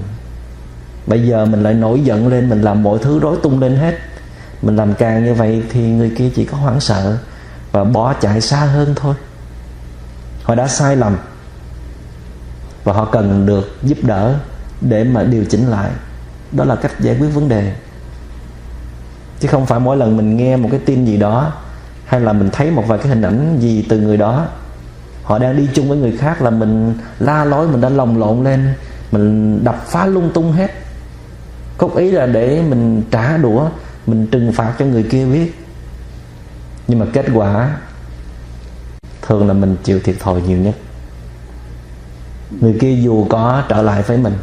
bây 1.09 1.27
giờ 1.27 1.47
mình 1.47 1.63
lại 1.63 1.75
nổi 1.75 2.01
giận 2.01 2.29
lên, 2.29 2.49
mình 2.49 2.63
làm 2.63 2.83
mọi 2.83 2.99
thứ 2.99 3.19
rối 3.19 3.37
tung 3.43 3.61
lên 3.61 3.77
hết. 3.77 3.99
Mình 4.63 4.77
làm 4.77 4.95
càng 4.95 5.25
như 5.25 5.35
vậy 5.35 5.63
thì 5.71 5.81
người 5.81 6.13
kia 6.17 6.31
chỉ 6.35 6.45
có 6.45 6.57
hoảng 6.57 6.81
sợ 6.81 7.19
và 7.73 7.85
bỏ 7.85 8.15
chạy 8.21 8.41
xa 8.41 8.57
hơn 8.57 8.95
thôi. 8.97 9.15
Họ 10.43 10.55
đã 10.55 10.69
sai 10.69 10.97
lầm 10.97 11.17
và 12.85 12.93
họ 12.93 13.05
cần 13.05 13.47
được 13.47 13.79
giúp 13.83 13.99
đỡ 14.03 14.35
để 14.81 15.05
mà 15.05 15.23
điều 15.23 15.45
chỉnh 15.45 15.67
lại. 15.67 15.91
Đó 16.53 16.65
là 16.65 16.77
cách 16.77 16.93
giải 17.01 17.17
quyết 17.21 17.29
vấn 17.29 17.49
đề. 17.49 17.73
Chứ 19.41 19.49
không 19.49 19.67
phải 19.67 19.81
mỗi 19.81 19.97
lần 19.97 20.17
mình 20.17 20.37
nghe 20.37 20.57
một 20.57 20.69
cái 20.71 20.81
tin 20.87 21.05
gì 21.05 21.17
đó 21.17 21.53
hay 22.05 22.21
là 22.21 22.33
mình 22.33 22.51
thấy 22.53 22.71
một 22.71 22.85
vài 22.87 22.99
cái 22.99 23.09
hình 23.09 23.23
ảnh 23.23 23.57
gì 23.61 23.87
từ 23.89 24.01
người 24.01 24.17
đó, 24.17 24.47
họ 25.23 25.39
đang 25.39 25.57
đi 25.57 25.69
chung 25.75 25.89
với 25.89 25.99
người 25.99 26.17
khác 26.17 26.43
là 26.43 26.51
mình 26.51 26.95
la 27.19 27.45
lối, 27.45 27.69
mình 27.69 27.81
đã 27.81 27.89
lồng 27.89 28.19
lộn 28.19 28.45
lên, 28.45 28.75
mình 29.13 29.61
đập 29.65 29.85
phá 29.87 30.07
lung 30.07 30.31
tung 30.35 30.53
hết 30.53 30.71
cốt 31.79 31.97
ý 31.97 32.11
là 32.11 32.27
để 32.27 32.63
mình 32.63 33.03
trả 33.11 33.37
đũa, 33.37 33.69
mình 34.07 34.27
trừng 34.27 34.53
phạt 34.53 34.75
cho 34.79 34.85
người 34.85 35.03
kia 35.03 35.27
biết. 35.27 35.53
Nhưng 36.89 36.99
mà 36.99 37.07
kết 37.13 37.27
quả 37.35 37.77
thường 39.23 39.49
là 39.49 39.55
mình 39.55 39.77
chịu 39.85 40.01
thiệt 40.01 40.17
thòi 40.21 40.43
nhiều 40.43 40.59
nhất. 40.59 40.75
Người 42.61 42.77
kia 42.81 42.95
dù 42.95 43.27
có 43.31 43.63
trở 43.69 43.83
lại 43.83 44.03
với 44.03 44.19
mình, 44.19 44.35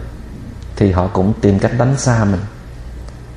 thì 0.76 0.92
họ 0.92 1.08
cũng 1.08 1.34
tìm 1.42 1.60
cách 1.60 1.72
đánh 1.78 1.98
xa 1.98 2.26
mình 2.26 2.42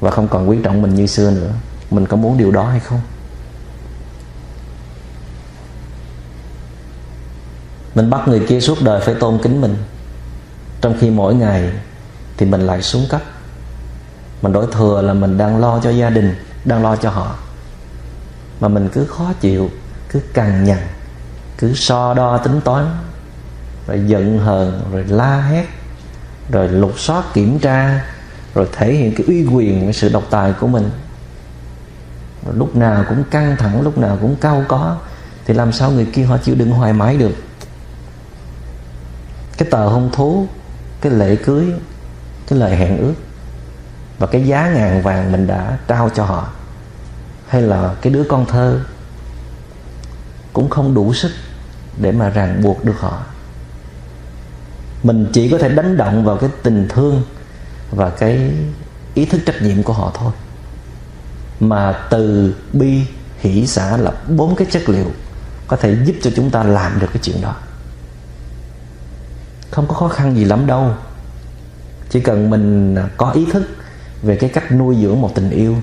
và 0.01 0.11
không 0.11 0.28
còn 0.28 0.49
quý 0.49 0.59
trọng 0.62 0.82
mình 0.82 0.94
như 0.94 1.07
xưa 1.07 1.30
nữa. 1.30 1.53
Mình 1.90 2.07
có 2.07 2.16
muốn 2.16 2.38
điều 2.38 2.51
đó 2.51 2.68
hay 2.68 2.80
không? 2.80 3.01
Mình 7.94 8.11
bắt 8.11 8.28
người 8.28 8.40
kia 8.49 8.61
suốt 8.61 8.78
đời 8.82 9.01
phải 9.01 9.14
tôn 9.14 9.38
kính 9.42 9.61
mình. 9.61 9.76
Trong 10.80 10.96
khi 11.01 11.11
mỗi 11.11 11.34
ngày 11.34 11.72
thì 12.36 12.46
mình 12.46 12.61
lại 12.61 12.82
xuống 12.82 13.07
cấp 13.09 13.22
mình 14.43 14.53
đổi 14.53 14.66
thừa 14.72 15.03
là 15.03 15.14
mình 15.14 15.39
đang 15.39 15.61
lo 15.61 15.80
cho 15.80 15.91
gia 15.91 16.11
đình, 16.11 16.34
đang 16.64 16.82
lo 16.82 16.97
cho 16.97 17.11
họ. 17.11 17.34
Mà 18.61 18.68
mình 18.68 18.89
cứ 18.93 19.05
khó 19.05 19.32
chịu, 19.41 19.70
cứ 20.09 20.20
cằn 20.32 20.64
nhằn, 20.64 20.78
cứ 21.59 21.74
so 21.74 22.14
đo 22.14 22.39
tính 22.39 22.61
toán, 22.61 22.86
rồi 23.86 24.03
giận 24.07 24.39
hờn, 24.39 24.82
rồi 24.93 25.05
la 25.09 25.41
hét, 25.41 25.66
rồi 26.51 26.68
lục 26.68 26.99
soát 26.99 27.24
kiểm 27.34 27.59
tra, 27.59 28.05
rồi 28.55 28.68
thể 28.72 28.93
hiện 28.93 29.14
cái 29.16 29.26
uy 29.26 29.47
quyền 29.47 29.84
cái 29.84 29.93
sự 29.93 30.09
độc 30.09 30.24
tài 30.30 30.53
của 30.53 30.66
mình. 30.66 30.91
Rồi 32.47 32.55
lúc 32.57 32.76
nào 32.76 33.05
cũng 33.09 33.24
căng 33.30 33.57
thẳng, 33.57 33.82
lúc 33.82 33.99
nào 33.99 34.18
cũng 34.20 34.36
cao 34.41 34.64
có, 34.68 34.97
thì 35.47 35.55
làm 35.55 35.72
sao 35.72 35.91
người 35.91 36.07
kia 36.12 36.24
họ 36.24 36.39
chịu 36.39 36.55
đựng 36.55 36.70
hoài 36.70 36.93
mãi 36.93 37.16
được? 37.16 37.34
Cái 39.59 39.68
tờ 39.70 39.89
hôn 39.89 40.11
thú, 40.12 40.47
cái 41.01 41.12
lễ 41.12 41.36
cưới, 41.36 41.66
cái 42.49 42.59
lời 42.59 42.76
hẹn 42.76 42.99
ước 42.99 43.14
và 44.19 44.27
cái 44.27 44.47
giá 44.47 44.71
ngàn 44.75 45.03
vàng 45.03 45.33
mình 45.33 45.47
đã 45.47 45.79
trao 45.89 46.11
cho 46.14 46.25
họ. 46.25 46.49
Hay 47.49 47.62
là 47.62 47.95
cái 48.03 48.12
đứa 48.12 48.25
con 48.29 48.47
thơ 48.47 48.81
cũng 50.53 50.71
không 50.71 50.95
đủ 50.95 51.14
sức 51.14 51.31
để 51.99 52.12
mà 52.12 52.29
ràng 52.29 52.62
buộc 52.62 52.85
được 52.85 53.01
họ. 53.01 53.23
Mình 55.03 55.27
chỉ 55.33 55.49
có 55.49 55.59
thể 55.59 55.69
đánh 55.69 55.97
động 55.97 56.25
vào 56.25 56.37
cái 56.37 56.51
tình 56.62 56.87
thương 56.89 57.23
và 57.91 58.11
cái 58.11 58.53
ý 59.14 59.25
thức 59.25 59.41
trách 59.47 59.62
nhiệm 59.62 59.83
của 59.83 59.93
họ 59.93 60.12
thôi. 60.14 60.33
Mà 61.61 62.07
từ 62.11 62.55
bi, 62.73 63.03
hỷ 63.39 63.66
xã 63.66 63.97
là 63.97 64.12
bốn 64.29 64.57
cái 64.57 64.66
chất 64.71 64.89
liệu 64.89 65.11
có 65.66 65.77
thể 65.77 65.97
giúp 66.05 66.14
cho 66.23 66.31
chúng 66.37 66.51
ta 66.51 66.62
làm 66.62 67.01
được 67.01 67.09
cái 67.12 67.23
chuyện 67.23 67.41
đó. 67.41 67.55
Không 69.71 69.87
có 69.87 69.95
khó 69.95 70.09
khăn 70.09 70.37
gì 70.37 70.45
lắm 70.45 70.66
đâu. 70.66 70.91
Chỉ 72.11 72.21
cần 72.21 72.51
mình 72.51 72.97
có 73.16 73.31
ý 73.31 73.47
thức 73.53 73.62
về 74.23 74.37
cái 74.37 74.51
cách 74.51 74.73
nuôi 74.73 74.97
dưỡng 75.03 75.21
một 75.21 75.35
tình 75.35 75.51
yêu 75.51 75.77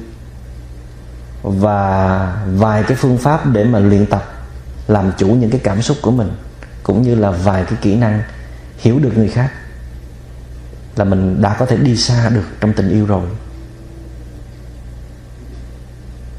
và 1.43 2.45
vài 2.55 2.83
cái 2.83 2.97
phương 2.97 3.17
pháp 3.17 3.45
để 3.45 3.63
mà 3.63 3.79
luyện 3.79 4.05
tập 4.05 4.31
làm 4.87 5.11
chủ 5.17 5.27
những 5.27 5.49
cái 5.49 5.61
cảm 5.63 5.81
xúc 5.81 5.97
của 6.01 6.11
mình, 6.11 6.31
cũng 6.83 7.01
như 7.01 7.15
là 7.15 7.31
vài 7.31 7.63
cái 7.63 7.79
kỹ 7.81 7.95
năng 7.95 8.21
hiểu 8.77 8.99
được 8.99 9.17
người 9.17 9.29
khác, 9.29 9.51
là 10.95 11.05
mình 11.05 11.41
đã 11.41 11.55
có 11.59 11.65
thể 11.65 11.77
đi 11.77 11.97
xa 11.97 12.29
được 12.29 12.45
trong 12.59 12.73
tình 12.73 12.89
yêu 12.89 13.05
rồi. 13.05 13.27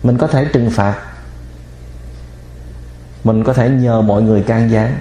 Mình 0.03 0.19
có 0.19 0.27
thể 0.27 0.45
trừng 0.45 0.71
phạt, 0.71 0.95
mình 3.25 3.45
có 3.45 3.53
thể 3.53 3.71
nhờ 3.71 4.01
mọi 4.01 4.23
người 4.23 4.43
can 4.43 4.71
gián, 4.71 5.01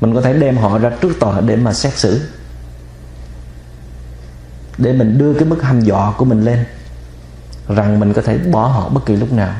mình 0.00 0.14
có 0.14 0.20
thể 0.20 0.32
đem 0.32 0.56
họ 0.56 0.78
ra 0.78 0.90
trước 1.00 1.12
tòa 1.20 1.40
để 1.40 1.56
mà 1.56 1.72
xét 1.72 1.94
xử 1.94 2.20
để 4.78 4.92
mình 4.92 5.18
đưa 5.18 5.34
cái 5.34 5.44
mức 5.44 5.62
hăm 5.62 5.80
dọa 5.80 6.12
của 6.18 6.24
mình 6.24 6.44
lên, 6.44 6.64
rằng 7.68 8.00
mình 8.00 8.12
có 8.12 8.22
thể 8.22 8.38
bỏ 8.38 8.66
họ 8.66 8.88
bất 8.88 9.06
kỳ 9.06 9.16
lúc 9.16 9.32
nào. 9.32 9.54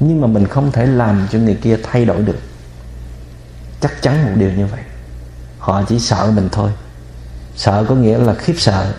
Nhưng 0.00 0.20
mà 0.20 0.26
mình 0.26 0.46
không 0.46 0.72
thể 0.72 0.86
làm 0.86 1.26
cho 1.32 1.38
người 1.38 1.54
kia 1.54 1.76
thay 1.82 2.04
đổi 2.04 2.22
được. 2.22 2.38
Chắc 3.80 4.02
chắn 4.02 4.24
một 4.24 4.32
điều 4.36 4.52
như 4.52 4.66
vậy. 4.66 4.80
Họ 5.58 5.82
chỉ 5.88 5.98
sợ 5.98 6.32
mình 6.34 6.48
thôi. 6.52 6.70
Sợ 7.56 7.84
có 7.88 7.94
nghĩa 7.94 8.18
là 8.18 8.34
khiếp 8.34 8.54
sợ, 8.58 8.94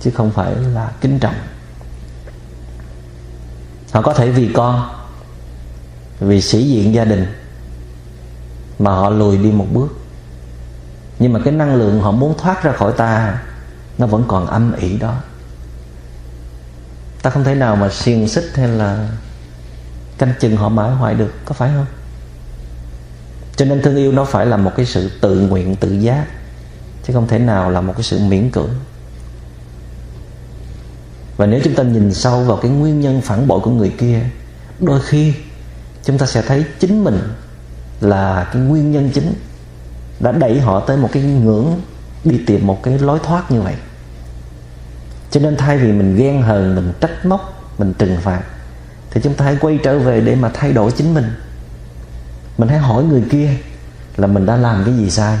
chứ 0.00 0.10
không 0.14 0.30
phải 0.30 0.54
là 0.54 0.92
kính 1.00 1.18
trọng. 1.18 1.34
Họ 3.92 4.02
có 4.02 4.14
thể 4.14 4.30
vì 4.30 4.50
con, 4.54 4.88
vì 6.20 6.40
sĩ 6.40 6.62
diện 6.62 6.94
gia 6.94 7.04
đình, 7.04 7.26
mà 8.78 8.90
họ 8.90 9.10
lùi 9.10 9.38
đi 9.38 9.52
một 9.52 9.66
bước 9.72 9.88
nhưng 11.18 11.32
mà 11.32 11.40
cái 11.44 11.52
năng 11.52 11.74
lượng 11.74 12.00
họ 12.00 12.10
muốn 12.10 12.34
thoát 12.38 12.62
ra 12.62 12.72
khỏi 12.72 12.92
ta, 12.96 13.42
nó 13.98 14.06
vẫn 14.06 14.24
còn 14.28 14.46
âm 14.46 14.72
ỉ 14.72 14.98
đó. 14.98 15.14
Ta 17.22 17.30
không 17.30 17.44
thể 17.44 17.54
nào 17.54 17.76
mà 17.76 17.88
xiên 17.88 18.28
xích 18.28 18.50
hay 18.54 18.68
là 18.68 19.08
canh 20.18 20.32
chừng 20.40 20.56
họ 20.56 20.68
mãi 20.68 20.90
hoại 20.90 21.14
được, 21.14 21.32
có 21.44 21.52
phải 21.52 21.70
không? 21.74 21.86
Cho 23.56 23.64
nên 23.64 23.82
thương 23.82 23.96
yêu 23.96 24.12
nó 24.12 24.24
phải 24.24 24.46
là 24.46 24.56
một 24.56 24.72
cái 24.76 24.86
sự 24.86 25.10
tự 25.20 25.40
nguyện, 25.40 25.76
tự 25.76 25.92
giác, 25.92 26.26
chứ 27.04 27.12
không 27.12 27.28
thể 27.28 27.38
nào 27.38 27.70
là 27.70 27.80
một 27.80 27.92
cái 27.92 28.02
sự 28.02 28.18
miễn 28.18 28.50
cưỡng. 28.50 28.74
Và 31.36 31.46
nếu 31.46 31.60
chúng 31.64 31.74
ta 31.74 31.82
nhìn 31.82 32.14
sâu 32.14 32.44
vào 32.44 32.56
cái 32.56 32.70
nguyên 32.70 33.00
nhân 33.00 33.20
phản 33.20 33.48
bội 33.48 33.60
của 33.60 33.70
người 33.70 33.92
kia, 33.98 34.20
đôi 34.80 35.00
khi 35.00 35.34
chúng 36.04 36.18
ta 36.18 36.26
sẽ 36.26 36.42
thấy 36.42 36.64
chính 36.80 37.04
mình 37.04 37.18
là 38.00 38.48
cái 38.52 38.62
nguyên 38.62 38.92
nhân 38.92 39.10
chính 39.14 39.34
đã 40.20 40.32
đẩy 40.32 40.60
họ 40.60 40.80
tới 40.80 40.96
một 40.96 41.08
cái 41.12 41.22
ngưỡng 41.22 41.80
đi 42.24 42.40
tìm 42.46 42.66
một 42.66 42.82
cái 42.82 42.98
lối 42.98 43.18
thoát 43.22 43.50
như 43.50 43.62
vậy. 43.62 43.74
Cho 45.30 45.40
nên 45.40 45.56
thay 45.56 45.78
vì 45.78 45.92
mình 45.92 46.16
ghen 46.16 46.42
hờn, 46.42 46.74
mình 46.74 46.92
trách 47.00 47.26
móc, 47.26 47.72
mình 47.78 47.94
trừng 47.98 48.16
phạt, 48.22 48.42
thì 49.10 49.20
chúng 49.24 49.34
ta 49.34 49.44
hãy 49.44 49.56
quay 49.60 49.78
trở 49.82 49.98
về 49.98 50.20
để 50.20 50.34
mà 50.34 50.50
thay 50.54 50.72
đổi 50.72 50.92
chính 50.92 51.14
mình. 51.14 51.34
Mình 52.58 52.68
hãy 52.68 52.78
hỏi 52.78 53.04
người 53.04 53.22
kia 53.30 53.50
là 54.16 54.26
mình 54.26 54.46
đã 54.46 54.56
làm 54.56 54.84
cái 54.84 54.94
gì 54.94 55.10
sai? 55.10 55.38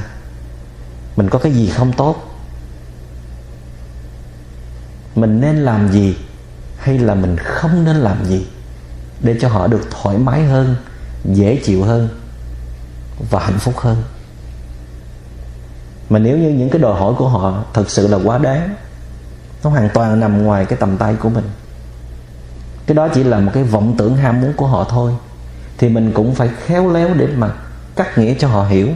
Mình 1.16 1.30
có 1.30 1.38
cái 1.38 1.52
gì 1.52 1.68
không 1.68 1.92
tốt? 1.92 2.38
Mình 5.14 5.40
nên 5.40 5.56
làm 5.56 5.92
gì 5.92 6.16
hay 6.78 6.98
là 6.98 7.14
mình 7.14 7.36
không 7.36 7.84
nên 7.84 7.96
làm 7.96 8.24
gì 8.24 8.46
để 9.20 9.36
cho 9.40 9.48
họ 9.48 9.66
được 9.66 9.88
thoải 9.90 10.18
mái 10.18 10.44
hơn, 10.44 10.76
dễ 11.24 11.60
chịu 11.64 11.84
hơn 11.84 12.08
và 13.30 13.40
hạnh 13.40 13.58
phúc 13.58 13.74
hơn? 13.76 14.02
Mà 16.10 16.18
nếu 16.18 16.38
như 16.38 16.48
những 16.48 16.70
cái 16.70 16.80
đòi 16.80 17.00
hỏi 17.00 17.14
của 17.18 17.28
họ 17.28 17.64
thật 17.72 17.90
sự 17.90 18.08
là 18.08 18.18
quá 18.24 18.38
đáng, 18.38 18.74
nó 19.64 19.70
hoàn 19.70 19.88
toàn 19.94 20.20
nằm 20.20 20.42
ngoài 20.42 20.66
cái 20.66 20.78
tầm 20.80 20.96
tay 20.96 21.14
của 21.14 21.28
mình. 21.28 21.44
Cái 22.86 22.94
đó 22.94 23.08
chỉ 23.08 23.24
là 23.24 23.38
một 23.38 23.50
cái 23.54 23.64
vọng 23.64 23.94
tưởng 23.98 24.16
ham 24.16 24.40
muốn 24.40 24.52
của 24.52 24.66
họ 24.66 24.84
thôi. 24.84 25.12
Thì 25.78 25.88
mình 25.88 26.12
cũng 26.14 26.34
phải 26.34 26.50
khéo 26.66 26.90
léo 26.90 27.14
để 27.14 27.26
mà 27.36 27.50
cắt 27.96 28.18
nghĩa 28.18 28.34
cho 28.34 28.48
họ 28.48 28.64
hiểu. 28.64 28.88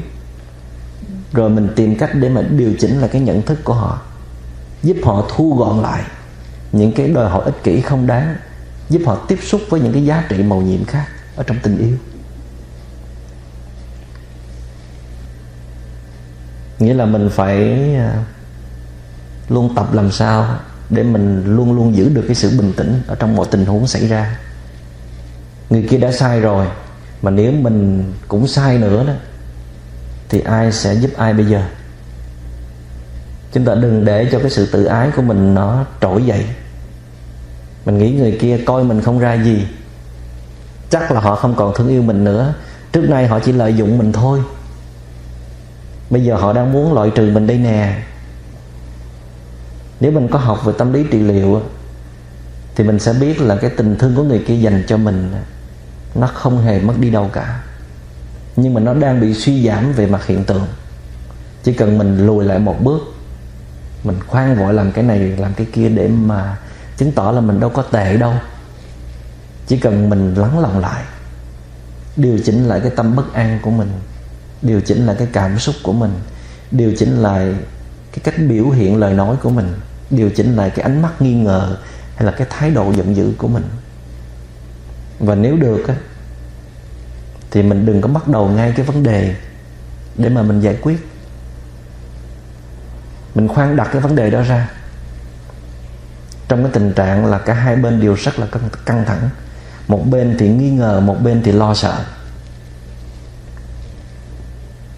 Rồi 1.32 1.50
mình 1.50 1.68
tìm 1.76 1.96
cách 1.98 2.10
để 2.14 2.28
mà 2.28 2.42
điều 2.42 2.72
chỉnh 2.78 3.00
lại 3.00 3.08
cái 3.12 3.22
nhận 3.22 3.42
thức 3.42 3.58
của 3.64 3.74
họ. 3.74 4.00
Giúp 4.82 4.96
họ 5.04 5.24
thu 5.36 5.56
gọn 5.56 5.82
lại 5.82 6.02
những 6.72 6.92
cái 6.92 7.08
đòi 7.08 7.30
hỏi 7.30 7.42
ích 7.44 7.62
kỷ 7.62 7.80
không 7.80 8.06
đáng. 8.06 8.36
Giúp 8.88 9.02
họ 9.06 9.14
tiếp 9.14 9.38
xúc 9.42 9.60
với 9.68 9.80
những 9.80 9.92
cái 9.92 10.04
giá 10.04 10.24
trị 10.28 10.42
màu 10.42 10.60
nhiệm 10.60 10.84
khác 10.84 11.06
ở 11.36 11.42
trong 11.42 11.56
tình 11.62 11.78
yêu. 11.78 11.96
Nghĩa 16.80 16.94
là 16.94 17.04
mình 17.04 17.28
phải 17.28 17.74
à, 17.94 18.24
luôn 19.48 19.74
tập 19.76 19.86
làm 19.92 20.10
sao 20.12 20.58
để 20.90 21.02
mình 21.02 21.56
luôn 21.56 21.72
luôn 21.72 21.96
giữ 21.96 22.08
được 22.08 22.24
cái 22.26 22.34
sự 22.34 22.58
bình 22.58 22.72
tĩnh 22.76 23.00
ở 23.06 23.14
trong 23.14 23.36
mọi 23.36 23.46
tình 23.50 23.66
huống 23.66 23.86
xảy 23.86 24.06
ra. 24.06 24.38
Người 25.70 25.86
kia 25.90 25.98
đã 25.98 26.12
sai 26.12 26.40
rồi, 26.40 26.66
mà 27.22 27.30
nếu 27.30 27.52
mình 27.52 28.04
cũng 28.28 28.46
sai 28.46 28.78
nữa 28.78 29.04
đó, 29.06 29.12
thì 30.28 30.40
ai 30.40 30.72
sẽ 30.72 30.94
giúp 30.94 31.10
ai 31.16 31.32
bây 31.32 31.46
giờ? 31.46 31.62
Chúng 33.52 33.64
ta 33.64 33.74
đừng 33.74 34.04
để 34.04 34.28
cho 34.32 34.38
cái 34.38 34.50
sự 34.50 34.66
tự 34.66 34.84
ái 34.84 35.10
của 35.16 35.22
mình 35.22 35.54
nó 35.54 35.84
trỗi 36.00 36.22
dậy. 36.22 36.44
Mình 37.86 37.98
nghĩ 37.98 38.10
người 38.10 38.38
kia 38.40 38.58
coi 38.66 38.84
mình 38.84 39.00
không 39.00 39.18
ra 39.18 39.34
gì, 39.34 39.66
chắc 40.90 41.12
là 41.12 41.20
họ 41.20 41.36
không 41.36 41.54
còn 41.54 41.74
thương 41.74 41.88
yêu 41.88 42.02
mình 42.02 42.24
nữa. 42.24 42.54
Trước 42.92 43.08
nay 43.08 43.26
họ 43.26 43.40
chỉ 43.40 43.52
lợi 43.52 43.74
dụng 43.74 43.98
mình 43.98 44.12
thôi 44.12 44.40
bây 46.10 46.24
giờ 46.24 46.36
họ 46.36 46.52
đang 46.52 46.72
muốn 46.72 46.92
loại 46.92 47.10
trừ 47.14 47.30
mình 47.34 47.46
đây 47.46 47.58
nè. 47.58 48.02
Nếu 50.00 50.12
mình 50.12 50.28
có 50.28 50.38
học 50.38 50.64
về 50.64 50.72
tâm 50.78 50.92
lý 50.92 51.04
trị 51.10 51.18
liệu, 51.18 51.62
thì 52.74 52.84
mình 52.84 52.98
sẽ 52.98 53.12
biết 53.12 53.40
là 53.40 53.56
cái 53.56 53.70
tình 53.70 53.96
thương 53.98 54.16
của 54.16 54.22
người 54.22 54.44
kia 54.46 54.54
dành 54.54 54.84
cho 54.86 54.96
mình, 54.96 55.32
nó 56.14 56.26
không 56.26 56.58
hề 56.58 56.80
mất 56.80 56.94
đi 56.98 57.10
đâu 57.10 57.30
cả. 57.32 57.62
Nhưng 58.56 58.74
mà 58.74 58.80
nó 58.80 58.94
đang 58.94 59.20
bị 59.20 59.34
suy 59.34 59.66
giảm 59.66 59.92
về 59.92 60.06
mặt 60.06 60.26
hiện 60.26 60.44
tượng. 60.44 60.66
Chỉ 61.62 61.72
cần 61.72 61.98
mình 61.98 62.26
lùi 62.26 62.44
lại 62.44 62.58
một 62.58 62.76
bước, 62.82 63.00
mình 64.04 64.20
khoan 64.26 64.56
vội 64.56 64.74
làm 64.74 64.92
cái 64.92 65.04
này, 65.04 65.18
làm 65.18 65.54
cái 65.54 65.66
kia 65.72 65.88
để 65.88 66.08
mà 66.08 66.56
chứng 66.96 67.12
tỏ 67.12 67.30
là 67.30 67.40
mình 67.40 67.60
đâu 67.60 67.70
có 67.70 67.82
tệ 67.82 68.16
đâu. 68.16 68.34
Chỉ 69.66 69.78
cần 69.78 70.10
mình 70.10 70.34
lắng 70.34 70.58
lòng 70.58 70.78
lại, 70.78 71.02
điều 72.16 72.38
chỉnh 72.44 72.68
lại 72.68 72.80
cái 72.80 72.90
tâm 72.96 73.16
bất 73.16 73.32
an 73.32 73.58
của 73.62 73.70
mình 73.70 73.92
điều 74.62 74.80
chỉnh 74.80 75.06
lại 75.06 75.16
cái 75.18 75.28
cảm 75.32 75.58
xúc 75.58 75.74
của 75.82 75.92
mình. 75.92 76.12
Điều 76.70 76.92
chỉnh 76.98 77.16
lại 77.16 77.54
cái 78.12 78.18
cách 78.24 78.34
biểu 78.48 78.70
hiện 78.70 78.96
lời 78.96 79.14
nói 79.14 79.36
của 79.42 79.50
mình. 79.50 79.74
Điều 80.10 80.30
chỉnh 80.30 80.56
lại 80.56 80.70
cái 80.70 80.82
ánh 80.82 81.02
mắt 81.02 81.22
nghi 81.22 81.34
ngờ 81.34 81.76
hay 82.16 82.26
là 82.26 82.32
cái 82.32 82.46
thái 82.50 82.70
độ 82.70 82.92
giận 82.92 83.16
dữ 83.16 83.32
của 83.38 83.48
mình. 83.48 83.64
Và 85.18 85.34
nếu 85.34 85.56
được 85.56 85.88
á, 85.88 85.94
thì 87.50 87.62
mình 87.62 87.86
đừng 87.86 88.00
có 88.00 88.08
bắt 88.08 88.28
đầu 88.28 88.48
ngay 88.48 88.72
cái 88.76 88.86
vấn 88.86 89.02
đề 89.02 89.34
để 90.16 90.28
mà 90.28 90.42
mình 90.42 90.60
giải 90.60 90.76
quyết. 90.82 91.06
Mình 93.34 93.48
khoan 93.48 93.76
đặt 93.76 93.88
cái 93.92 94.00
vấn 94.00 94.16
đề 94.16 94.30
đó 94.30 94.42
ra. 94.42 94.70
Trong 96.48 96.62
cái 96.62 96.72
tình 96.72 96.92
trạng 96.92 97.26
là 97.26 97.38
cả 97.38 97.54
hai 97.54 97.76
bên 97.76 98.00
đều 98.00 98.14
rất 98.14 98.38
là 98.38 98.46
căng 98.86 99.04
thẳng. 99.04 99.30
Một 99.88 100.06
bên 100.10 100.36
thì 100.38 100.48
nghi 100.48 100.70
ngờ, 100.70 101.00
một 101.00 101.16
bên 101.22 101.42
thì 101.42 101.52
lo 101.52 101.74
sợ 101.74 102.04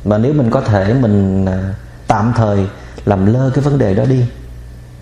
mà 0.04 0.18
nếu 0.18 0.32
mình 0.32 0.50
có 0.50 0.60
thể 0.60 0.94
mình 0.94 1.46
à, 1.46 1.74
tạm 2.06 2.32
thời 2.36 2.66
làm 3.04 3.26
lơ 3.26 3.50
cái 3.54 3.64
vấn 3.64 3.78
đề 3.78 3.94
đó 3.94 4.04
đi, 4.04 4.24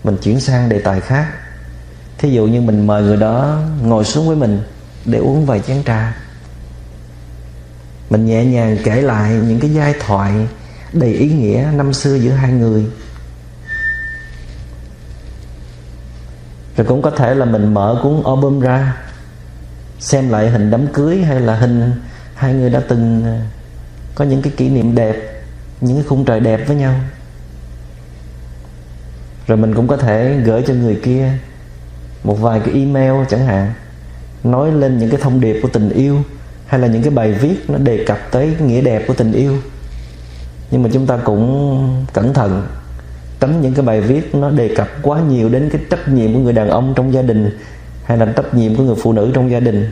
mình 0.03 0.17
chuyển 0.17 0.39
sang 0.39 0.69
đề 0.69 0.79
tài 0.79 0.99
khác. 0.99 1.27
Thí 2.17 2.29
dụ 2.29 2.47
như 2.47 2.61
mình 2.61 2.87
mời 2.87 3.03
người 3.03 3.17
đó 3.17 3.59
ngồi 3.81 4.03
xuống 4.03 4.27
với 4.27 4.35
mình 4.35 4.61
để 5.05 5.19
uống 5.19 5.45
vài 5.45 5.59
chén 5.59 5.83
trà. 5.83 6.15
Mình 8.09 8.25
nhẹ 8.25 8.45
nhàng 8.45 8.77
kể 8.83 9.01
lại 9.01 9.31
những 9.31 9.59
cái 9.59 9.73
giai 9.73 9.93
thoại 10.05 10.47
đầy 10.93 11.13
ý 11.13 11.29
nghĩa 11.29 11.67
năm 11.73 11.93
xưa 11.93 12.15
giữa 12.15 12.31
hai 12.31 12.51
người. 12.51 12.85
Rồi 16.77 16.87
cũng 16.87 17.01
có 17.01 17.11
thể 17.11 17.35
là 17.35 17.45
mình 17.45 17.73
mở 17.73 17.99
cuốn 18.03 18.21
album 18.25 18.59
ra, 18.59 18.97
xem 19.99 20.29
lại 20.29 20.49
hình 20.49 20.71
đám 20.71 20.87
cưới 20.87 21.21
hay 21.21 21.39
là 21.39 21.55
hình 21.55 21.91
hai 22.35 22.53
người 22.53 22.69
đã 22.69 22.81
từng 22.87 23.23
à, 23.25 23.41
có 24.15 24.25
những 24.25 24.41
cái 24.41 24.53
kỷ 24.57 24.69
niệm 24.69 24.95
đẹp, 24.95 25.43
những 25.81 25.97
cái 25.97 26.05
khung 26.09 26.25
trời 26.25 26.39
đẹp 26.39 26.67
với 26.67 26.75
nhau. 26.75 26.93
Rồi 29.47 29.57
mình 29.57 29.75
cũng 29.75 29.87
có 29.87 29.97
thể 29.97 30.37
gửi 30.45 30.63
cho 30.67 30.73
người 30.73 30.99
kia 31.03 31.31
một 32.23 32.35
vài 32.35 32.59
cái 32.65 32.73
email 32.73 33.13
chẳng 33.29 33.45
hạn, 33.45 33.73
nói 34.43 34.71
lên 34.71 34.97
những 34.97 35.09
cái 35.09 35.19
thông 35.21 35.39
điệp 35.39 35.59
của 35.61 35.69
tình 35.73 35.89
yêu, 35.89 36.23
hay 36.67 36.79
là 36.79 36.87
những 36.87 37.01
cái 37.01 37.11
bài 37.11 37.31
viết 37.31 37.55
nó 37.67 37.77
đề 37.77 38.03
cập 38.05 38.17
tới 38.31 38.55
nghĩa 38.59 38.81
đẹp 38.81 39.03
của 39.07 39.13
tình 39.13 39.31
yêu. 39.31 39.57
Nhưng 40.71 40.83
mà 40.83 40.89
chúng 40.93 41.07
ta 41.07 41.17
cũng 41.17 42.05
cẩn 42.13 42.33
thận, 42.33 42.67
tránh 43.39 43.61
những 43.61 43.73
cái 43.73 43.85
bài 43.85 44.01
viết 44.01 44.35
nó 44.35 44.49
đề 44.49 44.75
cập 44.75 44.87
quá 45.01 45.21
nhiều 45.21 45.49
đến 45.49 45.69
cái 45.69 45.81
trách 45.89 46.07
nhiệm 46.07 46.33
của 46.33 46.39
người 46.39 46.53
đàn 46.53 46.69
ông 46.69 46.93
trong 46.95 47.13
gia 47.13 47.21
đình, 47.21 47.57
hay 48.03 48.17
là 48.17 48.25
trách 48.25 48.53
nhiệm 48.53 48.75
của 48.75 48.83
người 48.83 48.95
phụ 49.01 49.13
nữ 49.13 49.31
trong 49.33 49.51
gia 49.51 49.59
đình. 49.59 49.91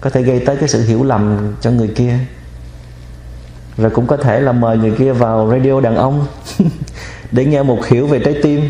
Có 0.00 0.10
thể 0.10 0.22
gây 0.22 0.40
tới 0.46 0.56
cái 0.56 0.68
sự 0.68 0.84
hiểu 0.86 1.04
lầm 1.04 1.54
cho 1.60 1.70
người 1.70 1.88
kia 1.88 2.14
rồi 3.80 3.90
cũng 3.90 4.06
có 4.06 4.16
thể 4.16 4.40
là 4.40 4.52
mời 4.52 4.78
người 4.78 4.94
kia 4.98 5.12
vào 5.12 5.50
radio 5.50 5.80
đàn 5.80 5.96
ông 5.96 6.26
để 7.32 7.44
nghe 7.44 7.62
một 7.62 7.86
hiểu 7.86 8.06
về 8.06 8.20
trái 8.24 8.34
tim. 8.42 8.60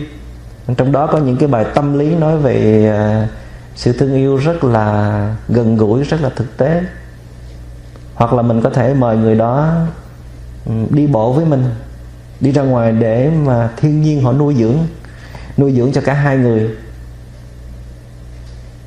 Trong 0.77 0.93
đó 0.93 1.07
có 1.07 1.19
những 1.19 1.37
cái 1.37 1.49
bài 1.49 1.65
tâm 1.75 1.99
lý 1.99 2.15
nói 2.15 2.39
về 2.39 2.87
à, 2.89 3.29
sự 3.75 3.93
thương 3.93 4.15
yêu 4.15 4.37
rất 4.37 4.65
là 4.65 5.37
gần 5.49 5.77
gũi, 5.77 6.03
rất 6.03 6.21
là 6.21 6.31
thực 6.37 6.57
tế. 6.57 6.83
Hoặc 8.15 8.33
là 8.33 8.43
mình 8.43 8.63
có 8.63 8.71
thể 8.71 8.95
mời 8.95 9.17
người 9.17 9.35
đó 9.35 9.75
ừ, 10.67 10.73
đi 10.91 11.07
bộ 11.07 11.33
với 11.33 11.45
mình, 11.45 11.65
đi 12.41 12.53
ra 12.53 12.63
ngoài 12.63 12.93
để 12.93 13.31
mà 13.45 13.71
thiên 13.77 14.03
nhiên 14.03 14.23
họ 14.23 14.33
nuôi 14.33 14.55
dưỡng 14.55 14.79
nuôi 15.57 15.73
dưỡng 15.73 15.93
cho 15.93 16.01
cả 16.01 16.15
hai 16.15 16.37
người. 16.37 16.71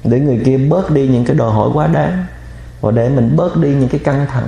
Để 0.03 0.19
người 0.19 0.41
kia 0.45 0.57
bớt 0.57 0.91
đi 0.91 1.07
những 1.07 1.26
cái 1.26 1.36
đòi 1.36 1.51
hỏi 1.51 1.69
quá 1.74 1.88
đáng, 1.88 2.26
và 2.82 2.91
để 2.91 3.09
mình 3.09 3.36
bớt 3.36 3.57
đi 3.57 3.69
những 3.69 3.89
cái 3.89 3.99
căng 4.03 4.26
thẳng. 4.30 4.47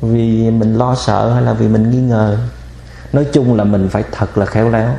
Vì 0.00 0.50
mình 0.50 0.74
lo 0.74 0.94
sợ 0.94 1.32
hay 1.32 1.42
là 1.42 1.52
vì 1.52 1.68
mình 1.68 1.90
nghi 1.90 2.00
ngờ? 2.00 2.38
Nói 3.12 3.26
chung 3.32 3.54
là 3.54 3.64
mình 3.64 3.88
phải 3.88 4.04
thật 4.12 4.38
là 4.38 4.46
khéo 4.46 4.70
léo 4.70 4.94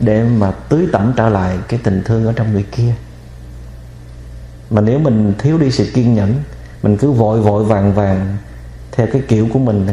để 0.00 0.24
mà 0.24 0.52
tưới 0.68 0.86
tẩm 0.92 1.12
trở 1.16 1.28
lại 1.28 1.58
cái 1.68 1.80
tình 1.82 2.02
thương 2.04 2.26
ở 2.26 2.32
trong 2.32 2.52
người 2.52 2.66
kia. 2.72 2.94
Mà 4.70 4.80
nếu 4.80 4.98
mình 4.98 5.34
thiếu 5.38 5.58
đi 5.58 5.70
sự 5.70 5.90
kiên 5.94 6.14
nhẫn, 6.14 6.34
mình 6.82 6.96
cứ 6.96 7.10
vội 7.10 7.40
vội 7.40 7.64
vàng 7.64 7.94
vàng 7.94 8.36
theo 8.92 9.06
cái 9.12 9.22
kiểu 9.28 9.48
của 9.52 9.58
mình 9.58 9.88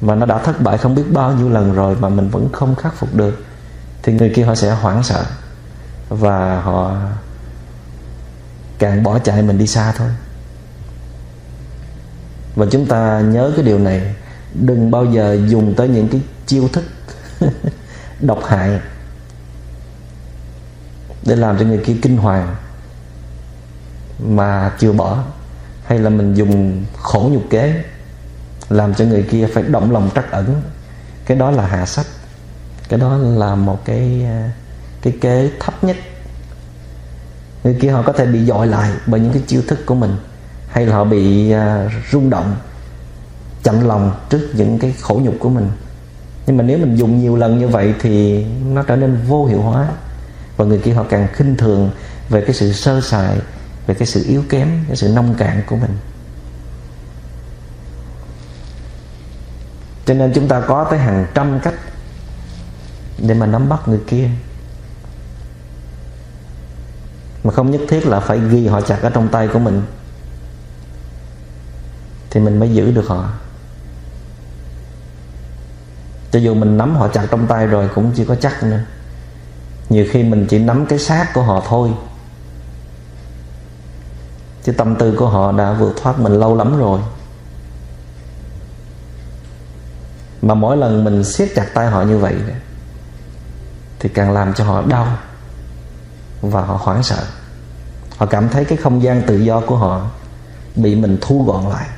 mà 0.00 0.14
nó 0.14 0.26
đã 0.26 0.38
thất 0.38 0.60
bại 0.60 0.78
không 0.78 0.94
biết 0.94 1.04
bao 1.12 1.32
nhiêu 1.32 1.48
lần 1.48 1.72
rồi 1.72 1.96
mà 2.00 2.08
mình 2.08 2.28
vẫn 2.28 2.48
không 2.52 2.74
khắc 2.74 2.94
phục 2.94 3.14
được, 3.14 3.44
thì 4.02 4.12
người 4.12 4.32
kia 4.34 4.42
họ 4.42 4.54
sẽ 4.54 4.70
hoảng 4.70 5.02
sợ 5.02 5.24
và 6.08 6.60
họ 6.60 6.96
càng 8.78 9.02
bỏ 9.02 9.18
chạy 9.18 9.42
mình 9.42 9.58
đi 9.58 9.66
xa 9.66 9.92
thôi 9.96 10.08
và 12.54 12.66
chúng 12.70 12.86
ta 12.86 13.20
nhớ 13.20 13.52
cái 13.56 13.64
điều 13.64 13.78
này. 13.78 14.14
Đừng 14.54 14.90
bao 14.90 15.04
giờ 15.04 15.38
dùng 15.48 15.74
tới 15.74 15.88
những 15.88 16.08
cái 16.08 16.20
chiêu 16.46 16.68
thức 16.68 16.84
độc 18.20 18.44
hại 18.44 18.80
để 21.26 21.36
làm 21.36 21.58
cho 21.58 21.64
người 21.64 21.78
kia 21.78 21.96
kinh 22.02 22.16
hoàng 22.16 22.56
mà 24.18 24.72
chưa 24.78 24.92
bỏ, 24.92 25.24
hay 25.84 25.98
là 25.98 26.10
mình 26.10 26.34
dùng 26.34 26.84
khổ 26.96 27.30
nhục 27.32 27.42
kế 27.50 27.84
làm 28.68 28.94
cho 28.94 29.04
người 29.04 29.22
kia 29.22 29.46
phải 29.54 29.62
động 29.62 29.92
lòng 29.92 30.10
trắc 30.14 30.30
ẩn. 30.30 30.62
Cái 31.26 31.36
đó 31.36 31.50
là 31.50 31.66
hạ 31.66 31.86
sách. 31.86 32.06
Cái 32.88 32.98
đó 33.00 33.16
là 33.16 33.54
một 33.54 33.84
cái 33.84 34.26
cái 35.02 35.12
kế 35.20 35.50
thấp 35.60 35.84
nhất. 35.84 35.96
Người 37.64 37.76
kia 37.80 37.90
họ 37.90 38.02
có 38.02 38.12
thể 38.12 38.26
bị 38.26 38.44
dội 38.44 38.66
lại 38.66 38.92
bởi 39.06 39.20
những 39.20 39.32
cái 39.32 39.42
chiêu 39.46 39.62
thức 39.68 39.78
của 39.86 39.94
mình 39.94 40.16
hay 40.72 40.86
là 40.86 40.94
họ 40.94 41.04
bị 41.04 41.50
à, 41.50 41.90
rung 42.12 42.30
động, 42.30 42.56
chạnh 43.62 43.88
lòng 43.88 44.12
trước 44.30 44.50
những 44.54 44.78
cái 44.78 44.94
khổ 45.00 45.20
nhục 45.22 45.34
của 45.38 45.48
mình. 45.48 45.70
Nhưng 46.46 46.56
mà 46.56 46.64
nếu 46.64 46.78
mình 46.78 46.96
dùng 46.96 47.20
nhiều 47.20 47.36
lần 47.36 47.58
như 47.58 47.68
vậy 47.68 47.94
thì 48.00 48.44
nó 48.44 48.82
trở 48.82 48.96
nên 48.96 49.18
vô 49.28 49.46
hiệu 49.46 49.60
hóa. 49.62 49.88
Và 50.56 50.64
người 50.64 50.78
kia 50.78 50.92
họ 50.92 51.04
càng 51.08 51.28
khinh 51.32 51.56
thường 51.56 51.90
về 52.28 52.40
cái 52.40 52.54
sự 52.54 52.72
sơ 52.72 53.00
sài, 53.00 53.36
về 53.86 53.94
cái 53.94 54.06
sự 54.06 54.24
yếu 54.28 54.42
kém, 54.48 54.68
cái 54.86 54.96
sự 54.96 55.08
nông 55.08 55.34
cạn 55.34 55.62
của 55.66 55.76
mình. 55.76 55.96
Cho 60.06 60.14
nên 60.14 60.32
chúng 60.34 60.48
ta 60.48 60.60
có 60.60 60.84
tới 60.90 60.98
hàng 60.98 61.26
trăm 61.34 61.60
cách 61.60 61.74
để 63.18 63.34
mà 63.34 63.46
nắm 63.46 63.68
bắt 63.68 63.88
người 63.88 64.00
kia. 64.06 64.28
Mà 67.44 67.52
không 67.52 67.70
nhất 67.70 67.80
thiết 67.88 68.06
là 68.06 68.20
phải 68.20 68.40
ghi 68.50 68.66
họ 68.66 68.80
chặt 68.80 69.02
ở 69.02 69.10
trong 69.10 69.28
tay 69.28 69.48
của 69.48 69.58
mình 69.58 69.82
thì 72.32 72.40
mình 72.40 72.60
mới 72.60 72.74
giữ 72.74 72.90
được 72.90 73.08
họ. 73.08 73.28
Cho 76.30 76.38
dù 76.38 76.54
mình 76.54 76.76
nắm 76.76 76.96
họ 76.96 77.08
chặt 77.08 77.26
trong 77.30 77.46
tay 77.46 77.66
rồi 77.66 77.88
cũng 77.94 78.12
chưa 78.16 78.24
có 78.24 78.34
chắc 78.34 78.62
nữa. 78.62 78.80
Nhiều 79.88 80.06
khi 80.10 80.22
mình 80.22 80.46
chỉ 80.48 80.58
nắm 80.58 80.86
cái 80.86 80.98
xác 80.98 81.34
của 81.34 81.42
họ 81.42 81.62
thôi. 81.68 81.90
Chứ 84.64 84.72
tâm 84.72 84.96
tư 84.96 85.16
của 85.18 85.28
họ 85.28 85.52
đã 85.52 85.72
vượt 85.72 85.92
thoát 86.02 86.18
mình 86.20 86.32
lâu 86.32 86.56
lắm 86.56 86.78
rồi. 86.78 87.00
Mà 90.42 90.54
mỗi 90.54 90.76
lần 90.76 91.04
mình 91.04 91.24
siết 91.24 91.48
chặt 91.54 91.66
tay 91.74 91.86
họ 91.86 92.02
như 92.02 92.18
vậy 92.18 92.34
thì 93.98 94.08
càng 94.08 94.32
làm 94.32 94.54
cho 94.54 94.64
họ 94.64 94.82
đau 94.82 95.06
và 96.40 96.62
họ 96.62 96.78
hoảng 96.82 97.02
sợ. 97.02 97.24
Họ 98.16 98.26
cảm 98.26 98.48
thấy 98.48 98.64
cái 98.64 98.78
không 98.78 99.02
gian 99.02 99.22
tự 99.26 99.36
do 99.36 99.60
của 99.60 99.76
họ 99.76 100.10
bị 100.76 100.94
mình 100.94 101.18
thu 101.20 101.44
gọn 101.44 101.68
lại 101.68 101.88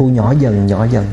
thu 0.00 0.08
nhỏ 0.08 0.34
dần 0.38 0.66
nhỏ 0.66 0.84
dần. 0.84 1.06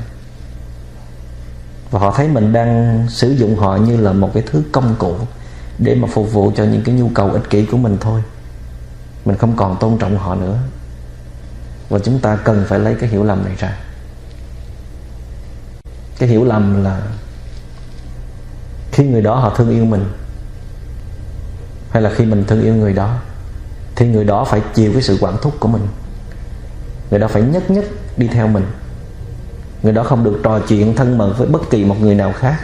Và 1.92 2.00
họ 2.00 2.14
thấy 2.18 2.28
mình 2.28 2.54
đang 2.54 3.06
sử 3.10 3.32
dụng 3.32 3.56
họ 3.56 3.76
như 3.76 3.98
là 3.98 4.14
một 4.14 4.34
cái 4.34 4.44
thứ 4.52 4.64
công 4.72 4.96
cụ 5.00 5.16
để 5.78 5.96
mà 5.96 6.08
phục 6.14 6.34
vụ 6.34 6.52
cho 6.56 6.64
những 6.64 6.82
cái 6.84 6.96
nhu 6.96 7.10
cầu 7.10 7.32
ích 7.32 7.50
kỷ 7.50 7.66
của 7.66 7.78
mình 7.78 7.98
thôi. 8.02 8.24
Mình 9.26 9.38
không 9.38 9.56
còn 9.56 9.78
tôn 9.80 9.98
trọng 9.98 10.18
họ 10.18 10.36
nữa. 10.36 10.58
Và 11.90 12.00
chúng 12.00 12.20
ta 12.20 12.36
cần 12.36 12.66
phải 12.68 12.80
lấy 12.80 12.96
cái 13.00 13.10
hiểu 13.10 13.24
lầm 13.24 13.46
này 13.46 13.54
ra. 13.60 13.78
Cái 16.20 16.30
hiểu 16.30 16.46
lầm 16.46 16.84
là 16.84 17.02
khi 18.92 19.04
người 19.04 19.22
đó 19.22 19.36
họ 19.36 19.54
thương 19.58 19.70
yêu 19.70 19.86
mình, 19.86 20.06
hay 21.90 22.04
là 22.04 22.12
khi 22.16 22.26
mình 22.26 22.44
thương 22.48 22.62
yêu 22.62 22.76
người 22.76 22.94
đó, 22.94 23.18
thì 23.96 24.08
người 24.08 24.24
đó 24.24 24.44
phải 24.46 24.62
chịu 24.74 24.94
cái 24.94 25.02
sự 25.02 25.18
quản 25.22 25.38
thúc 25.42 25.54
của 25.60 25.68
mình. 25.68 25.88
Người 27.12 27.20
đó 27.20 27.28
phải 27.28 27.42
nhất 27.42 27.72
nhất 27.72 27.86
đi 28.18 28.28
theo 28.28 28.48
mình. 28.48 28.66
Người 29.84 29.94
đó 29.94 30.04
không 30.04 30.24
được 30.24 30.40
trò 30.44 30.60
chuyện 30.60 30.96
thân 30.96 31.18
mật 31.18 31.34
với 31.38 31.48
bất 31.48 31.70
kỳ 31.70 31.86
một 31.86 31.96
người 32.02 32.16
nào 32.16 32.34
khác. 32.34 32.56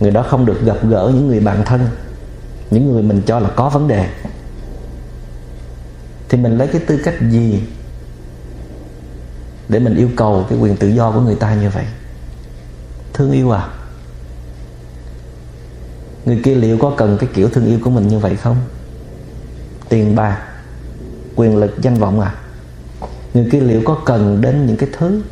Người 0.00 0.10
đó 0.10 0.22
không 0.22 0.46
được 0.46 0.64
gặp 0.64 0.76
gỡ 0.88 1.12
những 1.14 1.28
người 1.28 1.40
bạn 1.40 1.62
thân, 1.64 1.88
những 2.70 2.92
người 2.92 3.02
mình 3.02 3.22
cho 3.26 3.38
là 3.38 3.48
có 3.56 3.68
vấn 3.68 3.88
đề. 3.88 4.08
Thì 6.28 6.38
mình 6.38 6.58
lấy 6.58 6.68
cái 6.68 6.82
tư 6.86 7.00
cách 7.04 7.14
gì 7.30 7.62
để 9.68 9.78
mình 9.78 9.96
yêu 9.96 10.08
cầu 10.16 10.46
cái 10.48 10.58
quyền 10.58 10.76
tự 10.76 10.88
do 10.88 11.10
của 11.10 11.20
người 11.20 11.34
ta 11.34 11.54
như 11.54 11.70
vậy? 11.70 11.84
Thương 13.12 13.32
yêu 13.32 13.50
à? 13.50 13.68
Người 16.24 16.40
kia 16.44 16.54
liệu 16.54 16.78
có 16.78 16.92
cần 16.96 17.18
cái 17.20 17.28
kiểu 17.34 17.48
thương 17.48 17.66
yêu 17.66 17.78
của 17.84 17.90
mình 17.90 18.08
như 18.08 18.18
vậy 18.18 18.36
không? 18.36 18.56
Tiền 19.88 20.16
bạc, 20.16 20.38
quyền 21.36 21.56
lực, 21.56 21.82
danh 21.82 21.94
vọng 21.94 22.20
à? 22.20 22.34
Người 23.34 23.48
kia 23.52 23.60
liệu 23.60 23.82
có 23.84 23.98
cần 24.06 24.40
đến 24.40 24.66
những 24.66 24.76
cái 24.76 24.88
thứ 24.98 25.22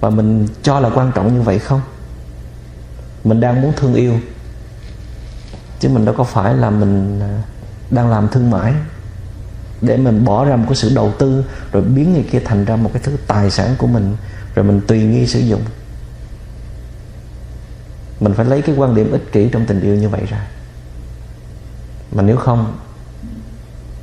và 0.00 0.10
mình 0.10 0.48
cho 0.62 0.80
là 0.80 0.90
quan 0.94 1.12
trọng 1.14 1.34
như 1.34 1.42
vậy 1.42 1.58
không? 1.58 1.80
Mình 3.24 3.40
đang 3.40 3.62
muốn 3.62 3.72
thương 3.76 3.94
yêu, 3.94 4.14
chứ 5.80 5.88
mình 5.88 6.04
đâu 6.04 6.14
có 6.18 6.24
phải 6.24 6.54
là 6.54 6.70
mình 6.70 7.20
à, 7.20 7.42
đang 7.90 8.10
làm 8.10 8.28
thương 8.28 8.50
mại. 8.50 8.74
Để 9.80 9.96
mình 9.96 10.24
bỏ 10.24 10.44
ra 10.44 10.56
một 10.56 10.64
cái 10.68 10.76
sự 10.76 10.92
đầu 10.94 11.12
tư, 11.18 11.44
rồi 11.72 11.82
biến 11.82 12.12
người 12.12 12.24
kia 12.30 12.40
thành 12.44 12.64
ra 12.64 12.76
một 12.76 12.90
cái 12.92 13.02
thứ 13.02 13.16
tài 13.26 13.50
sản 13.50 13.74
của 13.78 13.86
mình, 13.86 14.16
rồi 14.54 14.64
mình 14.64 14.80
tùy 14.86 15.02
nghi 15.02 15.26
sử 15.26 15.40
dụng. 15.40 15.62
Mình 18.20 18.34
phải 18.34 18.44
lấy 18.46 18.62
cái 18.62 18.74
quan 18.78 18.94
điểm 18.94 19.12
ích 19.12 19.32
kỷ 19.32 19.48
trong 19.48 19.66
tình 19.66 19.80
yêu 19.80 19.94
như 19.94 20.08
vậy 20.08 20.22
ra. 20.28 20.46
Mà 22.12 22.22
nếu 22.22 22.36
không, 22.36 22.76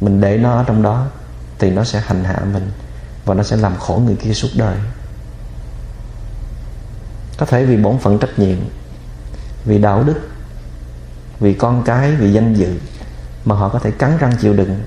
mình 0.02 0.22
để 0.22 0.38
nó 0.38 0.52
ở 0.52 0.64
trong 0.64 0.82
đó, 0.82 1.08
thì 1.60 1.72
nó 1.72 1.84
sẽ 1.84 2.00
hành 2.06 2.24
hạ 2.24 2.42
mình 2.54 2.72
và 3.26 3.34
nó 3.34 3.44
sẽ 3.44 3.58
làm 3.58 3.76
khổ 3.78 4.02
người 4.06 4.16
kia 4.16 4.34
suốt 4.34 4.50
đời. 4.56 4.78
Có 7.38 7.46
thể 7.46 7.66
vì 7.66 7.78
bổn 7.78 7.98
phận 7.98 8.20
trách 8.20 8.40
nhiệm, 8.40 8.58
vì 9.66 9.78
đạo 9.78 10.04
đức, 10.04 10.20
vì 11.40 11.54
con 11.54 11.84
cái, 11.86 12.12
vì 12.12 12.34
danh 12.34 12.54
dự, 12.54 12.74
mà 13.46 13.56
họ 13.56 13.70
có 13.70 13.80
thể 13.80 13.92
cắn 13.92 14.18
răng 14.18 14.38
chịu 14.42 14.54
đựng 14.54 14.82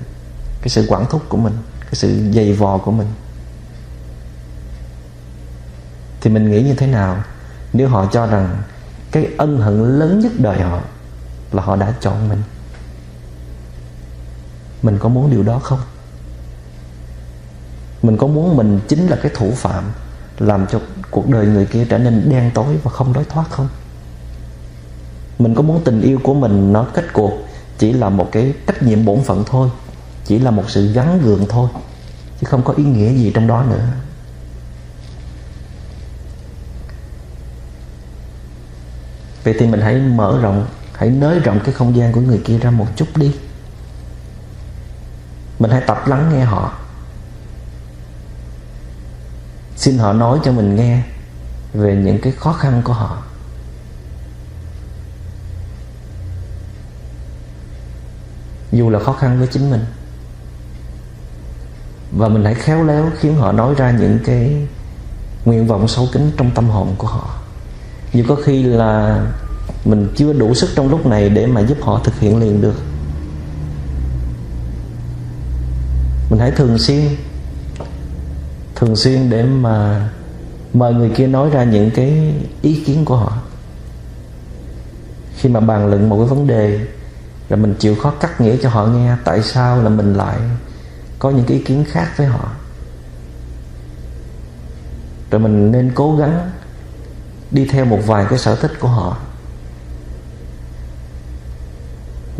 cái 0.61 0.69
sự 0.69 0.85
quản 0.89 1.05
thúc 1.09 1.21
của 1.29 1.37
mình, 1.37 1.57
cái 1.81 1.93
sự 1.93 2.31
dày 2.33 2.53
vò 2.53 2.77
của 2.77 2.91
mình. 2.91 3.07
Thì 6.21 6.29
mình 6.29 6.51
nghĩ 6.51 6.61
như 6.61 6.73
thế 6.73 6.87
nào 6.87 7.23
nếu 7.73 7.89
họ 7.89 8.05
cho 8.11 8.25
rằng 8.25 8.61
cái 9.11 9.27
ân 9.37 9.61
hận 9.61 9.99
lớn 9.99 10.19
nhất 10.19 10.31
đời 10.37 10.61
họ 10.61 10.81
là 11.51 11.63
họ 11.63 11.75
đã 11.75 11.93
chọn 12.01 12.29
mình? 12.29 12.41
Mình 14.81 14.97
có 14.99 15.09
muốn 15.09 15.31
điều 15.31 15.43
đó 15.43 15.59
không? 15.59 15.79
Mình 18.03 18.17
có 18.17 18.27
muốn 18.27 18.57
mình 18.57 18.79
chính 18.87 19.07
là 19.07 19.17
cái 19.23 19.31
thủ 19.35 19.51
phạm 19.55 19.83
làm 20.37 20.67
cho 20.67 20.79
cuộc 21.11 21.29
đời 21.29 21.45
người 21.45 21.65
kia 21.65 21.85
trở 21.89 21.97
nên 21.97 22.29
đen 22.29 22.51
tối 22.53 22.77
và 22.83 22.91
không 22.91 23.13
đối 23.13 23.23
thoát 23.23 23.45
không? 23.49 23.67
Mình 25.39 25.55
có 25.55 25.61
muốn 25.61 25.81
tình 25.83 26.01
yêu 26.01 26.19
của 26.23 26.33
mình 26.33 26.73
nó 26.73 26.87
kết 26.93 27.05
cuộc 27.13 27.31
chỉ 27.77 27.93
là 27.93 28.09
một 28.09 28.29
cái 28.31 28.53
trách 28.67 28.83
nhiệm 28.83 29.05
bổn 29.05 29.23
phận 29.23 29.43
thôi, 29.47 29.69
chỉ 30.25 30.39
là 30.39 30.51
một 30.51 30.63
sự 30.67 30.91
gắn 30.93 31.21
gượng 31.21 31.45
thôi, 31.49 31.69
chứ 32.41 32.47
không 32.49 32.63
có 32.63 32.73
ý 32.77 32.83
nghĩa 32.83 33.13
gì 33.13 33.31
trong 33.35 33.47
đó 33.47 33.63
nữa. 33.69 33.87
Vậy 39.43 39.55
thì 39.59 39.67
mình 39.67 39.81
hãy 39.81 39.95
mở 39.95 40.39
rộng, 40.41 40.67
hãy 40.93 41.09
nới 41.09 41.39
rộng 41.39 41.59
cái 41.63 41.73
không 41.73 41.95
gian 41.95 42.13
của 42.13 42.21
người 42.21 42.41
kia 42.45 42.57
ra 42.57 42.71
một 42.71 42.87
chút 42.95 43.07
đi. 43.15 43.35
Mình 45.59 45.71
hãy 45.71 45.81
tập 45.87 46.07
lắng 46.07 46.29
nghe 46.33 46.43
họ 46.43 46.73
xin 49.79 49.97
họ 49.97 50.13
nói 50.13 50.39
cho 50.43 50.51
mình 50.51 50.75
nghe 50.75 51.01
về 51.73 51.95
những 51.95 52.19
cái 52.21 52.33
khó 52.33 52.53
khăn 52.53 52.81
của 52.85 52.93
họ. 52.93 53.17
Dù 58.71 58.89
là 58.89 58.99
khó 58.99 59.13
khăn 59.13 59.39
với 59.39 59.47
chính 59.47 59.71
mình, 59.71 59.85
và 62.11 62.27
mình 62.27 62.43
hãy 62.43 62.53
khéo 62.53 62.83
léo 62.83 63.09
khiến 63.19 63.35
họ 63.35 63.51
nói 63.51 63.73
ra 63.77 63.91
những 63.91 64.19
cái 64.25 64.67
nguyện 65.45 65.67
vọng 65.67 65.87
sâu 65.87 66.07
kín 66.11 66.31
trong 66.37 66.51
tâm 66.51 66.69
hồn 66.69 66.95
của 66.97 67.07
họ. 67.07 67.39
Dù 68.13 68.23
có 68.27 68.35
khi 68.35 68.63
là 68.63 69.25
mình 69.85 70.07
chưa 70.15 70.33
đủ 70.33 70.53
sức 70.53 70.69
trong 70.75 70.89
lúc 70.89 71.05
này 71.05 71.29
để 71.29 71.47
mà 71.47 71.61
giúp 71.61 71.77
họ 71.81 72.01
thực 72.03 72.19
hiện 72.19 72.39
liền 72.39 72.61
được. 72.61 72.81
Mình 76.29 76.39
hãy 76.39 76.51
thường 76.51 76.77
xuyên 76.77 77.15
thường 78.79 78.95
xuyên 78.95 79.29
để 79.29 79.43
mà 79.43 80.09
mời 80.73 80.93
người 80.93 81.09
kia 81.15 81.27
nói 81.27 81.49
ra 81.49 81.63
những 81.63 81.91
cái 81.91 82.33
ý 82.61 82.83
kiến 82.85 83.05
của 83.05 83.15
họ. 83.15 83.37
Khi 85.37 85.49
mà 85.49 85.59
bàn 85.59 85.89
luận 85.89 86.09
một 86.09 86.17
cái 86.17 86.27
vấn 86.27 86.47
đề 86.47 86.79
là 87.49 87.55
mình 87.55 87.75
chịu 87.79 87.95
khó 87.95 88.11
cắt 88.11 88.41
nghĩa 88.41 88.57
cho 88.61 88.69
họ 88.69 88.85
nghe, 88.85 89.15
tại 89.23 89.43
sao 89.43 89.83
là 89.83 89.89
mình 89.89 90.13
lại 90.13 90.37
có 91.19 91.29
những 91.29 91.45
cái 91.45 91.57
ý 91.57 91.63
kiến 91.63 91.85
khác 91.87 92.17
với 92.17 92.27
họ? 92.27 92.51
Rồi 95.31 95.41
mình 95.41 95.71
nên 95.71 95.91
cố 95.95 96.15
gắng 96.15 96.51
đi 97.51 97.65
theo 97.65 97.85
một 97.85 97.99
vài 98.05 98.25
cái 98.29 98.39
sở 98.39 98.55
thích 98.55 98.71
của 98.79 98.87
họ. 98.87 99.17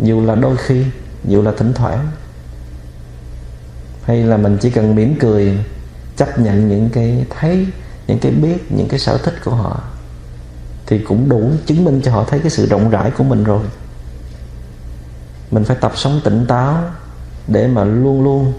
Dù 0.03 0.25
là 0.25 0.35
đôi 0.35 0.57
khi, 0.57 0.85
dù 1.25 1.41
là 1.41 1.51
thỉnh 1.57 1.73
thoảng, 1.73 2.07
hay 4.03 4.23
là 4.23 4.37
mình 4.37 4.57
chỉ 4.61 4.69
cần 4.69 4.95
mỉm 4.95 5.15
cười 5.19 5.57
chấp 6.19 6.39
nhận 6.39 6.69
những 6.69 6.89
cái 6.93 7.25
thấy 7.29 7.67
những 8.07 8.19
cái 8.19 8.31
biết 8.31 8.71
những 8.71 8.87
cái 8.87 8.99
sở 8.99 9.17
thích 9.17 9.33
của 9.43 9.51
họ 9.51 9.81
thì 10.85 10.99
cũng 10.99 11.29
đủ 11.29 11.51
chứng 11.65 11.85
minh 11.85 12.01
cho 12.03 12.11
họ 12.11 12.23
thấy 12.23 12.39
cái 12.39 12.49
sự 12.49 12.65
rộng 12.65 12.89
rãi 12.89 13.11
của 13.11 13.23
mình 13.23 13.43
rồi. 13.43 13.63
Mình 15.51 15.63
phải 15.63 15.77
tập 15.81 15.91
sống 15.95 16.21
tỉnh 16.23 16.45
táo 16.47 16.83
để 17.47 17.67
mà 17.67 17.83
luôn 17.83 18.23
luôn 18.23 18.53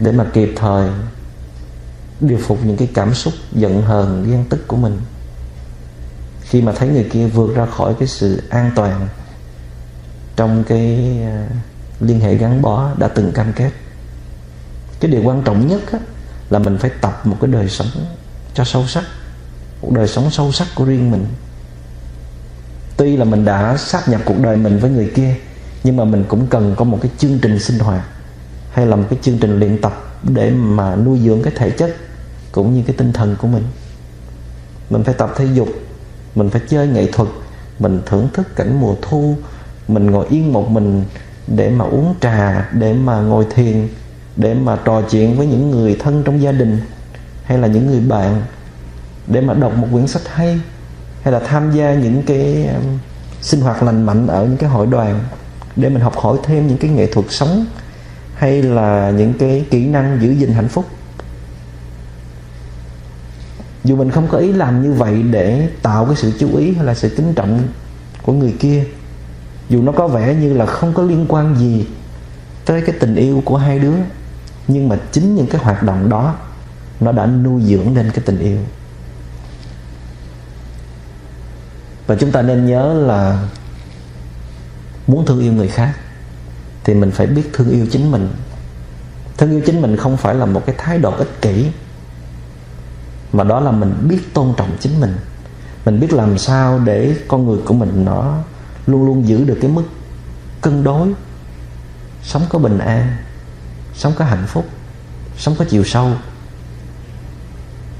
để 0.00 0.12
mà 0.12 0.24
kịp 0.32 0.52
thời 0.56 0.88
điều 2.20 2.38
phục 2.38 2.64
những 2.64 2.76
cái 2.76 2.88
cảm 2.94 3.14
xúc 3.14 3.34
giận 3.52 3.82
hờn 3.82 4.30
ghen 4.30 4.44
tức 4.50 4.68
của 4.68 4.76
mình. 4.76 4.98
Khi 6.40 6.62
mà 6.62 6.72
thấy 6.72 6.88
người 6.88 7.08
kia 7.12 7.26
vượt 7.26 7.54
ra 7.54 7.66
khỏi 7.66 7.94
cái 7.98 8.08
sự 8.08 8.42
an 8.50 8.70
toàn 8.74 9.08
trong 10.36 10.64
cái 10.64 11.18
à, 11.22 11.48
liên 12.00 12.20
hệ 12.20 12.34
gắn 12.34 12.62
bó 12.62 12.90
đã 12.98 13.08
từng 13.08 13.32
cam 13.32 13.52
kết. 13.52 13.70
Cái 15.00 15.10
điều 15.10 15.22
quan 15.24 15.42
trọng 15.42 15.66
nhất 15.66 15.92
á, 15.92 15.98
là 16.50 16.58
mình 16.58 16.78
phải 16.78 16.90
tập 17.00 17.26
một 17.26 17.36
cái 17.40 17.50
đời 17.50 17.68
sống 17.68 17.86
cho 18.54 18.64
sâu 18.64 18.86
sắc, 18.86 19.04
một 19.82 19.90
đời 19.92 20.08
sống 20.08 20.30
sâu 20.30 20.52
sắc 20.52 20.68
của 20.74 20.84
riêng 20.84 21.10
mình. 21.10 21.26
Tuy 22.96 23.16
là 23.16 23.24
mình 23.24 23.44
đã 23.44 23.76
sáp 23.76 24.08
nhập 24.08 24.20
cuộc 24.24 24.38
đời 24.42 24.56
mình 24.56 24.78
với 24.78 24.90
người 24.90 25.10
kia, 25.14 25.34
nhưng 25.84 25.96
mà 25.96 26.04
mình 26.04 26.24
cũng 26.28 26.46
cần 26.46 26.74
có 26.76 26.84
một 26.84 26.98
cái 27.02 27.10
chương 27.18 27.38
trình 27.38 27.58
sinh 27.58 27.78
hoạt, 27.78 28.02
hay 28.72 28.86
là 28.86 28.96
một 28.96 29.06
cái 29.10 29.18
chương 29.22 29.38
trình 29.38 29.58
luyện 29.58 29.80
tập 29.80 30.20
để 30.22 30.50
mà 30.50 30.96
nuôi 30.96 31.20
dưỡng 31.24 31.42
cái 31.42 31.52
thể 31.56 31.70
chất 31.70 31.96
cũng 32.52 32.74
như 32.74 32.82
cái 32.86 32.96
tinh 32.96 33.12
thần 33.12 33.36
của 33.40 33.48
mình. 33.48 33.64
Mình 34.90 35.04
phải 35.04 35.14
tập 35.14 35.32
thể 35.36 35.46
dục, 35.54 35.68
mình 36.34 36.50
phải 36.50 36.60
chơi 36.68 36.86
nghệ 36.86 37.12
thuật, 37.12 37.28
mình 37.78 38.02
thưởng 38.06 38.28
thức 38.34 38.56
cảnh 38.56 38.80
mùa 38.80 38.94
thu, 39.02 39.36
mình 39.88 40.10
ngồi 40.10 40.26
yên 40.30 40.52
một 40.52 40.70
mình 40.70 41.04
để 41.46 41.70
mà 41.70 41.84
uống 41.84 42.14
trà, 42.20 42.68
để 42.72 42.92
mà 42.92 43.20
ngồi 43.20 43.46
thiền 43.54 43.88
để 44.40 44.54
mà 44.54 44.78
trò 44.84 45.02
chuyện 45.10 45.36
với 45.36 45.46
những 45.46 45.70
người 45.70 45.96
thân 46.00 46.22
trong 46.24 46.42
gia 46.42 46.52
đình 46.52 46.80
hay 47.44 47.58
là 47.58 47.68
những 47.68 47.86
người 47.86 48.00
bạn, 48.00 48.42
để 49.26 49.40
mà 49.40 49.54
đọc 49.54 49.76
một 49.76 49.86
quyển 49.92 50.06
sách 50.06 50.22
hay 50.26 50.60
hay 51.22 51.32
là 51.32 51.40
tham 51.40 51.72
gia 51.72 51.94
những 51.94 52.22
cái 52.22 52.66
um, 52.74 52.98
sinh 53.42 53.60
hoạt 53.60 53.82
lành 53.82 54.02
mạnh 54.02 54.26
ở 54.26 54.44
những 54.44 54.56
cái 54.56 54.70
hội 54.70 54.86
đoàn 54.86 55.20
để 55.76 55.88
mình 55.88 56.00
học 56.00 56.16
hỏi 56.16 56.38
thêm 56.42 56.66
những 56.66 56.78
cái 56.78 56.90
nghệ 56.90 57.06
thuật 57.06 57.26
sống 57.28 57.66
hay 58.34 58.62
là 58.62 59.10
những 59.16 59.32
cái 59.38 59.64
kỹ 59.70 59.86
năng 59.86 60.18
giữ 60.22 60.30
gìn 60.30 60.52
hạnh 60.52 60.68
phúc. 60.68 60.84
Dù 63.84 63.96
mình 63.96 64.10
không 64.10 64.28
có 64.28 64.38
ý 64.38 64.52
làm 64.52 64.82
như 64.82 64.92
vậy 64.92 65.22
để 65.30 65.68
tạo 65.82 66.04
cái 66.04 66.16
sự 66.16 66.32
chú 66.38 66.56
ý 66.56 66.72
hay 66.72 66.84
là 66.84 66.94
sự 66.94 67.08
kính 67.08 67.34
trọng 67.34 67.62
của 68.22 68.32
người 68.32 68.54
kia, 68.58 68.84
dù 69.68 69.82
nó 69.82 69.92
có 69.92 70.08
vẻ 70.08 70.34
như 70.34 70.52
là 70.52 70.66
không 70.66 70.92
có 70.92 71.02
liên 71.02 71.26
quan 71.28 71.56
gì 71.58 71.86
tới 72.64 72.82
cái 72.86 72.96
tình 73.00 73.14
yêu 73.14 73.42
của 73.44 73.56
hai 73.56 73.78
đứa 73.78 73.94
nhưng 74.72 74.88
mà 74.88 74.96
chính 75.12 75.34
những 75.34 75.46
cái 75.46 75.60
hoạt 75.64 75.82
động 75.82 76.08
đó, 76.08 76.36
nó 77.00 77.12
đã 77.12 77.26
nuôi 77.26 77.62
dưỡng 77.62 77.94
nên 77.94 78.10
cái 78.10 78.22
tình 78.26 78.38
yêu. 78.38 78.58
Và 82.06 82.16
chúng 82.20 82.32
ta 82.32 82.42
nên 82.42 82.66
nhớ 82.66 82.94
là 82.94 83.48
muốn 85.06 85.26
thương 85.26 85.40
yêu 85.40 85.52
người 85.52 85.68
khác 85.68 85.92
thì 86.84 86.94
mình 86.94 87.10
phải 87.10 87.26
biết 87.26 87.50
thương 87.52 87.70
yêu 87.70 87.86
chính 87.90 88.10
mình. 88.10 88.28
Thương 89.36 89.50
yêu 89.50 89.60
chính 89.66 89.82
mình 89.82 89.96
không 89.96 90.16
phải 90.16 90.34
là 90.34 90.46
một 90.46 90.66
cái 90.66 90.74
thái 90.78 90.98
độ 90.98 91.10
ích 91.10 91.42
kỷ, 91.42 91.66
mà 93.32 93.44
đó 93.44 93.60
là 93.60 93.70
mình 93.70 93.94
biết 94.08 94.34
tôn 94.34 94.54
trọng 94.56 94.76
chính 94.80 95.00
mình. 95.00 95.16
Mình 95.84 96.00
biết 96.00 96.12
làm 96.12 96.38
sao 96.38 96.78
để 96.78 97.16
con 97.28 97.46
người 97.46 97.58
của 97.64 97.74
mình 97.74 98.04
nó 98.04 98.38
luôn 98.86 99.06
luôn 99.06 99.28
giữ 99.28 99.44
được 99.44 99.58
cái 99.60 99.70
mức 99.70 99.84
cân 100.60 100.84
đối, 100.84 101.08
sống 102.22 102.42
có 102.48 102.58
bình 102.58 102.78
an 102.78 103.16
sống 103.94 104.12
có 104.18 104.24
hạnh 104.24 104.44
phúc, 104.46 104.66
sống 105.36 105.54
có 105.58 105.64
chiều 105.68 105.84
sâu. 105.84 106.12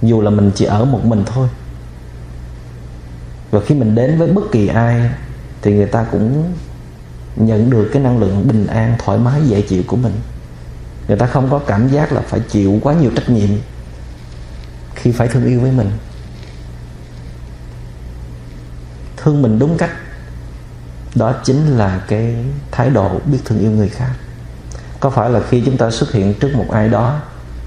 Dù 0.03 0.21
là 0.21 0.31
mình 0.31 0.51
chỉ 0.55 0.65
ở 0.65 0.85
một 0.85 1.05
mình 1.05 1.25
thôi. 1.27 1.49
Và 3.51 3.61
khi 3.67 3.75
mình 3.75 3.95
đến 3.95 4.19
với 4.19 4.33
bất 4.33 4.43
kỳ 4.53 4.67
ai, 4.67 5.11
thì 5.63 5.73
người 5.73 5.87
ta 5.87 6.07
cũng 6.13 6.53
nhận 7.37 7.71
được 7.71 7.91
cái 7.93 8.03
năng 8.03 8.19
lượng 8.19 8.49
bình 8.49 8.67
an, 8.67 8.97
thoải 8.99 9.19
mái, 9.19 9.41
dễ 9.47 9.63
chịu 9.63 9.83
của 9.87 9.97
mình. 9.97 10.13
Người 11.09 11.17
ta 11.17 11.27
không 11.27 11.51
có 11.51 11.59
cảm 11.59 11.89
giác 11.89 12.13
là 12.13 12.21
phải 12.21 12.41
chịu 12.41 12.79
quá 12.83 12.95
nhiều 12.95 13.11
trách 13.17 13.29
nhiệm 13.29 13.49
khi 14.95 15.13
phải 15.13 15.29
thương 15.29 15.45
yêu 15.45 15.61
với 15.61 15.73
mình. 15.73 15.91
Thương 19.17 19.43
mình 19.43 19.59
đúng 19.59 19.77
cách, 19.79 19.91
đó 21.15 21.35
chính 21.45 21.67
là 21.67 22.05
cái 22.09 22.37
thái 22.71 22.91
độ 22.91 23.21
biết 23.25 23.39
thương 23.45 23.59
yêu 23.59 23.71
người 23.71 23.89
khác 23.89 24.11
có 25.01 25.11
phải 25.11 25.31
là 25.31 25.41
khi 25.49 25.63
chúng 25.67 25.77
ta 25.77 25.91
xuất 25.91 26.13
hiện 26.13 26.35
trước 26.35 26.55
một 26.55 26.67
ai 26.71 26.89
đó 26.89 27.21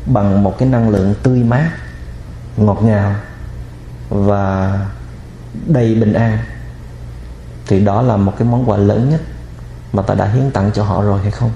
bằng 0.06 0.44
một 0.44 0.58
cái 0.58 0.70
năng 0.70 0.90
lượng 0.90 1.14
tươi 1.24 1.44
mát, 1.44 1.72
ngọt 2.58 2.80
ngào 2.84 3.16
và 4.10 4.80
đầy 5.68 5.96
bình 5.96 6.14
an, 6.14 6.38
thì 7.68 7.80
đó 7.80 8.02
là 8.02 8.18
một 8.18 8.34
cái 8.38 8.48
món 8.48 8.70
quà 8.70 8.78
lớn 8.78 9.10
nhất 9.10 9.22
mà 9.94 10.04
ta 10.04 10.14
đã 10.14 10.26
hiến 10.26 10.52
tặng 10.52 10.72
cho 10.74 10.84
họ 10.84 11.02
rồi 11.02 11.22
hay 11.22 11.32
không? 11.32 11.52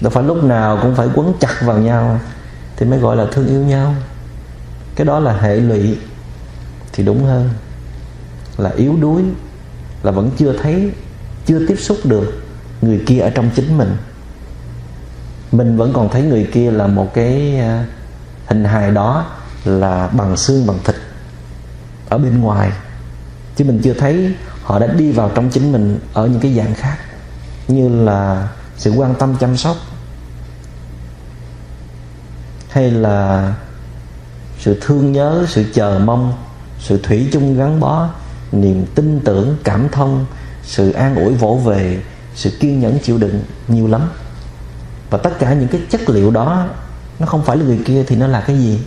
Đâu 0.00 0.10
phải 0.10 0.24
lúc 0.24 0.44
nào 0.44 0.78
cũng 0.82 0.94
phải 0.94 1.08
quấn 1.14 1.32
chặt 1.40 1.54
vào 1.62 1.78
nhau 1.78 2.20
thì 2.76 2.86
mới 2.86 2.98
gọi 2.98 3.16
là 3.16 3.26
thương 3.32 3.46
yêu 3.46 3.62
nhau. 3.62 3.94
Cái 4.96 5.04
đó 5.04 5.18
là 5.18 5.32
hệ 5.32 5.56
lụy, 5.56 5.98
thì 6.92 7.04
đúng 7.04 7.24
hơn 7.24 7.50
là 8.56 8.70
yếu 8.70 8.96
đuối 9.00 9.22
là 10.02 10.10
vẫn 10.10 10.30
chưa 10.38 10.52
thấy, 10.62 10.92
chưa 11.46 11.66
tiếp 11.68 11.76
xúc 11.76 11.98
được 12.04 12.47
người 12.82 13.02
kia 13.06 13.18
ở 13.20 13.30
trong 13.30 13.50
chính 13.54 13.78
mình. 13.78 13.96
Mình 15.52 15.76
vẫn 15.76 15.92
còn 15.92 16.08
thấy 16.08 16.22
người 16.22 16.48
kia 16.52 16.70
là 16.70 16.86
một 16.86 17.14
cái 17.14 17.58
à, 17.58 17.86
hình 18.46 18.64
hài 18.64 18.90
đó 18.90 19.26
là 19.64 20.06
bằng 20.06 20.36
xương 20.36 20.66
bằng 20.66 20.78
thịt 20.84 20.96
ở 22.08 22.18
bên 22.18 22.40
ngoài. 22.40 22.70
Chứ 23.56 23.64
mình 23.64 23.80
chưa 23.84 23.94
thấy 23.94 24.34
họ 24.62 24.78
đã 24.78 24.86
đi 24.86 25.12
vào 25.12 25.30
trong 25.34 25.50
chính 25.50 25.72
mình 25.72 25.98
ở 26.12 26.26
những 26.26 26.40
cái 26.40 26.54
dạng 26.54 26.74
khác, 26.74 26.96
như 27.68 28.04
là 28.04 28.48
sự 28.76 28.92
quan 28.92 29.14
tâm 29.14 29.36
chăm 29.40 29.56
sóc, 29.56 29.76
hay 32.70 32.90
là 32.90 33.54
sự 34.58 34.78
thương 34.80 35.12
nhớ, 35.12 35.44
sự 35.48 35.64
chờ 35.74 36.00
mong, 36.04 36.32
sự 36.78 37.00
thủy 37.02 37.28
chung 37.32 37.58
gắn 37.58 37.80
bó, 37.80 38.08
niềm 38.52 38.86
tin 38.94 39.20
tưởng, 39.24 39.56
cảm 39.64 39.88
thông, 39.92 40.26
sự 40.62 40.92
an 40.92 41.14
ủi 41.14 41.34
vỗ 41.34 41.60
về 41.64 42.02
sự 42.38 42.50
kiên 42.60 42.80
nhẫn, 42.80 42.98
chịu 43.02 43.18
đựng 43.18 43.42
nhiều 43.68 43.86
lắm. 43.86 44.10
Và 45.10 45.18
tất 45.18 45.38
cả 45.38 45.54
những 45.54 45.68
cái 45.68 45.80
chất 45.90 46.08
liệu 46.08 46.30
đó, 46.30 46.66
nó 47.18 47.26
không 47.26 47.44
phải 47.44 47.56
là 47.56 47.64
người 47.64 47.80
kia 47.84 48.04
thì 48.06 48.16
nó 48.16 48.26
là 48.26 48.40
cái 48.40 48.58
gì? 48.58 48.80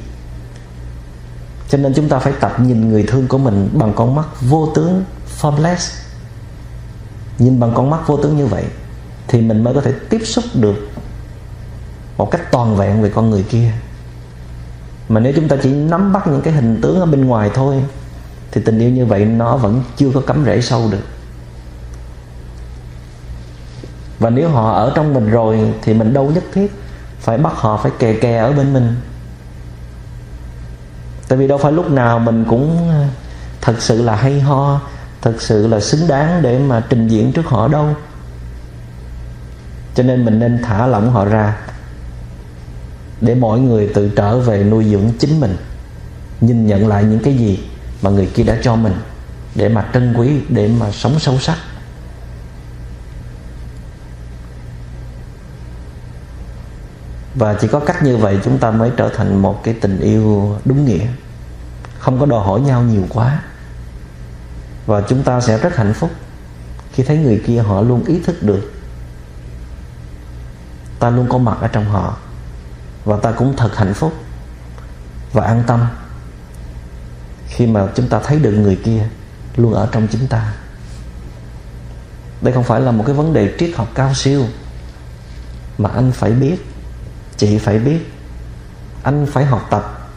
Cho 1.70 1.78
nên 1.78 1.93
chúng 1.93 2.10
ta 2.10 2.20
phải 2.20 2.34
tập 2.39 2.60
nhìn 2.60 2.89
người 2.89 3.04
thương 3.04 3.28
của 3.28 3.38
mình 3.38 3.70
bằng 3.74 3.93
con 3.95 4.16
mắt 4.16 4.26
vô 4.41 4.72
tướng, 4.76 5.04
formless. 5.41 6.02
Nhìn 7.39 7.60
bằng 7.60 7.72
con 7.76 7.89
mắt 7.89 8.08
vô 8.08 8.18
tướng 8.18 8.38
như 8.38 8.45
vậy, 8.45 8.64
thì 9.28 9.41
mình 9.41 9.64
mới 9.64 9.74
có 9.74 9.82
thể 9.82 9.93
tiếp 10.10 10.22
xúc 10.26 10.43
được 10.54 10.76
một 12.18 12.32
cách 12.32 12.52
toàn 12.52 12.76
vẹn 12.76 13.02
về 13.02 13.10
con 13.10 13.30
người 13.30 13.43
kia. 13.43 13.72
Mà 15.10 15.20
nếu 15.20 15.34
chúng 15.36 15.47
ta 15.47 15.56
chỉ 15.64 15.70
nắm 15.70 16.14
bắt 16.14 16.28
những 16.28 16.41
cái 16.41 16.54
hình 16.54 16.80
tướng 16.82 16.99
ở 16.99 17.06
bên 17.06 17.26
ngoài 17.26 17.49
thôi, 17.54 17.84
thì 18.52 18.62
tình 18.66 18.80
yêu 18.80 18.89
như 18.89 19.06
vậy 19.06 19.26
nó 19.26 19.58
vẫn 19.58 19.84
chưa 19.97 20.12
có 20.14 20.22
cắm 20.22 20.45
rễ 20.45 20.62
sâu 20.62 20.89
được 20.91 21.04
và 24.22 24.30
nếu 24.30 24.50
họ 24.50 24.74
ở 24.74 24.92
trong 24.96 25.14
mình 25.14 25.30
rồi 25.30 25.74
thì 25.82 25.94
mình 25.94 26.14
đâu 26.14 26.32
nhất 26.32 26.44
thiết 26.54 26.72
phải 27.20 27.38
bắt 27.38 27.54
họ 27.56 27.78
phải 27.78 27.92
kè 28.00 28.14
kè 28.14 28.38
ở 28.38 28.52
bên 28.52 28.74
mình. 28.74 28.96
Tại 31.28 31.38
vì 31.38 31.48
đâu 31.48 31.58
phải 31.58 31.72
lúc 31.72 31.92
nào 31.92 32.20
mình 32.20 32.46
cũng 32.50 32.90
ờ, 32.90 33.06
thật 33.62 33.74
sự 33.80 34.02
là 34.02 34.16
hay 34.16 34.40
ho, 34.40 34.82
thật 35.22 35.42
sự 35.42 35.68
là 35.68 35.80
xứng 35.80 36.08
đáng 36.08 36.42
để 36.42 36.60
mà 36.60 36.84
trình 36.90 37.08
diễn 37.08 37.32
trước 37.32 37.46
họ 37.46 37.68
đâu. 37.68 37.96
Cho 39.96 40.04
nên 40.04 40.26
mình 40.26 40.40
nên 40.40 40.64
thả 40.64 40.88
lỏng 40.88 41.12
họ 41.12 41.26
ra 41.26 41.58
để 43.22 43.36
mỗi 43.36 43.60
người 43.60 43.90
tự 43.94 44.10
trở 44.16 44.40
về 44.40 44.64
nuôi 44.64 44.86
dưỡng 44.92 45.12
chính 45.20 45.40
mình, 45.40 45.58
nhìn 46.42 46.68
nhận 46.68 46.88
lại 46.88 47.04
những 47.04 47.20
cái 47.20 47.34
gì 47.34 47.60
mà 48.02 48.10
người 48.10 48.26
kia 48.26 48.44
đã 48.44 48.58
cho 48.64 48.76
mình 48.76 48.94
để 49.56 49.70
mà 49.70 49.86
trân 49.94 50.14
quý, 50.14 50.30
để 50.50 50.70
mà 50.80 50.92
sống 50.92 51.20
sâu 51.20 51.40
sắc. 51.40 51.58
Và 57.36 57.54
chỉ 57.62 57.68
có 57.68 57.80
cách 57.80 58.04
như 58.04 58.18
vậy 58.18 58.40
chúng 58.44 58.58
ta 58.58 58.72
mới 58.72 58.92
trở 58.98 59.10
thành 59.10 59.42
một 59.42 59.64
cái 59.64 59.74
tình 59.74 60.00
yêu 60.00 60.58
đúng 60.66 60.86
nghĩa. 60.86 61.08
Không 62.00 62.20
có 62.20 62.26
đòi 62.26 62.46
hỏi 62.46 62.62
nhau 62.62 62.84
nhiều 62.84 63.06
quá. 63.10 63.44
Và 64.86 65.02
chúng 65.02 65.24
ta 65.24 65.42
sẽ 65.42 65.58
rất 65.58 65.76
hạnh 65.76 65.94
phúc 65.94 66.12
khi 66.94 67.04
thấy 67.04 67.18
người 67.18 67.42
kia 67.48 67.60
họ 67.62 67.82
luôn 67.82 68.04
ý 68.06 68.20
thức 68.20 68.44
được 68.44 68.72
ta 71.00 71.10
luôn 71.10 71.30
có 71.30 71.38
mặt 71.38 71.58
ở 71.62 71.68
trong 71.68 71.86
họ. 71.86 72.18
Và 73.06 73.18
ta 73.18 73.32
cũng 73.32 73.54
thật 73.58 73.76
hạnh 73.76 73.94
phúc 73.94 74.14
và 75.34 75.46
an 75.46 75.64
tâm 75.68 75.88
khi 77.48 77.68
mà 77.68 77.88
chúng 77.96 78.08
ta 78.08 78.20
thấy 78.20 78.40
được 78.40 78.52
người 78.52 78.76
kia 78.84 79.08
luôn 79.56 79.74
ở 79.74 79.90
trong 79.92 80.08
chúng 80.12 80.28
ta. 80.28 80.54
Đây 82.42 82.54
không 82.54 82.64
phải 82.64 82.82
là 82.82 82.92
một 82.92 83.04
cái 83.08 83.16
vấn 83.16 83.34
đề 83.34 83.54
triết 83.60 83.72
học 83.76 83.88
cao 83.94 84.14
siêu 84.14 84.46
mà 85.78 85.90
anh 85.90 86.12
phải 86.12 86.32
biết 86.32 86.71
chị 87.42 87.58
phải 87.58 87.80
biết, 87.80 88.00
anh 89.04 89.26
phải 89.26 89.46
học 89.46 89.68
tập. 89.70 90.10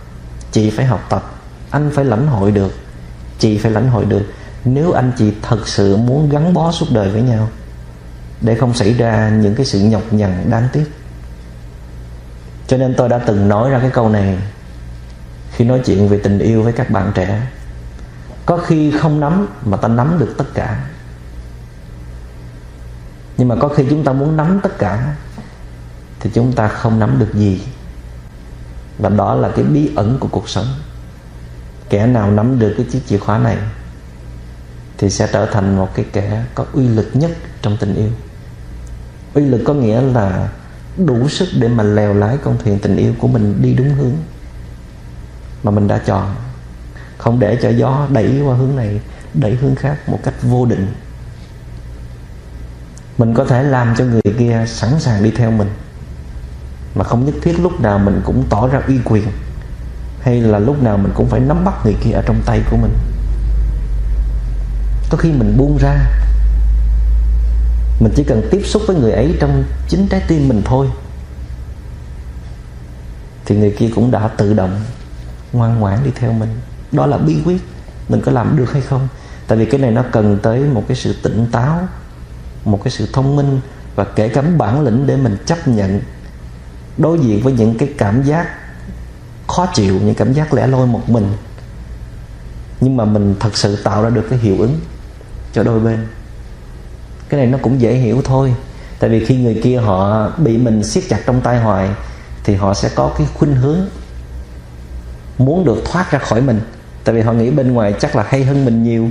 Chị 0.52 0.70
phải 0.70 0.86
học 0.86 1.00
tập, 1.08 1.34
anh 1.70 1.90
phải 1.94 2.04
lãnh 2.04 2.26
hội 2.26 2.52
được. 2.52 2.72
Chị 3.38 3.58
phải 3.58 3.72
lãnh 3.72 3.88
hội 3.88 4.04
được. 4.04 4.22
Nếu 4.64 4.92
anh 4.92 5.12
chị 5.18 5.32
thật 5.42 5.68
sự 5.68 5.96
muốn 5.96 6.28
gắn 6.28 6.54
bó 6.54 6.72
suốt 6.72 6.86
đời 6.90 7.10
với 7.10 7.22
nhau, 7.22 7.48
để 8.40 8.54
không 8.54 8.74
xảy 8.74 8.94
ra 8.94 9.28
những 9.28 9.54
cái 9.54 9.66
sự 9.66 9.80
nhọc 9.80 10.02
nhằn 10.10 10.50
đáng 10.50 10.68
tiếc. 10.72 10.84
Cho 12.66 12.76
nên 12.76 12.94
tôi 12.96 13.08
đã 13.08 13.18
từng 13.18 13.48
nói 13.48 13.70
ra 13.70 13.78
cái 13.78 13.90
câu 13.90 14.08
này 14.08 14.38
khi 15.52 15.64
nói 15.64 15.80
chuyện 15.84 16.08
về 16.08 16.20
tình 16.22 16.38
yêu 16.38 16.62
với 16.62 16.72
các 16.72 16.90
bạn 16.90 17.12
trẻ. 17.14 17.46
Có 18.46 18.56
khi 18.56 18.90
không 18.90 19.20
nắm 19.20 19.48
mà 19.64 19.76
ta 19.76 19.88
nắm 19.88 20.18
được 20.18 20.34
tất 20.38 20.46
cả. 20.54 20.84
Nhưng 23.36 23.48
mà 23.48 23.56
có 23.60 23.68
khi 23.68 23.84
chúng 23.90 24.04
ta 24.04 24.12
muốn 24.12 24.36
nắm 24.36 24.60
tất 24.62 24.78
cả 24.78 25.14
thì 26.24 26.30
chúng 26.34 26.52
ta 26.52 26.68
không 26.68 26.98
nắm 26.98 27.18
được 27.18 27.34
gì. 27.34 27.62
Và 28.98 29.08
đó 29.08 29.34
là 29.34 29.50
cái 29.56 29.64
bí 29.64 29.90
ẩn 29.96 30.18
của 30.20 30.28
cuộc 30.28 30.48
sống. 30.48 30.66
Kẻ 31.90 32.06
nào 32.06 32.30
nắm 32.30 32.58
được 32.58 32.74
cái 32.76 32.86
chiếc 32.90 33.00
chìa 33.06 33.18
khóa 33.18 33.38
này 33.38 33.56
thì 34.98 35.10
sẽ 35.10 35.28
trở 35.32 35.46
thành 35.46 35.76
một 35.76 35.94
cái 35.94 36.04
kẻ 36.12 36.44
có 36.54 36.66
uy 36.72 36.88
lực 36.88 37.10
nhất 37.12 37.30
trong 37.62 37.76
tình 37.80 37.94
yêu. 37.94 38.10
Uy 39.34 39.42
lực 39.42 39.62
có 39.64 39.74
nghĩa 39.74 40.00
là 40.00 40.48
đủ 40.96 41.28
sức 41.28 41.48
để 41.58 41.68
mà 41.68 41.84
lèo 41.84 42.14
lái 42.14 42.36
con 42.36 42.58
thuyền 42.64 42.78
tình 42.78 42.96
yêu 42.96 43.14
của 43.18 43.28
mình 43.28 43.62
đi 43.62 43.74
đúng 43.74 43.94
hướng 43.94 44.16
mà 45.62 45.70
mình 45.70 45.88
đã 45.88 45.98
chọn. 45.98 46.34
Không 47.18 47.40
để 47.40 47.58
cho 47.62 47.70
gió 47.70 48.06
đẩy 48.10 48.40
qua 48.40 48.56
hướng 48.56 48.76
này, 48.76 49.00
đẩy 49.34 49.54
hướng 49.54 49.74
khác 49.74 50.08
một 50.08 50.18
cách 50.22 50.34
vô 50.42 50.66
định. 50.66 50.86
Mình 53.18 53.34
có 53.34 53.44
thể 53.44 53.62
làm 53.62 53.94
cho 53.98 54.04
người 54.04 54.34
kia 54.38 54.64
sẵn 54.68 55.00
sàng 55.00 55.22
đi 55.22 55.30
theo 55.30 55.50
mình 55.50 55.68
mà 56.94 57.04
không 57.04 57.24
nhất 57.24 57.34
thiết 57.42 57.60
lúc 57.60 57.80
nào 57.80 57.98
mình 57.98 58.20
cũng 58.24 58.44
tỏ 58.50 58.68
ra 58.68 58.82
uy 58.88 58.98
quyền, 59.04 59.24
hay 60.20 60.40
là 60.40 60.58
lúc 60.58 60.82
nào 60.82 60.96
mình 60.96 61.12
cũng 61.14 61.28
phải 61.28 61.40
nắm 61.40 61.64
bắt 61.64 61.74
người 61.84 61.96
kia 62.04 62.10
ở 62.12 62.22
trong 62.26 62.42
tay 62.46 62.60
của 62.70 62.76
mình. 62.76 62.92
Có 65.10 65.16
khi 65.18 65.32
mình 65.32 65.56
buông 65.56 65.78
ra, 65.80 65.96
mình 68.00 68.12
chỉ 68.16 68.24
cần 68.24 68.48
tiếp 68.50 68.62
xúc 68.64 68.82
với 68.86 68.96
người 68.96 69.12
ấy 69.12 69.36
trong 69.40 69.64
chính 69.88 70.08
trái 70.08 70.22
tim 70.28 70.48
mình 70.48 70.62
thôi, 70.64 70.86
thì 73.44 73.56
người 73.56 73.74
kia 73.78 73.88
cũng 73.94 74.10
đã 74.10 74.28
tự 74.28 74.54
động 74.54 74.80
ngoan 75.52 75.80
ngoãn 75.80 75.98
đi 76.04 76.10
theo 76.14 76.32
mình. 76.32 76.60
Đó 76.92 77.06
là 77.06 77.18
bí 77.18 77.36
quyết 77.44 77.60
mình 78.08 78.20
có 78.20 78.32
làm 78.32 78.56
được 78.56 78.72
hay 78.72 78.82
không? 78.82 79.08
Tại 79.46 79.58
vì 79.58 79.64
cái 79.64 79.80
này 79.80 79.90
nó 79.90 80.04
cần 80.12 80.38
tới 80.42 80.60
một 80.60 80.84
cái 80.88 80.96
sự 80.96 81.14
tỉnh 81.22 81.46
táo, 81.52 81.80
một 82.64 82.80
cái 82.84 82.90
sự 82.90 83.08
thông 83.12 83.36
minh 83.36 83.60
và 83.94 84.04
kể 84.04 84.28
cả 84.28 84.42
bản 84.42 84.80
lĩnh 84.80 85.06
để 85.06 85.16
mình 85.16 85.36
chấp 85.46 85.68
nhận 85.68 86.00
đối 86.98 87.18
diện 87.18 87.40
với 87.42 87.52
những 87.52 87.78
cái 87.78 87.88
cảm 87.98 88.22
giác 88.22 88.46
khó 89.48 89.66
chịu, 89.74 90.00
những 90.04 90.14
cảm 90.14 90.32
giác 90.32 90.54
lẻ 90.54 90.66
loi 90.66 90.86
một 90.86 91.08
mình. 91.08 91.32
Nhưng 92.80 92.96
mà 92.96 93.04
mình 93.04 93.34
thật 93.40 93.56
sự 93.56 93.76
tạo 93.76 94.02
ra 94.02 94.10
được 94.10 94.26
cái 94.30 94.38
hiệu 94.38 94.56
ứng 94.58 94.80
cho 95.52 95.62
đôi 95.62 95.80
bên. 95.80 96.06
Cái 97.28 97.40
này 97.40 97.46
nó 97.46 97.58
cũng 97.62 97.80
dễ 97.80 97.94
hiểu 97.94 98.22
thôi. 98.24 98.54
Tại 98.98 99.10
vì 99.10 99.24
khi 99.24 99.36
người 99.36 99.60
kia 99.62 99.76
họ 99.76 100.30
bị 100.38 100.58
mình 100.58 100.84
siết 100.84 101.04
chặt 101.08 101.20
trong 101.26 101.40
tay 101.40 101.60
hoài, 101.60 101.88
thì 102.44 102.54
họ 102.54 102.74
sẽ 102.74 102.90
có 102.94 103.12
cái 103.18 103.26
khuynh 103.34 103.56
hướng 103.56 103.80
muốn 105.38 105.64
được 105.64 105.82
thoát 105.84 106.10
ra 106.10 106.18
khỏi 106.18 106.40
mình. 106.40 106.60
Tại 107.04 107.14
vì 107.14 107.20
họ 107.20 107.32
nghĩ 107.32 107.50
bên 107.50 107.72
ngoài 107.72 107.94
chắc 108.00 108.16
là 108.16 108.26
hay 108.28 108.44
hơn 108.44 108.64
mình 108.64 108.82
nhiều. 108.82 109.10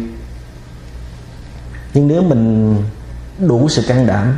Nhưng 1.94 2.08
nếu 2.08 2.22
mình 2.22 2.76
đủ 3.40 3.70
sự 3.70 3.84
can 3.88 4.08
đảm 4.08 4.38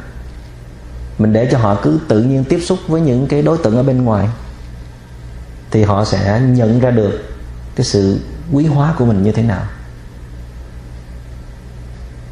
mình 1.18 1.34
để 1.34 1.50
cho 1.52 1.58
họ 1.58 1.80
cứ 1.84 2.00
tự 2.08 2.24
nhiên 2.24 2.44
tiếp 2.44 2.60
xúc 2.60 2.80
với 2.88 3.02
những 3.02 3.28
cái 3.28 3.42
đối 3.42 3.58
tượng 3.58 3.78
ở 3.78 3.84
bên 3.84 4.04
ngoài. 4.04 4.30
Thì 5.72 5.84
họ 5.84 6.06
sẽ 6.06 6.42
nhận 6.42 6.80
ra 6.80 6.92
được 6.92 7.24
cái 7.76 7.86
sự 7.86 8.20
quý 8.52 8.66
hóa 8.66 8.94
của 8.98 9.06
mình 9.06 9.24
như 9.24 9.32
thế 9.32 9.44
nào. 9.44 9.64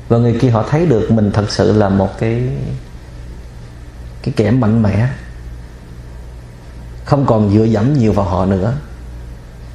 Và 0.10 0.18
người 0.18 0.38
kia 0.40 0.50
họ 0.50 0.66
thấy 0.70 0.86
được 0.86 1.12
mình 1.12 1.32
thật 1.32 1.46
sự 1.50 1.72
là 1.72 1.90
một 1.90 2.20
cái 2.20 2.50
cái 4.24 4.34
kẻ 4.38 4.52
mạnh 4.52 4.82
mẽ. 4.82 5.10
Không 7.06 7.26
còn 7.26 7.54
dựa 7.54 7.64
dẫm 7.64 7.94
nhiều 7.94 8.14
vào 8.14 8.26
họ 8.26 8.46
nữa. 8.46 8.74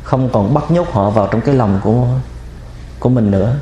Không 0.03 0.31
còn 0.33 0.55
bắt 0.55 0.71
nhốt 0.71 0.93
họ 0.93 1.11
vào 1.11 1.29
trong 1.33 1.41
cái 1.41 1.55
lòng 1.55 1.81
của 1.83 2.07
của 2.99 3.09
mình 3.09 3.31
nữa. 3.31 3.57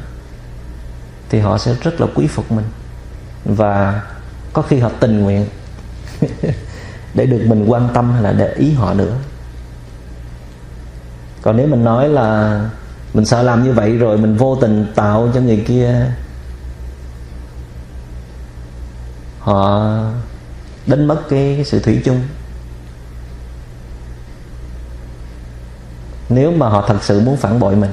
Thì 1.28 1.38
họ 1.38 1.58
sẽ 1.58 1.74
rất 1.82 2.00
là 2.00 2.06
quý 2.14 2.26
phục 2.26 2.52
mình. 2.52 2.64
Và 3.44 4.02
có 4.56 4.62
khi 4.62 4.78
họ 4.78 4.90
tình 5.00 5.20
nguyện 5.20 5.46
để 7.14 7.26
được 7.26 7.42
mình 7.46 7.64
quan 7.68 7.88
tâm 7.94 8.12
hay 8.12 8.22
là 8.22 8.32
để 8.32 8.52
ý 8.52 8.72
họ 8.72 8.94
nữa. 8.94 9.16
Còn 11.42 11.56
nếu 11.56 11.66
mình 11.66 11.84
nói 11.84 12.08
là 12.08 12.60
mình 13.14 13.24
sợ 13.24 13.42
làm 13.42 13.64
như 13.64 13.72
vậy 13.72 13.96
rồi 13.96 14.18
mình 14.18 14.36
vô 14.36 14.58
tình 14.60 14.86
tạo 14.94 15.28
cho 15.34 15.40
người 15.40 15.64
kia 15.66 16.06
họ 19.38 20.00
đánh 20.86 21.06
mất 21.06 21.22
cái, 21.28 21.52
cái 21.56 21.64
sự 21.64 21.80
thủy 21.80 22.02
chung. 22.04 22.20
Nếu 26.28 26.50
mà 26.50 26.68
họ 26.68 26.84
thật 26.88 26.98
sự 27.02 27.20
muốn 27.20 27.36
phản 27.36 27.60
bội 27.60 27.76
mình 27.76 27.92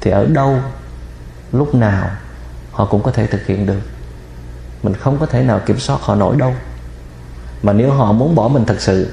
thì 0.00 0.10
ở 0.10 0.26
đâu 0.26 0.58
lúc 1.52 1.74
nào 1.74 2.10
họ 2.72 2.84
cũng 2.84 3.02
có 3.02 3.10
thể 3.10 3.26
thực 3.26 3.46
hiện 3.46 3.66
được 3.66 3.93
mình 4.84 4.94
không 4.94 5.18
có 5.18 5.26
thể 5.26 5.42
nào 5.42 5.60
kiểm 5.66 5.78
soát 5.78 6.00
họ 6.00 6.14
nổi 6.14 6.36
đâu. 6.36 6.54
Mà 7.62 7.72
nếu 7.72 7.92
họ 7.92 8.12
muốn 8.12 8.34
bỏ 8.34 8.48
mình 8.48 8.64
thật 8.64 8.80
sự, 8.80 9.12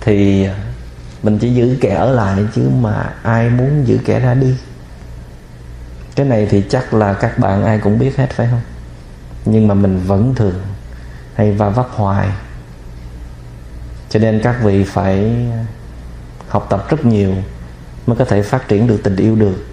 thì 0.00 0.48
mình 1.22 1.38
chỉ 1.38 1.54
giữ 1.54 1.76
kẻ 1.80 1.94
ở 1.94 2.10
lại 2.10 2.44
chứ 2.54 2.68
mà 2.80 3.12
ai 3.22 3.50
muốn 3.50 3.86
giữ 3.86 3.98
kẻ 4.04 4.20
ra 4.20 4.34
đi. 4.34 4.54
Cái 6.16 6.26
này 6.26 6.46
thì 6.50 6.64
chắc 6.68 6.94
là 6.94 7.12
các 7.12 7.38
bạn 7.38 7.64
ai 7.64 7.78
cũng 7.78 7.98
biết 7.98 8.16
hết, 8.16 8.30
phải 8.30 8.48
không? 8.50 8.60
Nhưng 9.44 9.68
mà 9.68 9.74
mình 9.74 10.00
vẫn 10.06 10.34
thường 10.34 10.60
hay 11.34 11.52
va 11.52 11.68
vấp 11.68 11.88
hoài. 11.90 12.28
Cho 14.10 14.20
nên 14.20 14.40
các 14.42 14.56
vị 14.62 14.84
phải 14.84 15.46
học 16.48 16.66
tập 16.70 16.86
rất 16.90 17.04
nhiều 17.04 17.34
mới 18.06 18.16
có 18.16 18.24
thể 18.24 18.42
phát 18.42 18.68
triển 18.68 18.86
được 18.86 19.00
tình 19.02 19.16
yêu 19.16 19.36
được. 19.36 19.66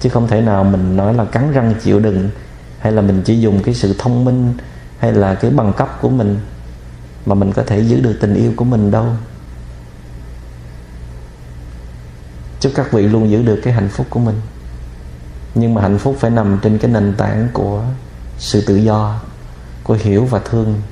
Chứ 0.00 0.08
không 0.08 0.28
thể 0.28 0.40
nào 0.40 0.64
mình 0.64 0.96
nói 0.96 1.14
là 1.14 1.24
cắn 1.24 1.52
răng 1.52 1.74
chịu 1.82 2.00
đựng 2.00 2.30
hay 2.78 2.92
là 2.92 3.02
mình 3.02 3.22
chỉ 3.24 3.40
dùng 3.40 3.62
cái 3.62 3.74
sự 3.74 3.94
thông 3.98 4.24
minh 4.24 4.54
hay 4.98 5.12
là 5.12 5.34
cái 5.34 5.50
bằng 5.50 5.72
cấp 5.72 5.98
của 6.00 6.08
mình 6.08 6.40
mà 7.26 7.34
mình 7.34 7.52
có 7.52 7.62
thể 7.62 7.80
giữ 7.80 8.00
được 8.00 8.18
tình 8.20 8.34
yêu 8.34 8.52
của 8.56 8.64
mình 8.64 8.90
đâu. 8.90 9.06
Chúc 12.60 12.72
các 12.74 12.92
vị 12.92 13.02
luôn 13.02 13.30
giữ 13.30 13.42
được 13.42 13.60
cái 13.62 13.72
hạnh 13.72 13.88
phúc 13.88 14.06
của 14.10 14.20
mình. 14.20 14.40
Nhưng 15.54 15.74
mà 15.74 15.82
hạnh 15.82 15.98
phúc 15.98 16.16
phải 16.20 16.30
nằm 16.30 16.58
trên 16.62 16.78
cái 16.78 16.90
nền 16.90 17.14
tảng 17.18 17.48
của 17.52 17.84
sự 18.38 18.64
tự 18.66 18.76
do, 18.76 19.20
của 19.84 19.94
hiểu 19.94 20.24
và 20.24 20.40
thương, 20.50 20.82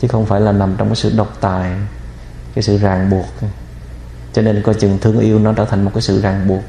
chứ 0.00 0.08
không 0.08 0.26
phải 0.26 0.40
là 0.40 0.52
nằm 0.52 0.74
trong 0.78 0.88
cái 0.88 0.96
sự 0.96 1.12
độc 1.16 1.36
tài, 1.40 1.72
cái 2.54 2.62
sự 2.62 2.78
ràng 2.78 3.10
buộc. 3.10 3.26
Cho 4.32 4.42
nên 4.42 4.62
coi 4.62 4.74
chừng 4.74 4.98
thương 4.98 5.18
yêu 5.18 5.38
nó 5.38 5.52
trở 5.52 5.64
thành 5.64 5.84
một 5.84 5.90
cái 5.94 6.02
sự 6.02 6.20
ràng 6.20 6.48
buộc, 6.48 6.62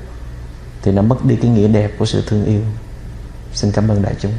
thì 0.82 0.92
nó 0.92 1.02
mất 1.02 1.26
đi 1.26 1.36
cái 1.36 1.52
nghĩa 1.52 1.68
đẹp 1.68 1.92
của 2.00 2.06
sự 2.06 2.24
thương 2.28 2.46
yêu 2.46 2.62
xin 3.54 3.72
cảm 3.72 3.88
ơn 3.88 4.02
đại 4.02 4.16
chúng. 4.20 4.34